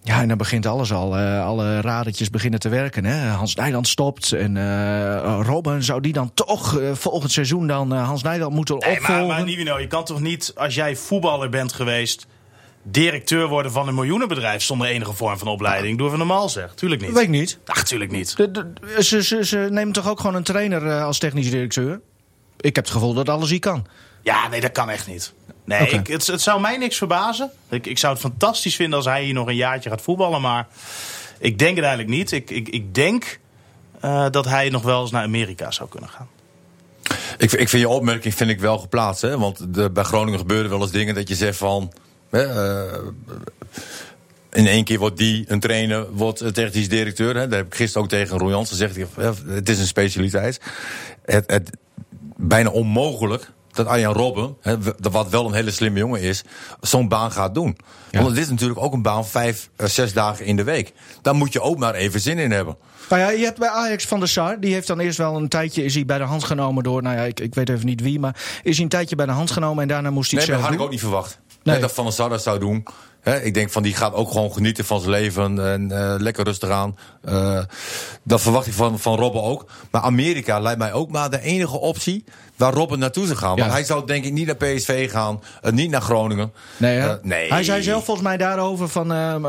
Ja, 0.03 0.21
en 0.21 0.27
dan 0.27 0.37
begint 0.37 0.65
alles 0.65 0.93
al. 0.93 1.17
eh, 1.17 1.45
alle 1.45 1.81
radertjes 1.81 2.29
beginnen 2.29 2.59
te 2.59 2.69
werken. 2.69 3.05
Hè? 3.05 3.27
Hans 3.27 3.55
Nijland 3.55 3.87
stopt. 3.87 4.31
En 4.31 4.57
eh, 4.57 5.39
Robben, 5.43 5.83
zou 5.83 6.01
die 6.01 6.13
dan 6.13 6.31
toch 6.33 6.79
eh, 6.79 6.91
volgend 6.93 7.31
seizoen 7.31 7.67
dan 7.67 7.91
Hans 7.91 8.23
Nijland 8.23 8.53
moeten 8.53 8.77
Nee, 8.77 8.91
opvolgen? 8.91 9.27
maar, 9.27 9.35
maar 9.37 9.45
Nivino, 9.45 9.79
je 9.79 9.87
kan 9.87 10.05
toch 10.05 10.19
niet, 10.21 10.51
als 10.55 10.75
jij 10.75 10.95
voetballer 10.95 11.49
bent 11.49 11.73
geweest, 11.73 12.25
directeur 12.83 13.47
worden 13.47 13.71
van 13.71 13.87
een 13.87 13.95
miljoenenbedrijf 13.95 14.61
zonder 14.63 14.87
enige 14.87 15.13
vorm 15.13 15.37
van 15.37 15.47
opleiding? 15.47 15.97
Doe 15.97 16.07
even 16.07 16.17
normaal 16.19 16.49
zeg. 16.49 16.73
Tuurlijk 16.73 17.01
niet. 17.01 17.11
Weet 17.11 17.23
ik 17.23 17.29
niet. 17.29 17.59
Ach, 17.65 17.83
tuurlijk 17.83 18.11
niet. 18.11 18.37
De, 18.37 18.51
de- 18.51 18.73
ze, 19.03 19.23
ze, 19.23 19.45
ze 19.45 19.67
nemen 19.71 19.93
toch 19.93 20.09
ook 20.09 20.19
gewoon 20.19 20.35
een 20.35 20.43
trainer 20.43 21.01
als 21.01 21.17
technisch 21.17 21.49
directeur? 21.49 22.01
Ik 22.59 22.75
heb 22.75 22.85
het 22.85 22.93
gevoel 22.93 23.13
dat 23.13 23.29
alles 23.29 23.49
hier 23.49 23.59
kan. 23.59 23.87
Ja, 24.21 24.47
nee, 24.47 24.61
dat 24.61 24.71
kan 24.71 24.89
echt 24.89 25.07
niet. 25.07 25.33
Nee, 25.63 25.89
ik, 25.89 26.07
het, 26.07 26.27
het 26.27 26.41
zou 26.41 26.61
mij 26.61 26.77
niks 26.77 26.97
verbazen. 26.97 27.51
Ik, 27.69 27.85
ik 27.85 27.97
zou 27.97 28.13
het 28.13 28.21
fantastisch 28.21 28.75
vinden 28.75 28.97
als 28.97 29.05
hij 29.05 29.23
hier 29.23 29.33
nog 29.33 29.47
een 29.47 29.55
jaartje 29.55 29.89
gaat 29.89 30.01
voetballen. 30.01 30.41
Maar 30.41 30.67
ik 31.39 31.59
denk 31.59 31.75
het 31.75 31.85
eigenlijk 31.85 32.17
niet. 32.17 32.31
Ik, 32.31 32.49
ik, 32.49 32.69
ik 32.69 32.93
denk 32.93 33.39
eh, 33.99 34.25
dat 34.31 34.45
hij 34.45 34.69
nog 34.69 34.81
wel 34.81 35.01
eens 35.01 35.11
naar 35.11 35.23
Amerika 35.23 35.71
zou 35.71 35.89
kunnen 35.89 36.09
gaan. 36.09 36.27
Ik, 37.37 37.51
ik 37.51 37.69
vind 37.69 37.81
je 37.81 37.89
opmerking 37.89 38.33
vind 38.33 38.49
ik 38.49 38.59
wel 38.59 38.77
geplaatst. 38.77 39.21
Hè? 39.21 39.37
Want 39.37 39.73
de, 39.73 39.89
bij 39.89 40.03
Groningen 40.03 40.39
gebeuren 40.39 40.69
wel 40.69 40.81
eens 40.81 40.91
dingen 40.91 41.15
dat 41.15 41.27
je 41.27 41.35
zegt 41.35 41.57
van. 41.57 41.93
Hè, 42.29 42.43
eh, 42.43 42.99
in 44.51 44.67
één 44.67 44.83
keer 44.83 44.99
wordt 44.99 45.17
die 45.17 45.45
een 45.47 45.59
trainer, 45.59 46.11
wordt 46.11 46.39
een 46.39 46.53
technisch 46.53 46.89
directeur. 46.89 47.35
Hè? 47.35 47.47
Daar 47.47 47.57
heb 47.57 47.67
ik 47.67 47.75
gisteren 47.75 48.03
ook 48.03 48.09
tegen 48.09 48.37
Roy 48.37 48.49
Jansen 48.51 48.77
gezegd. 48.77 49.09
ja, 49.17 49.33
Het 49.47 49.69
is 49.69 49.79
een 49.79 49.87
specialiteit. 49.87 50.59
Het, 51.25 51.51
het, 51.51 51.69
bijna 52.39 52.69
onmogelijk 52.69 53.51
dat 53.71 53.87
Arjan 53.87 54.13
Robben, 54.13 54.57
wat 55.11 55.29
wel 55.29 55.45
een 55.45 55.53
hele 55.53 55.71
slimme 55.71 55.99
jongen 55.99 56.21
is, 56.21 56.43
zo'n 56.81 57.07
baan 57.07 57.31
gaat 57.31 57.53
doen. 57.53 57.77
Ja. 58.11 58.21
Want 58.21 58.29
het 58.29 58.39
is 58.39 58.49
natuurlijk 58.49 58.79
ook 58.79 58.93
een 58.93 59.01
baan 59.01 59.25
vijf, 59.25 59.69
eh, 59.75 59.87
zes 59.87 60.13
dagen 60.13 60.45
in 60.45 60.55
de 60.55 60.63
week. 60.63 60.93
Daar 61.21 61.35
moet 61.35 61.53
je 61.53 61.61
ook 61.61 61.77
maar 61.77 61.93
even 61.93 62.19
zin 62.19 62.37
in 62.37 62.51
hebben. 62.51 62.77
Nou 63.09 63.21
ja, 63.21 63.29
je 63.29 63.43
hebt 63.43 63.59
bij 63.59 63.69
Ajax 63.69 64.05
van 64.05 64.19
der 64.19 64.27
Sar. 64.27 64.59
Die 64.59 64.73
heeft 64.73 64.87
dan 64.87 64.99
eerst 64.99 65.17
wel 65.17 65.35
een 65.35 65.47
tijdje 65.47 65.83
is 65.83 65.95
hij 65.95 66.05
bij 66.05 66.17
de 66.17 66.23
hand 66.23 66.43
genomen 66.43 66.83
door. 66.83 67.01
Nou 67.01 67.15
ja, 67.15 67.21
ik, 67.21 67.39
ik 67.39 67.55
weet 67.55 67.69
even 67.69 67.85
niet 67.85 68.01
wie. 68.01 68.19
Maar 68.19 68.35
is 68.63 68.75
hij 68.75 68.83
een 68.83 68.89
tijdje 68.89 69.15
bij 69.15 69.25
de 69.25 69.31
hand 69.31 69.51
genomen 69.51 69.81
en 69.81 69.87
daarna 69.87 70.09
moest 70.09 70.31
hij 70.31 70.39
Nee, 70.39 70.49
het 70.49 70.57
zelf 70.57 70.69
dat 70.69 70.69
had 70.69 70.79
ik 70.79 70.85
ook 70.85 70.91
niet 70.91 71.09
verwacht. 71.09 71.39
Nee. 71.63 71.79
Dat 71.79 71.93
Van 71.93 72.03
der 72.03 72.13
Sar 72.13 72.29
dat 72.29 72.43
zou 72.43 72.59
doen. 72.59 72.85
Ik 73.23 73.53
denk 73.53 73.69
van 73.69 73.83
die 73.83 73.93
gaat 73.95 74.13
ook 74.13 74.31
gewoon 74.31 74.51
genieten 74.53 74.85
van 74.85 74.99
zijn 74.99 75.11
leven 75.11 75.59
en 75.65 75.91
eh, 75.91 76.15
lekker 76.17 76.43
rustig 76.45 76.69
aan. 76.69 76.97
Eh, 77.23 77.59
dat 78.23 78.41
verwacht 78.41 78.67
ik 78.67 78.73
van, 78.73 78.99
van 78.99 79.15
Robben 79.15 79.41
ook. 79.43 79.71
Maar 79.91 80.01
Amerika 80.01 80.59
lijkt 80.59 80.79
mij 80.79 80.93
ook 80.93 81.09
maar 81.09 81.29
de 81.29 81.41
enige 81.41 81.77
optie 81.79 82.23
waar 82.55 82.73
Robben 82.73 82.99
naartoe 82.99 83.25
zou 83.25 83.37
gaan. 83.37 83.49
Want 83.49 83.61
Ja. 83.61 83.69
hij 83.71 83.83
zou 83.83 84.05
denk 84.05 84.23
ik 84.25 84.31
niet 84.33 84.45
naar 84.45 84.55
PSV 84.55 85.11
gaan, 85.11 85.41
eh, 85.61 85.71
niet 85.71 85.89
naar 85.89 86.01
Groningen. 86.01 86.53
Nee, 86.77 87.01
nee. 87.21 87.49
Hij 87.49 87.63
zei 87.63 87.83
zelf 87.83 88.05
volgens 88.05 88.27
mij 88.27 88.37
daarover 88.37 88.89
van 88.89 89.07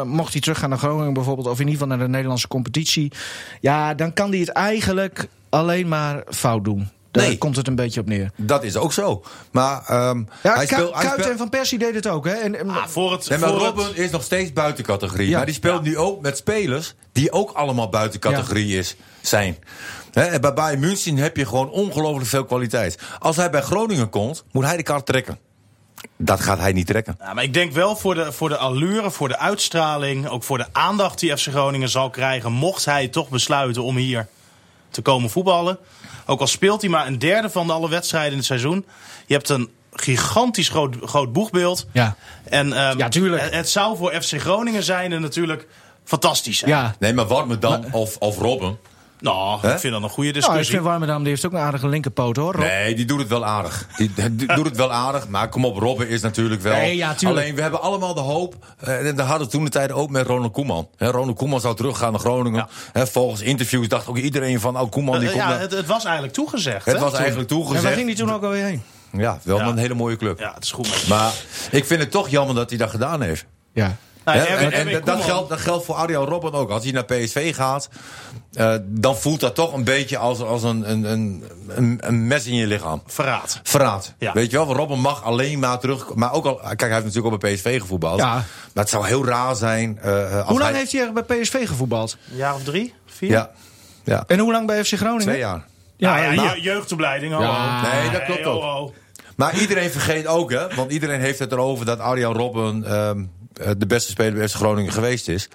mocht 0.09 0.33
hij 0.33 0.41
teruggaan 0.41 0.69
naar 0.69 0.79
Groningen 0.79 1.13
bijvoorbeeld, 1.13 1.47
of 1.47 1.61
in 1.61 1.67
ieder 1.69 1.73
geval 1.81 1.97
naar 1.97 2.07
de 2.07 2.13
Nederlandse 2.13 2.49
competitie, 2.49 3.13
ja, 3.61 3.95
dan 3.95 4.13
kan 4.13 4.31
hij 4.31 4.39
het 4.39 4.49
eigenlijk 4.49 5.29
alleen 5.49 5.89
maar 5.89 6.23
fout 6.29 6.65
doen. 6.65 6.89
Daar 7.11 7.27
Nee. 7.27 7.39
komt 7.39 7.57
het 7.57 7.67
een 7.69 7.75
beetje 7.75 8.01
op 8.01 8.07
neer. 8.07 8.31
Dat 8.37 8.65
is 8.65 8.77
ook 8.77 8.93
zo. 8.93 9.23
Maar 9.53 9.83
ehm 9.87 10.23
Ja, 10.43 10.55
hij 10.55 10.67
speelt. 10.67 10.93
Kuit 10.99 11.29
en 11.31 11.37
Van 11.39 11.49
Persie 11.49 11.79
deed 11.79 11.95
het 11.95 12.07
ook, 12.07 12.25
hè? 12.25 12.33
En, 12.33 12.59
en- 12.59 12.69
Ah, 12.71 12.87
voor 12.87 13.13
het, 13.13 13.29
Nee, 13.29 13.39
maar 13.39 13.49
voor 13.49 13.59
Robben 13.59 13.85
het- 13.87 13.97
is 13.97 14.11
nog 14.11 14.23
steeds 14.23 14.53
buiten 14.53 14.85
categorie. 14.85 15.29
Ja. 15.29 15.37
Maar 15.37 15.47
die 15.47 15.55
speelt 15.55 15.83
nu 15.83 15.97
ook 15.99 16.21
met 16.21 16.37
spelers 16.37 16.95
die 17.13 17.33
ook 17.33 17.51
allemaal 17.51 17.89
buiten 17.89 18.21
categorie 18.21 18.79
is, 18.79 18.97
zijn. 19.21 19.57
Hè, 20.13 20.23
en 20.23 20.41
bij 20.41 20.53
Bayern 20.55 20.81
München 20.81 21.17
heb 21.17 21.37
je 21.37 21.47
gewoon 21.47 21.71
ongelooflijk 21.71 22.27
veel 22.29 22.45
kwaliteit. 22.45 22.99
Als 23.19 23.37
hij 23.37 23.51
bij 23.51 23.61
Groningen 23.63 24.09
komt, 24.11 24.45
moet 24.53 24.65
hij 24.65 24.77
de 24.77 24.83
kaart 24.83 25.07
trekken. 25.07 25.39
Dat 26.17 26.41
gaat 26.41 26.59
hij 26.59 26.73
niet 26.73 26.87
trekken. 26.87 27.17
Ja, 27.21 27.35
maar 27.35 27.45
ik 27.45 27.55
denk 27.55 27.73
wel 27.73 27.97
voor 27.97 28.15
de, 28.15 28.33
voor 28.33 28.49
de 28.49 28.57
allure, 28.57 29.11
voor 29.11 29.29
de 29.29 29.39
uitstraling, 29.39 30.29
ook 30.29 30.43
voor 30.43 30.59
de 30.59 30.67
aandacht 30.73 31.19
die 31.19 31.37
FC 31.37 31.47
Groningen 31.49 31.89
zal 31.89 32.11
krijgen, 32.11 32.53
mocht 32.53 32.85
hij 32.85 33.09
toch 33.09 33.29
besluiten 33.29 33.83
om 33.83 33.97
hier 33.97 34.27
te 34.91 35.03
komen 35.03 35.31
voetballen. 35.31 35.79
Ook 36.31 36.41
al 36.41 36.47
speelt 36.47 36.81
hij 36.81 36.91
maar 36.91 37.07
een 37.07 37.19
derde 37.19 37.51
van 37.51 37.67
de 37.67 37.73
alle 37.73 37.89
wedstrijden 37.89 38.31
in 38.31 38.37
het 38.37 38.47
seizoen. 38.47 38.87
Je 39.27 39.35
hebt 39.35 39.49
een 39.49 39.71
gigantisch 39.93 40.69
groot, 40.69 40.97
groot 41.05 41.33
boegbeeld. 41.33 41.87
ja. 41.93 42.17
En 42.45 42.73
ehm, 42.73 42.99
Ja, 42.99 43.09
tuurlijk. 43.09 43.43
Het, 43.43 43.55
het 43.55 43.69
zou 43.69 43.97
voor 43.97 44.23
FC 44.23 44.41
Groningen 44.41 44.83
zijn 44.83 45.13
en 45.13 45.21
natuurlijk 45.21 45.67
fantastisch 46.05 46.59
zijn. 46.59 46.71
ja. 46.71 46.95
Nee, 46.99 47.13
maar 47.15 47.27
Warme 47.27 47.59
dan 47.59 47.93
of, 47.93 48.17
of 48.17 48.39
Robben. 48.39 48.79
Nou, 49.21 49.69
ik 49.69 49.79
vind 49.79 49.93
dat 49.93 50.03
een 50.03 50.09
goede 50.09 50.31
Nou, 50.31 50.43
ik 50.43 50.47
discussie. 50.49 50.75
vind 50.75 50.83
Warmerdam, 50.87 51.19
die 51.19 51.29
heeft 51.29 51.47
ook 51.47 51.53
een 51.53 51.59
aardige 51.59 51.89
linkerpoot, 51.89 52.37
hoor. 52.37 52.53
Rob. 52.53 52.63
Nee, 52.65 52.95
die 52.95 53.05
doet 53.05 53.19
het 53.19 53.29
wel 53.29 53.45
aardig. 53.45 53.87
Die, 53.97 54.11
die 54.33 54.55
doet 54.55 54.65
het 54.67 54.77
wel 54.77 54.93
aardig. 54.93 55.29
Maar 55.29 55.49
kom 55.49 55.65
op, 55.65 55.77
Robben 55.77 56.09
is 56.09 56.21
natuurlijk 56.21 56.63
wel. 56.63 56.73
Nee, 56.73 56.97
ja. 56.97 57.15
Alleen 57.27 57.55
we 57.55 57.63
hebben 57.63 57.83
allemaal 57.83 58.15
de 58.15 58.21
hoop. 58.21 58.55
eh, 58.79 59.09
En 59.09 59.17
daar 59.17 59.27
hadden 59.27 59.47
we 59.47 59.53
toen 59.53 59.65
de 59.65 59.71
tijd 59.71 59.93
ook 59.93 60.11
met 60.11 60.27
Ronald 60.27 60.53
Koeman. 60.53 60.89
Hè, 60.97 61.11
Ronald 61.11 61.37
Koeman 61.37 61.61
zou 61.61 61.77
teruggaan 61.77 62.11
naar 62.11 62.21
Groningen. 62.21 62.67
Ja. 62.95 63.07
Volgens 63.07 63.41
interviews 63.41 63.89
dacht 63.89 64.07
ook 64.07 64.17
iedereen 64.19 64.61
van. 64.61 64.79
Oh, 64.81 64.91
Koeman 64.91 65.19
die 65.19 65.29
Eh, 65.29 65.35
komt. 65.35 65.45
ja, 65.45 65.51
naar- 65.51 65.61
het, 65.61 65.71
het 65.73 65.87
was 65.87 66.05
eigenlijk 66.05 66.35
toegezegd. 66.35 66.85
het 66.87 66.99
was 66.99 67.11
toen. 67.11 67.19
eigenlijk 67.19 67.51
en 67.51 67.57
waar 67.57 67.65
toegezegd. 67.67 67.95
ging 67.95 68.07
hij 68.07 68.17
toen 68.17 68.33
ook 68.33 68.43
alweer 68.43 68.65
heen? 68.65 68.83
Ja, 69.13 69.39
wel 69.43 69.59
Ja. 69.59 69.67
een 69.67 69.77
hele 69.79 69.95
mooie 69.95 70.17
club. 70.17 70.39
Ja, 70.39 70.53
het 70.55 70.65
is 70.65 70.71
goed. 70.73 71.09
Maar 71.09 71.33
ik 71.71 71.85
vind 71.85 72.01
het 72.01 72.11
toch 72.11 72.29
jammer 72.29 72.55
dat 72.55 72.69
hij 72.69 72.79
dat 72.79 72.91
gedaan 72.91 73.21
heeft. 73.23 73.45
Ja. 73.73 73.97
Nou, 74.25 74.39
en 74.39 75.01
dat, 75.05 75.23
geldt, 75.25 75.49
dat 75.49 75.59
geldt 75.61 75.85
voor 75.85 75.95
Arjan 75.95 76.25
Robben 76.25 76.53
ook. 76.53 76.71
Als 76.71 76.83
hij 76.83 76.93
naar 76.93 77.05
PSV 77.05 77.55
gaat, 77.55 77.89
eh, 78.55 78.75
dan 78.85 79.17
voelt 79.17 79.41
dat 79.41 79.55
toch 79.55 79.73
een 79.73 79.85
beetje 79.85 80.19
als, 80.19 80.41
als 80.41 80.63
een, 80.63 80.91
een, 80.91 81.05
een, 81.05 81.45
een, 81.69 81.99
een 82.01 82.27
mes 82.27 82.47
in 82.47 82.55
je 82.55 82.67
lichaam. 82.67 83.03
Verraad. 83.07 83.61
Verraad. 83.63 84.15
Ja. 84.19 84.33
Weet 84.33 84.51
je 84.51 84.57
wel, 84.57 84.67
want 84.67 84.79
Robben 84.79 84.99
mag 85.01 85.25
alleen 85.25 85.59
maar 85.59 85.79
terug. 85.79 86.15
Maar 86.15 86.33
ook 86.33 86.45
al, 86.47 86.55
kijk, 86.57 86.81
hij 86.81 86.91
heeft 86.93 87.05
natuurlijk 87.05 87.35
ook 87.35 87.41
bij 87.41 87.55
PSV 87.55 87.81
gevoetbald. 87.81 88.19
Ja. 88.19 88.35
Maar 88.35 88.45
het 88.85 88.89
zou 88.89 89.07
heel 89.07 89.25
raar 89.27 89.57
zijn. 89.57 89.99
eh, 90.03 90.37
als 90.37 90.49
Hoe 90.49 90.59
lang 90.59 90.71
hij- 90.71 90.79
heeft 90.79 90.93
hij 90.93 91.13
bij 91.13 91.23
PSV 91.23 91.67
gevoetbald? 91.69 92.17
Een 92.31 92.37
jaar 92.37 92.55
of 92.55 92.63
drie? 92.63 92.95
Vier? 93.07 93.31
Ja, 93.31 93.51
ja. 94.05 94.25
En 94.27 94.39
hoe 94.39 94.53
lang 94.53 94.67
bij 94.67 94.85
FC 94.85 94.93
Groningen? 94.97 95.23
twee 95.27 95.39
jaar. 95.39 95.65
Ja, 95.97 96.17
ja, 96.19 96.33
nou, 96.33 96.57
je- 96.57 96.61
jeugdopleiding. 96.63 97.35
Oh, 97.35 97.41
Ja. 97.41 97.49
oh. 97.49 97.93
Nee, 97.93 98.11
dat 98.11 98.25
klopt 98.25 98.45
ook. 98.45 98.63
oh, 98.63 98.83
oh. 98.83 98.93
Maar 99.37 99.59
iedereen 99.59 99.91
vergeet 99.91 100.27
ook, 100.27 100.51
hè? 100.51 100.75
Want 100.75 100.93
iedereen 100.93 101.21
heeft 101.21 101.39
het 101.39 101.53
erover 101.53 101.85
dat 101.87 101.99
Arjan 101.99 102.35
Robben 102.37 102.85
ehm, 102.85 103.25
eh, 103.55 103.71
de 103.79 103.87
beste 103.87 104.11
speler 104.11 104.35
bij 104.35 104.49
FC 104.49 104.55
Groningen 104.55 104.93
geweest 104.93 105.29
is. 105.29 105.49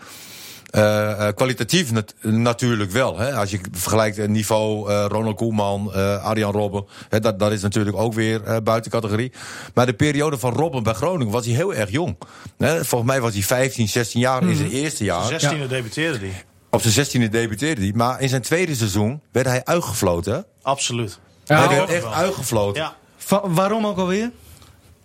Eh, 0.71 1.27
eh, 1.27 1.35
kwalitatief 1.35 1.91
nat- 1.91 2.13
natuurlijk 2.21 2.91
wel. 2.91 3.17
Hè? 3.17 3.33
Als 3.35 3.51
je 3.51 3.59
vergelijkt 3.71 4.17
het 4.17 4.29
niveau 4.29 4.89
eh, 4.91 5.05
Ronald 5.07 5.35
Koeman, 5.35 5.93
eh, 5.93 6.23
Arjan 6.25 6.51
Robben. 6.51 6.85
Hè, 7.09 7.19
dat, 7.19 7.39
dat 7.39 7.51
is 7.51 7.61
natuurlijk 7.61 7.97
ook 7.97 8.13
weer 8.13 8.43
eh, 8.43 8.57
buiten 8.63 8.91
categorie. 8.91 9.31
Maar 9.73 9.85
de 9.85 9.93
periode 9.93 10.37
van 10.37 10.53
Robben 10.53 10.83
bij 10.83 10.93
Groningen 10.93 11.33
was 11.33 11.45
hij 11.45 11.55
heel 11.55 11.73
erg 11.73 11.89
jong. 11.91 12.17
Hè? 12.57 12.85
Volgens 12.85 13.11
mij 13.11 13.21
was 13.21 13.33
hij 13.33 13.41
15, 13.43 13.87
16 13.87 14.19
jaar 14.19 14.43
in 14.43 14.55
zijn 14.55 14.69
eerste 14.71 15.03
jaar. 15.03 15.31
16e 15.31 15.67
debuteerde 15.67 16.19
die. 16.19 16.33
Op 16.69 16.81
zijn 16.81 17.07
16e 17.07 17.29
debuteerde 17.31 17.81
hij. 17.81 17.91
Maar 17.95 18.21
in 18.21 18.29
zijn 18.29 18.41
tweede 18.41 18.75
seizoen 18.75 19.21
werd 19.31 19.47
hij 19.47 19.63
uitgefloten. 19.63 20.45
Absoluut. 20.61 21.19
Ja, 21.45 21.67
hij 21.67 21.77
werd 21.77 21.89
echt 21.89 22.05
uitgefloten. 22.05 22.81
Ja. 22.81 22.95
Va- 23.17 23.49
waarom 23.49 23.87
ook 23.87 23.97
alweer? 23.97 24.31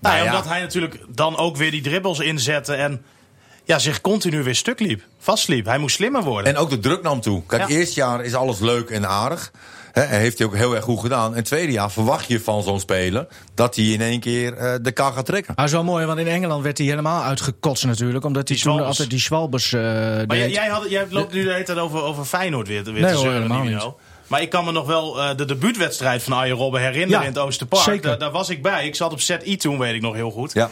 Nou, 0.00 0.16
ja. 0.16 0.24
Omdat 0.24 0.44
hij 0.48 0.60
natuurlijk 0.60 1.00
dan 1.08 1.36
ook 1.36 1.56
weer 1.56 1.70
die 1.70 1.82
dribbles 1.82 2.18
inzette 2.18 2.74
en 2.74 3.02
ja, 3.64 3.78
zich 3.78 4.00
continu 4.00 4.42
weer 4.42 4.54
stuk 4.54 4.80
liep. 4.80 5.02
Vastliep. 5.18 5.64
Hij 5.66 5.78
moest 5.78 5.96
slimmer 5.96 6.22
worden. 6.22 6.54
En 6.54 6.58
ook 6.60 6.70
de 6.70 6.78
druk 6.78 7.02
nam 7.02 7.20
toe. 7.20 7.42
Kijk, 7.46 7.68
Ja. 7.68 7.76
eerste 7.76 7.94
jaar 8.00 8.24
is 8.24 8.34
alles 8.34 8.58
leuk 8.58 8.90
en 8.90 9.08
aardig. 9.08 9.50
Hè, 9.92 10.02
en 10.02 10.18
heeft 10.20 10.38
hij 10.38 10.46
ook 10.46 10.56
heel 10.56 10.74
erg 10.74 10.84
goed 10.84 11.00
gedaan. 11.00 11.34
En 11.34 11.44
tweede 11.44 11.72
jaar 11.72 11.90
verwacht 11.90 12.28
je 12.28 12.40
van 12.40 12.62
zo'n 12.62 12.80
speler 12.80 13.26
dat 13.54 13.76
hij 13.76 13.84
in 13.84 14.00
één 14.00 14.20
keer 14.20 14.54
eh, 14.56 14.74
de 14.82 14.92
kar 14.92 15.12
gaat 15.12 15.26
trekken. 15.26 15.54
Ah, 15.54 15.64
is 15.64 15.72
wel 15.72 15.84
mooi, 15.84 16.06
want 16.06 16.18
in 16.18 16.26
Engeland 16.26 16.62
werd 16.62 16.78
hij 16.78 16.86
helemaal 16.86 17.22
uitgekotst 17.22 17.84
natuurlijk. 17.84 18.24
Omdat 18.24 18.48
hij 18.48 18.58
toen 18.58 18.80
altijd 18.84 19.10
die 19.10 19.18
Schwalbers 19.20 19.72
eh 19.72 19.80
maar 19.82 20.26
jij, 20.26 20.26
deed. 20.26 20.54
jij, 20.54 20.68
had, 20.68 20.90
jij 20.90 21.06
loopt 21.10 21.32
nu 21.32 21.44
de 21.44 21.52
hele 21.52 21.64
tijd 21.64 21.78
over, 21.78 22.02
over 22.02 22.24
Feyenoord 22.24 22.68
weer, 22.68 22.84
weer 22.84 22.92
Nee, 22.92 23.10
te 23.12 23.16
hoor, 23.16 23.32
helemaal 23.32 23.62
niet. 23.62 23.84
Maar 24.26 24.42
ik 24.42 24.50
kan 24.50 24.64
me 24.64 24.72
nog 24.72 24.86
wel 24.86 25.20
eh, 25.20 25.36
de 25.36 25.44
debuutwedstrijd 25.44 26.22
van 26.22 26.32
Arjen 26.32 26.56
Robben 26.56 26.80
herinneren 26.80 27.10
Ja, 27.20 27.20
in 27.28 27.32
het 27.34 27.38
Oosterpark. 27.38 27.82
zeker. 27.82 28.02
Daar, 28.02 28.18
daar 28.18 28.30
was 28.30 28.48
ik 28.48 28.62
bij. 28.62 28.86
Ik 28.86 28.94
zat 28.94 29.12
op 29.12 29.20
ZI 29.20 29.56
toen, 29.56 29.78
weet 29.78 29.94
ik 29.94 30.00
nog 30.02 30.14
heel 30.14 30.30
goed. 30.30 30.52
Ja. 30.52 30.70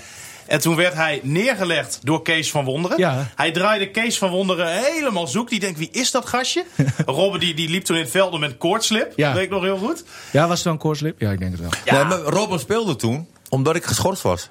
En 0.49 0.61
toen 0.61 0.77
werd 0.77 0.95
hij 0.95 1.21
neergelegd 1.23 1.99
door 2.03 2.23
Kees 2.23 2.51
van 2.51 2.65
Wonderen. 2.65 2.99
Ja. 2.99 3.31
Hij 3.35 3.51
draaide 3.51 3.91
Kees 3.91 4.19
van 4.19 4.31
Wonderen 4.31 4.69
helemaal 4.69 5.27
zoek. 5.27 5.51
Die 5.51 5.61
denkt, 5.61 5.79
wie 5.79 5.89
is 5.93 6.11
dat 6.11 6.27
gastje? 6.27 6.65
Robben 7.07 7.41
die, 7.41 7.55
die 7.55 7.69
liep 7.69 7.85
toen 7.85 7.97
in 7.97 8.03
het 8.03 8.11
veld 8.11 8.39
met 8.39 8.59
koortslip. 8.59 9.13
Ja. 9.17 9.35
Weet 9.35 9.45
ik 9.45 9.51
nog 9.51 9.63
heel 9.63 9.79
goed. 9.79 10.05
Ja, 10.33 10.49
was 10.49 10.57
het 10.59 10.67
dan 10.67 10.79
Koorslip? 10.79 11.21
Ja, 11.21 11.31
ik 11.31 11.39
denk 11.39 11.51
het 11.51 11.61
wel. 11.61 11.71
Ja. 11.85 11.95
Nee, 11.95 12.05
maar 12.05 12.19
Robben 12.19 12.59
speelde 12.59 12.97
toen 12.97 13.29
omdat 13.49 13.77
ik 13.77 13.85
geschorst 13.85 14.23
was. 14.23 14.51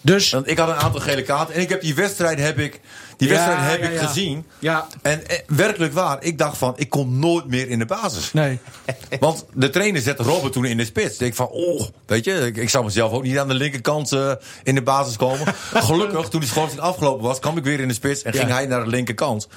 Dus, 0.00 0.30
Want 0.30 0.48
ik 0.48 0.58
had 0.58 0.68
een 0.68 0.74
aantal 0.74 1.00
gele 1.00 1.22
kaarten. 1.22 1.54
En 1.54 1.60
ik 1.60 1.68
heb 1.68 1.80
die 1.80 1.94
wedstrijd 1.94 2.38
heb 2.38 2.58
ik, 2.58 2.80
die 3.16 3.28
Ja, 3.28 3.34
wedstrijd 3.34 3.70
heb 3.70 3.80
ja, 3.82 3.88
ik 3.88 4.00
ja. 4.00 4.06
gezien. 4.06 4.46
ja, 4.58 4.86
En 5.02 5.28
eh, 5.28 5.38
werkelijk 5.46 5.92
waar, 5.92 6.16
ik 6.20 6.38
dacht 6.38 6.58
van, 6.58 6.72
ik 6.76 6.88
kom 6.88 7.18
nooit 7.18 7.46
meer 7.46 7.68
in 7.68 7.78
de 7.78 7.86
basis. 7.86 8.32
nee. 8.32 8.58
Want 9.20 9.44
de 9.54 9.70
trainer 9.70 10.00
zette 10.00 10.22
Robben 10.22 10.50
toen 10.50 10.64
in 10.64 10.76
de 10.76 10.84
spits. 10.84 11.12
Ik 11.12 11.18
denk 11.18 11.34
van, 11.34 11.48
oh, 11.48 11.86
weet 12.06 12.24
je, 12.24 12.32
ik, 12.32 12.56
ik 12.56 12.70
zou 12.70 12.84
mezelf 12.84 13.12
ook 13.12 13.22
niet 13.22 13.38
aan 13.38 13.48
de 13.48 13.54
linkerkant 13.54 14.12
eh, 14.12 14.32
in 14.62 14.74
de 14.74 14.82
basis 14.82 15.16
komen. 15.16 15.54
Gelukkig, 15.74 16.28
toen 16.28 16.40
die 16.40 16.48
schorsing 16.48 16.80
afgelopen 16.80 17.26
was, 17.26 17.38
kwam 17.38 17.56
ik 17.56 17.64
weer 17.64 17.80
in 17.80 17.88
de 17.88 17.94
spits 17.94 18.22
en 18.22 18.32
ging 18.32 18.50
hij 18.50 18.66
naar 18.66 18.84
de 18.84 18.90
linkerkant. 18.90 19.48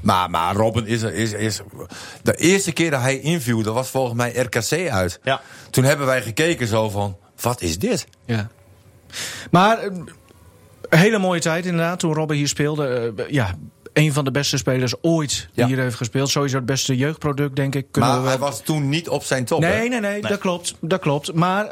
Maar, 0.00 0.30
maar 0.30 0.54
Robben 0.54 0.86
is, 0.86 1.02
is, 1.02 1.32
is... 1.32 1.60
De 2.22 2.34
eerste 2.36 2.72
keer 2.72 2.90
dat 2.90 3.00
hij 3.00 3.20
inviel, 3.20 3.62
dat 3.62 3.74
was 3.74 3.88
volgens 3.88 4.14
mij 4.14 4.32
RKC 4.32 4.88
uit. 4.88 5.20
Ja. 5.22 5.40
Toen 5.70 5.84
hebben 5.84 6.06
wij 6.06 6.22
gekeken 6.22 6.66
zo 6.66 6.88
van, 6.88 7.16
wat 7.40 7.60
is 7.60 7.78
dit? 7.78 8.06
Ja. 8.26 8.50
Maar, 9.50 9.78
eh, 9.78 9.84
een 10.88 10.98
hele 10.98 11.18
mooie 11.18 11.40
tijd 11.40 11.64
inderdaad, 11.66 11.98
toen 11.98 12.14
Robben 12.14 12.36
hier 12.36 12.48
speelde. 12.48 13.12
Eh, 13.16 13.24
ja, 13.30 13.54
een 13.92 14.12
van 14.12 14.24
de 14.24 14.30
beste 14.30 14.56
spelers 14.56 14.94
ooit 15.02 15.30
die 15.54 15.64
Ja. 15.64 15.66
hier 15.66 15.78
heeft 15.78 15.96
gespeeld. 15.96 16.28
Sowieso 16.28 16.56
het 16.56 16.66
beste 16.66 16.96
jeugdproduct, 16.96 17.56
denk 17.56 17.74
ik. 17.74 17.86
Kunnen 17.90 18.10
Maar 18.10 18.22
we 18.22 18.28
hij 18.28 18.38
was 18.38 18.62
toen 18.62 18.88
niet 18.88 19.08
op 19.08 19.22
zijn 19.24 19.44
top. 19.44 19.60
Nee, 19.60 19.88
nee, 19.88 20.00
nee, 20.00 20.20
dat 20.20 20.38
klopt. 20.38 20.74
Dat 20.80 21.00
klopt. 21.00 21.32
Maar 21.34 21.68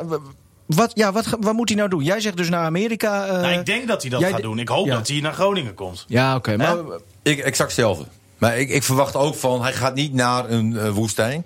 wat, 0.67 0.91
ja, 0.95 1.13
wat, 1.13 1.27
wat 1.41 1.55
moet 1.55 1.69
hij 1.69 1.79
nou 1.79 1.91
doen? 1.91 2.03
Jij 2.05 2.21
zegt 2.21 2.37
dus 2.37 2.49
naar 2.49 2.65
Amerika. 2.65 3.27
eh, 3.27 3.33
Nou, 3.33 3.59
ik 3.59 3.67
denk 3.67 3.89
dat 3.89 4.03
hij 4.03 4.11
dat 4.11 4.21
jij 4.21 4.31
gaat 4.31 4.43
doen. 4.43 4.59
Ik 4.59 4.69
hoop 4.69 4.87
Ja. 4.87 4.95
dat 4.95 5.09
hij 5.09 5.21
naar 5.21 5.33
Groningen 5.33 5.75
komt. 5.75 6.05
Ja, 6.09 6.35
oké. 6.37 6.57
maar 6.57 6.77
Ik, 7.23 7.39
exact 7.39 7.71
hetzelfde. 7.71 8.05
Maar 8.39 8.59
ik, 8.59 8.69
ik 8.71 8.83
verwacht 8.83 9.15
ook 9.17 9.35
van, 9.35 9.63
hij 9.63 9.73
gaat 9.73 9.95
niet 9.95 10.13
naar 10.13 10.51
een 10.51 10.77
eh, 10.77 10.91
woestijn. 10.91 11.45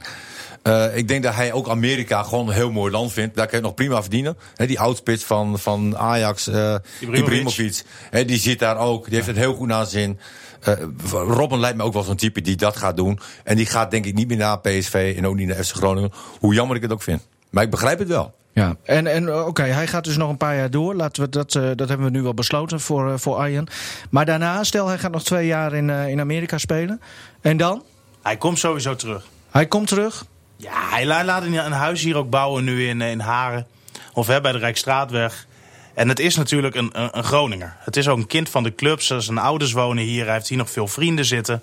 Eh, 0.62 0.96
ik 0.96 1.08
denk 1.08 1.22
dat 1.22 1.34
hij 1.34 1.52
ook 1.52 1.68
Amerika 1.68 2.22
gewoon 2.22 2.48
een 2.48 2.54
heel 2.54 2.70
mooi 2.70 2.92
land 2.92 3.12
vindt. 3.12 3.36
Daar 3.36 3.46
kan 3.46 3.58
je 3.58 3.64
nog 3.64 3.74
prima 3.74 4.00
verdienen. 4.00 4.36
Hè, 4.54 4.66
die 4.66 4.80
outspits 4.80 5.24
van, 5.24 5.58
van 5.58 5.96
Ajax, 5.96 6.48
eh 6.48 6.74
Ibrahimovic. 7.00 7.82
Die 8.10 8.38
zit 8.38 8.58
daar 8.58 8.78
ook. 8.78 9.04
Die 9.04 9.14
heeft 9.14 9.26
het 9.26 9.36
heel 9.36 9.54
goed 9.54 9.68
naar 9.68 9.86
zin. 9.86 10.18
Eh, 10.60 10.72
Robben 11.12 11.60
lijkt 11.60 11.76
me 11.76 11.82
ook 11.82 11.92
wel 11.92 12.02
zo'n 12.02 12.16
type 12.16 12.40
die 12.40 12.56
dat 12.56 12.76
gaat 12.76 12.96
doen. 12.96 13.18
En 13.44 13.56
die 13.56 13.66
gaat 13.66 13.90
denk 13.90 14.04
ik 14.04 14.14
niet 14.14 14.28
meer 14.28 14.36
naar 14.36 14.60
PSV 14.60 15.14
en 15.16 15.26
ook 15.26 15.36
niet 15.36 15.48
naar 15.48 15.64
FC 15.64 15.74
Groningen. 15.74 16.12
Hoe 16.38 16.54
jammer 16.54 16.76
ik 16.76 16.82
het 16.82 16.92
ook 16.92 17.02
vind. 17.02 17.26
Maar 17.50 17.64
ik 17.64 17.70
begrijp 17.70 17.98
het 17.98 18.08
wel. 18.08 18.34
Ja, 18.54 18.76
en, 18.82 19.06
en 19.06 19.34
oké, 19.34 19.62
hij 19.62 19.86
gaat 19.86 20.04
dus 20.04 20.16
nog 20.16 20.30
een 20.30 20.36
paar 20.36 20.56
jaar 20.56 20.70
door. 20.70 20.94
Laten 20.94 21.22
we 21.22 21.28
dat, 21.28 21.54
eh, 21.54 21.62
dat 21.74 21.88
hebben 21.88 22.06
we 22.06 22.12
nu 22.12 22.22
wel 22.22 22.34
besloten 22.34 22.80
voor, 22.80 23.10
eh, 23.12 23.18
voor 23.18 23.36
Arjen. 23.36 23.66
Maar 24.10 24.26
daarna, 24.26 24.64
stel 24.64 24.86
hij 24.88 24.98
gaat 24.98 25.12
nog 25.12 25.22
twee 25.22 25.46
jaar 25.46 25.72
in, 25.72 25.90
eh, 25.90 26.08
in 26.08 26.20
Amerika 26.20 26.58
spelen. 26.58 27.00
En 27.40 27.56
dan? 27.56 27.82
Hij 28.22 28.36
komt 28.36 28.58
sowieso 28.58 28.94
terug. 28.94 29.26
Hij 29.50 29.66
komt 29.66 29.88
terug. 29.88 30.24
Ja, 30.62 30.88
hij 30.90 31.06
la- 31.06 31.24
laat 31.24 31.42
een 31.42 31.52
een 31.54 31.72
huis 31.72 32.02
hier 32.02 32.16
ook 32.16 32.30
bouwen 32.30 32.64
nu 32.64 32.88
in, 32.88 33.00
in 33.00 33.20
Haren. 33.20 33.66
Of 34.12 34.26
hè, 34.26 34.40
bij 34.40 34.52
de 34.52 34.58
Rijkstraatweg. 34.58 35.46
En 35.94 36.08
het 36.08 36.18
is 36.18 36.36
natuurlijk 36.36 36.74
een, 36.74 36.90
een, 36.92 37.18
een 37.18 37.24
Groninger. 37.24 37.76
Het 37.78 37.96
is 37.96 38.08
ook 38.08 38.18
een 38.18 38.26
kind 38.26 38.48
van 38.48 38.62
de 38.62 38.74
club. 38.74 39.02
Zijn 39.02 39.38
ouders 39.38 39.72
wonen 39.72 40.04
hier. 40.04 40.24
Hij 40.24 40.34
heeft 40.34 40.48
hier 40.48 40.58
nog 40.58 40.70
veel 40.70 40.88
vrienden 40.88 41.24
zitten. 41.24 41.62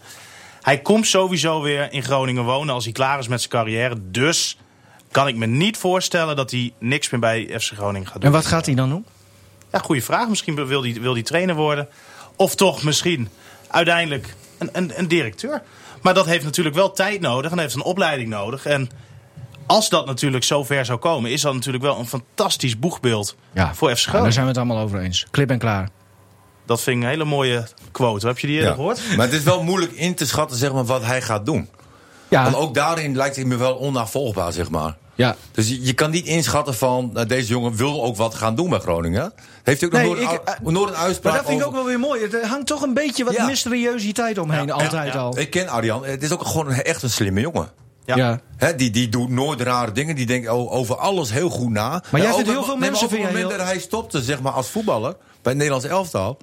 Hij 0.61 0.79
komt 0.79 1.07
sowieso 1.07 1.61
weer 1.61 1.91
in 1.93 2.03
Groningen 2.03 2.43
wonen 2.43 2.73
als 2.73 2.83
hij 2.83 2.93
klaar 2.93 3.19
is 3.19 3.27
met 3.27 3.39
zijn 3.39 3.51
carrière. 3.51 3.95
Dus 4.11 4.57
kan 5.11 5.27
ik 5.27 5.35
me 5.35 5.45
niet 5.45 5.77
voorstellen 5.77 6.35
dat 6.35 6.51
hij 6.51 6.73
niks 6.79 7.09
meer 7.09 7.19
bij 7.19 7.59
FC 7.59 7.71
Groningen 7.73 8.07
gaat 8.07 8.15
doen. 8.15 8.23
En 8.23 8.31
wat 8.31 8.45
gaat 8.45 8.65
hij 8.65 8.75
dan 8.75 8.89
doen? 8.89 9.05
Ja, 9.71 9.79
goede 9.79 10.01
vraag. 10.01 10.27
Misschien 10.27 10.67
wil 10.67 10.83
hij, 10.83 10.97
wil 11.01 11.13
hij 11.13 11.23
trainer 11.23 11.55
worden. 11.55 11.87
Of 12.35 12.55
toch 12.55 12.83
misschien 12.83 13.29
uiteindelijk 13.67 14.35
een, 14.59 14.69
een, 14.71 14.91
een 14.99 15.07
directeur. 15.07 15.61
Maar 16.01 16.13
dat 16.13 16.25
heeft 16.25 16.43
natuurlijk 16.43 16.75
wel 16.75 16.91
tijd 16.91 17.21
nodig 17.21 17.51
en 17.51 17.59
heeft 17.59 17.75
een 17.75 17.83
opleiding 17.83 18.29
nodig. 18.29 18.65
En 18.65 18.89
als 19.65 19.89
dat 19.89 20.05
natuurlijk 20.05 20.43
zo 20.43 20.63
ver 20.63 20.85
zou 20.85 20.99
komen, 20.99 21.31
is 21.31 21.41
dat 21.41 21.53
natuurlijk 21.53 21.83
wel 21.83 21.99
een 21.99 22.07
fantastisch 22.07 22.79
boegbeeld 22.79 23.35
voor 23.73 23.95
FC 23.95 24.05
Ja, 24.05 24.21
daar 24.21 24.31
zijn 24.31 24.43
we 24.45 24.49
het 24.51 24.57
allemaal 24.57 24.79
over 24.83 24.99
eens. 24.99 25.27
Klip 25.31 25.49
en 25.49 25.59
klaar. 25.59 25.89
Dat 26.65 26.81
vind 26.81 26.97
ik 26.97 27.03
een 27.03 27.09
hele 27.09 27.25
mooie 27.25 27.67
quote. 27.91 28.27
Heb 28.27 28.39
je 28.39 28.47
die 28.47 28.55
eerder 28.55 28.69
Ja. 28.71 28.75
gehoord? 28.75 29.01
Maar 29.17 29.25
het 29.25 29.35
is 29.35 29.43
wel 29.43 29.63
moeilijk 29.63 29.91
in 29.91 30.15
te 30.15 30.25
schatten 30.25 30.57
zeg 30.57 30.73
maar, 30.73 30.85
wat 30.85 31.03
hij 31.05 31.21
gaat 31.21 31.45
doen. 31.45 31.69
Ja, 32.27 32.43
Want 32.43 32.55
ook 32.55 32.73
daarin 32.73 33.15
lijkt 33.15 33.35
hij 33.35 33.45
me 33.45 33.55
wel 33.55 33.75
onnavolgbaar, 33.75 34.51
zeg 34.51 34.69
maar. 34.69 34.97
Ja. 35.19 35.35
Dus 35.51 35.67
je, 35.69 35.85
je 35.85 35.93
kan 35.93 36.11
niet 36.11 36.25
inschatten 36.25 36.73
van 36.73 37.09
nou, 37.13 37.25
deze 37.25 37.47
jongen 37.47 37.75
wil 37.75 38.03
ook 38.03 38.15
wat 38.15 38.35
gaan 38.35 38.55
doen 38.55 38.69
bij 38.69 38.79
Groningen. 38.79 39.33
Heeft 39.63 39.79
hij 39.81 39.89
ook 39.89 39.95
Nee, 39.95 40.05
nog 40.09 40.15
nooit, 40.19 40.31
ik, 40.31 40.39
een, 40.45 40.65
eh, 40.65 40.71
nooit 40.73 40.89
een 40.89 40.95
uitspraak 40.95 41.33
Maar 41.33 41.41
dat 41.41 41.51
vind 41.51 41.61
ik 41.61 41.67
ook 41.67 41.73
wel 41.73 41.85
weer 41.85 41.99
mooi. 41.99 42.21
Er 42.23 42.45
hangt 42.47 42.67
toch 42.67 42.81
een 42.81 42.93
beetje 42.93 43.23
wat 43.23 43.33
Ja. 43.33 43.45
mysteriositeit 43.45 44.37
omheen, 44.37 44.65
Ja, 44.67 44.73
altijd 44.73 45.13
ja, 45.13 45.19
al. 45.19 45.39
Ik 45.39 45.49
ken 45.49 45.67
Arjan, 45.67 46.05
het 46.05 46.23
is 46.23 46.31
ook 46.31 46.45
gewoon 46.45 46.67
een- 46.69 46.83
echt 46.83 47.03
een 47.03 47.09
slimme 47.09 47.41
jongen. 47.41 47.69
Ja. 48.05 48.15
Ja. 48.15 48.39
Hè, 48.57 48.75
die, 48.75 48.89
die 48.89 49.09
doet 49.09 49.29
nooit 49.29 49.61
rare 49.61 49.91
dingen. 49.91 50.15
Die 50.15 50.25
denkt 50.25 50.47
over 50.47 50.95
alles 50.97 51.31
heel 51.31 51.49
goed 51.49 51.69
na. 51.69 52.03
jij 52.11 52.25
En 52.25 52.33
vindt 52.33 52.49
heel 52.49 52.63
veel 52.63 52.77
maar 52.77 52.89
mensen 52.89 53.05
op 53.05 53.11
het 53.11 53.19
jij 53.21 53.31
moment 53.31 53.49
dat 53.57 53.61
hij 53.67 53.79
stopte 53.79 54.21
zeg 54.23 54.41
maar, 54.41 54.51
als 54.51 54.69
voetballer 54.69 55.11
bij 55.11 55.17
het 55.41 55.55
Nederlands 55.55 55.85
elftal. 55.85 56.37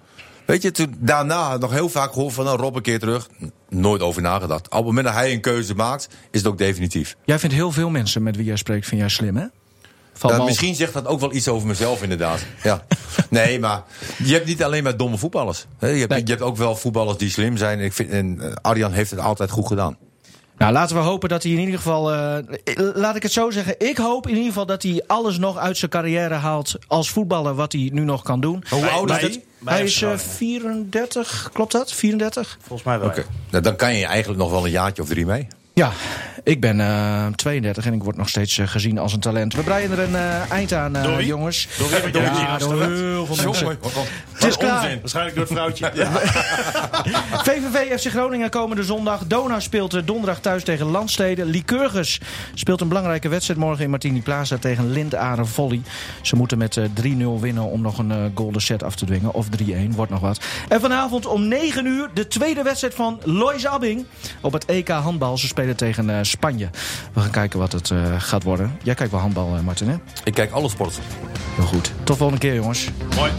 Weet 0.47 0.63
je, 0.63 0.71
toen 0.71 0.97
daarna 0.99 1.57
nog 1.57 1.73
heel 1.73 1.89
vaak 1.89 2.13
gehoord 2.13 2.35
van 2.35 2.45
nou, 2.45 2.59
Rob 2.59 2.77
een 2.77 2.83
keer 2.83 2.99
terug. 2.99 3.29
Nooit 3.69 4.03
over 4.03 4.23
nagedacht. 4.23 4.67
Op 4.67 4.73
het 4.77 4.85
moment 4.85 5.07
dat 5.07 5.15
hij 5.15 5.33
een 5.33 5.41
keuze 5.41 5.75
maakt, 5.75 6.09
is 6.31 6.39
het 6.41 6.49
ook 6.49 6.59
definitief. 6.59 7.17
Jij 7.25 7.39
vindt 7.39 7.55
heel 7.55 7.73
veel 7.73 7.91
mensen 7.91 8.23
met 8.23 8.37
wie 8.37 8.45
jij 8.45 8.57
spreekt, 8.57 8.87
vind 8.87 9.01
jij 9.01 9.11
slim, 9.11 9.37
hè? 9.37 9.47
Nou, 10.23 10.45
misschien 10.45 10.75
zegt 10.75 10.93
dat 10.93 11.07
ook 11.07 11.21
wel 11.21 11.33
iets 11.35 11.49
over 11.49 11.67
mezelf, 11.69 12.03
inderdaad. 12.03 12.41
Ja. 12.63 12.85
Nee, 13.31 13.59
maar 13.59 13.83
je 14.25 14.33
hebt 14.33 14.47
niet 14.47 14.63
alleen 14.63 14.83
maar 14.83 14.97
domme 14.97 15.17
voetballers. 15.19 15.67
Je 15.81 15.87
hebt, 15.87 16.09
Nee. 16.09 16.21
je 16.25 16.31
hebt 16.31 16.43
ook 16.43 16.57
wel 16.57 16.77
voetballers 16.77 17.19
die 17.19 17.31
slim 17.31 17.57
zijn. 17.57 17.81
Ik 17.81 17.93
vind, 17.93 18.11
en 18.11 18.41
eh, 18.41 18.53
Arjan 18.63 18.93
heeft 18.93 19.11
het 19.11 19.21
altijd 19.21 19.51
goed 19.51 19.67
gedaan. 19.67 19.97
Nou, 20.59 20.73
laten 20.73 20.97
we 20.97 21.03
hopen 21.03 21.29
dat 21.29 21.43
hij 21.43 21.53
in 21.53 21.59
ieder 21.59 21.77
geval. 21.77 22.13
eh, 22.13 22.39
laat 22.95 23.17
ik 23.17 23.23
het 23.23 23.33
zo 23.33 23.51
zeggen. 23.51 23.75
Ik 23.79 23.97
hoop 23.97 24.25
in 24.27 24.33
ieder 24.35 24.47
geval 24.49 24.67
dat 24.67 24.83
hij 24.83 25.05
alles 25.07 25.39
nog 25.39 25.57
uit 25.59 25.77
zijn 25.77 25.91
carrière 25.91 26.35
haalt 26.35 26.75
als 26.87 27.11
voetballer. 27.11 27.55
wat 27.55 27.73
hij 27.73 27.91
nu 27.93 28.01
nog 28.05 28.23
kan 28.23 28.41
doen. 28.41 28.65
Hoe 28.69 28.87
oud 28.91 29.11
is 29.11 29.19
bij 29.21 29.45
hij 29.65 29.83
is 29.83 29.95
eh, 29.95 29.99
Groningen. 29.99 30.35
34, 30.35 31.51
klopt 31.53 31.73
dat? 31.73 31.93
34? 31.93 32.59
Volgens 32.61 32.83
mij 32.89 32.99
wel. 32.99 33.09
Oké. 33.09 33.25
Nou, 33.51 33.63
dan 33.63 33.77
kan 33.77 33.95
je 33.95 34.07
eigenlijk 34.07 34.41
nog 34.41 34.51
wel 34.51 34.65
een 34.65 34.71
jaartje 34.71 35.03
of 35.03 35.09
drie 35.09 35.27
mee. 35.27 35.49
Ja, 35.79 35.93
ik 36.43 36.61
ben 36.61 36.81
eh, 36.81 37.27
32 37.27 37.87
en 37.87 37.93
ik 37.93 38.03
word 38.03 38.17
nog 38.17 38.29
steeds 38.29 38.59
eh, 38.59 38.69
gezien 38.69 38.99
als 38.99 39.13
een 39.13 39.21
talent. 39.21 39.55
We 39.55 39.63
breien 39.63 39.91
er 39.91 39.99
een 39.99 40.15
eh, 40.15 40.51
eind 40.51 40.73
aan, 40.73 40.97
eh, 40.97 41.21
jongens. 41.21 41.69
Door 41.79 41.89
wie? 41.91 42.11
Door 42.13 42.23
wie? 42.23 42.31
Ja, 42.31 42.59
door 42.59 42.83
heel 42.83 43.27
veel 43.27 43.45
mensen. 43.45 43.79
Het 44.33 44.45
is 44.45 44.57
klaar. 44.57 44.99
Waarschijnlijk 45.01 45.37
door 45.37 45.45
het 45.45 45.53
vrouwtje. 45.53 45.93
VVV 47.47 48.01
FC 48.01 48.11
Groningen 48.11 48.51
komende 48.51 48.85
zondag. 48.85 49.27
Dona 49.27 49.61
speelt 49.61 49.95
eh, 49.95 50.03
donderdag 50.05 50.41
thuis 50.41 50.65
tegen 50.65 50.87
Landstede. 50.87 51.45
Lycurgus 51.45 52.21
speelt 52.55 52.81
een 52.81 52.89
belangrijke 52.89 53.29
wedstrijd 53.29 53.61
morgen 53.61 53.85
in 53.85 53.91
Martini 53.91 54.23
Plaza 54.23 54.57
tegen 54.57 54.91
Lindaren 54.91 55.47
Volley. 55.47 55.81
Ze 56.23 56.37
moeten 56.37 56.59
met 56.59 56.77
eh, 56.77 56.85
3-0 56.85 57.41
winnen 57.41 57.65
om 57.65 57.81
nog 57.81 57.99
een 57.99 58.11
eh, 58.11 58.25
golden 58.35 58.63
set 58.63 58.83
af 58.83 58.97
te 58.97 59.05
dwingen. 59.05 59.35
Of 59.35 59.47
3-1, 59.63 59.71
wordt 59.91 60.11
nog 60.11 60.21
wat. 60.21 60.41
En 60.69 60.81
vanavond 60.81 61.27
om 61.27 61.49
9 61.49 61.87
uur 61.87 62.11
de 62.15 62.27
tweede 62.27 62.63
wedstrijd 62.63 62.95
van 62.95 63.21
Lois 63.25 63.67
Abbing 63.67 64.07
op 64.41 64.53
het 64.53 64.65
EK 64.65 64.89
handbal. 64.89 65.39
Ze 65.39 65.47
spelen 65.47 65.66
tegen 65.75 66.11
eh, 66.11 66.19
Spanje. 66.23 66.69
We 67.13 67.21
gaan 67.21 67.31
kijken 67.31 67.59
wat 67.59 67.73
het 67.73 67.91
eh, 67.91 67.99
gaat 68.19 68.43
worden. 68.43 68.79
Jij 68.83 68.95
kijkt 68.95 69.13
wel 69.13 69.21
handbal, 69.21 69.57
eh, 69.57 69.61
Martin, 69.61 69.89
hè? 69.89 69.97
Ik 70.25 70.35
kijk 70.35 70.51
alle 70.51 70.69
sporten. 70.69 71.03
Heel 71.55 71.65
goed. 71.65 71.93
Tot 72.05 72.17
volgende 72.17 72.41
keer, 72.41 72.55
jongens. 72.55 72.89
Mooi. 73.17 73.31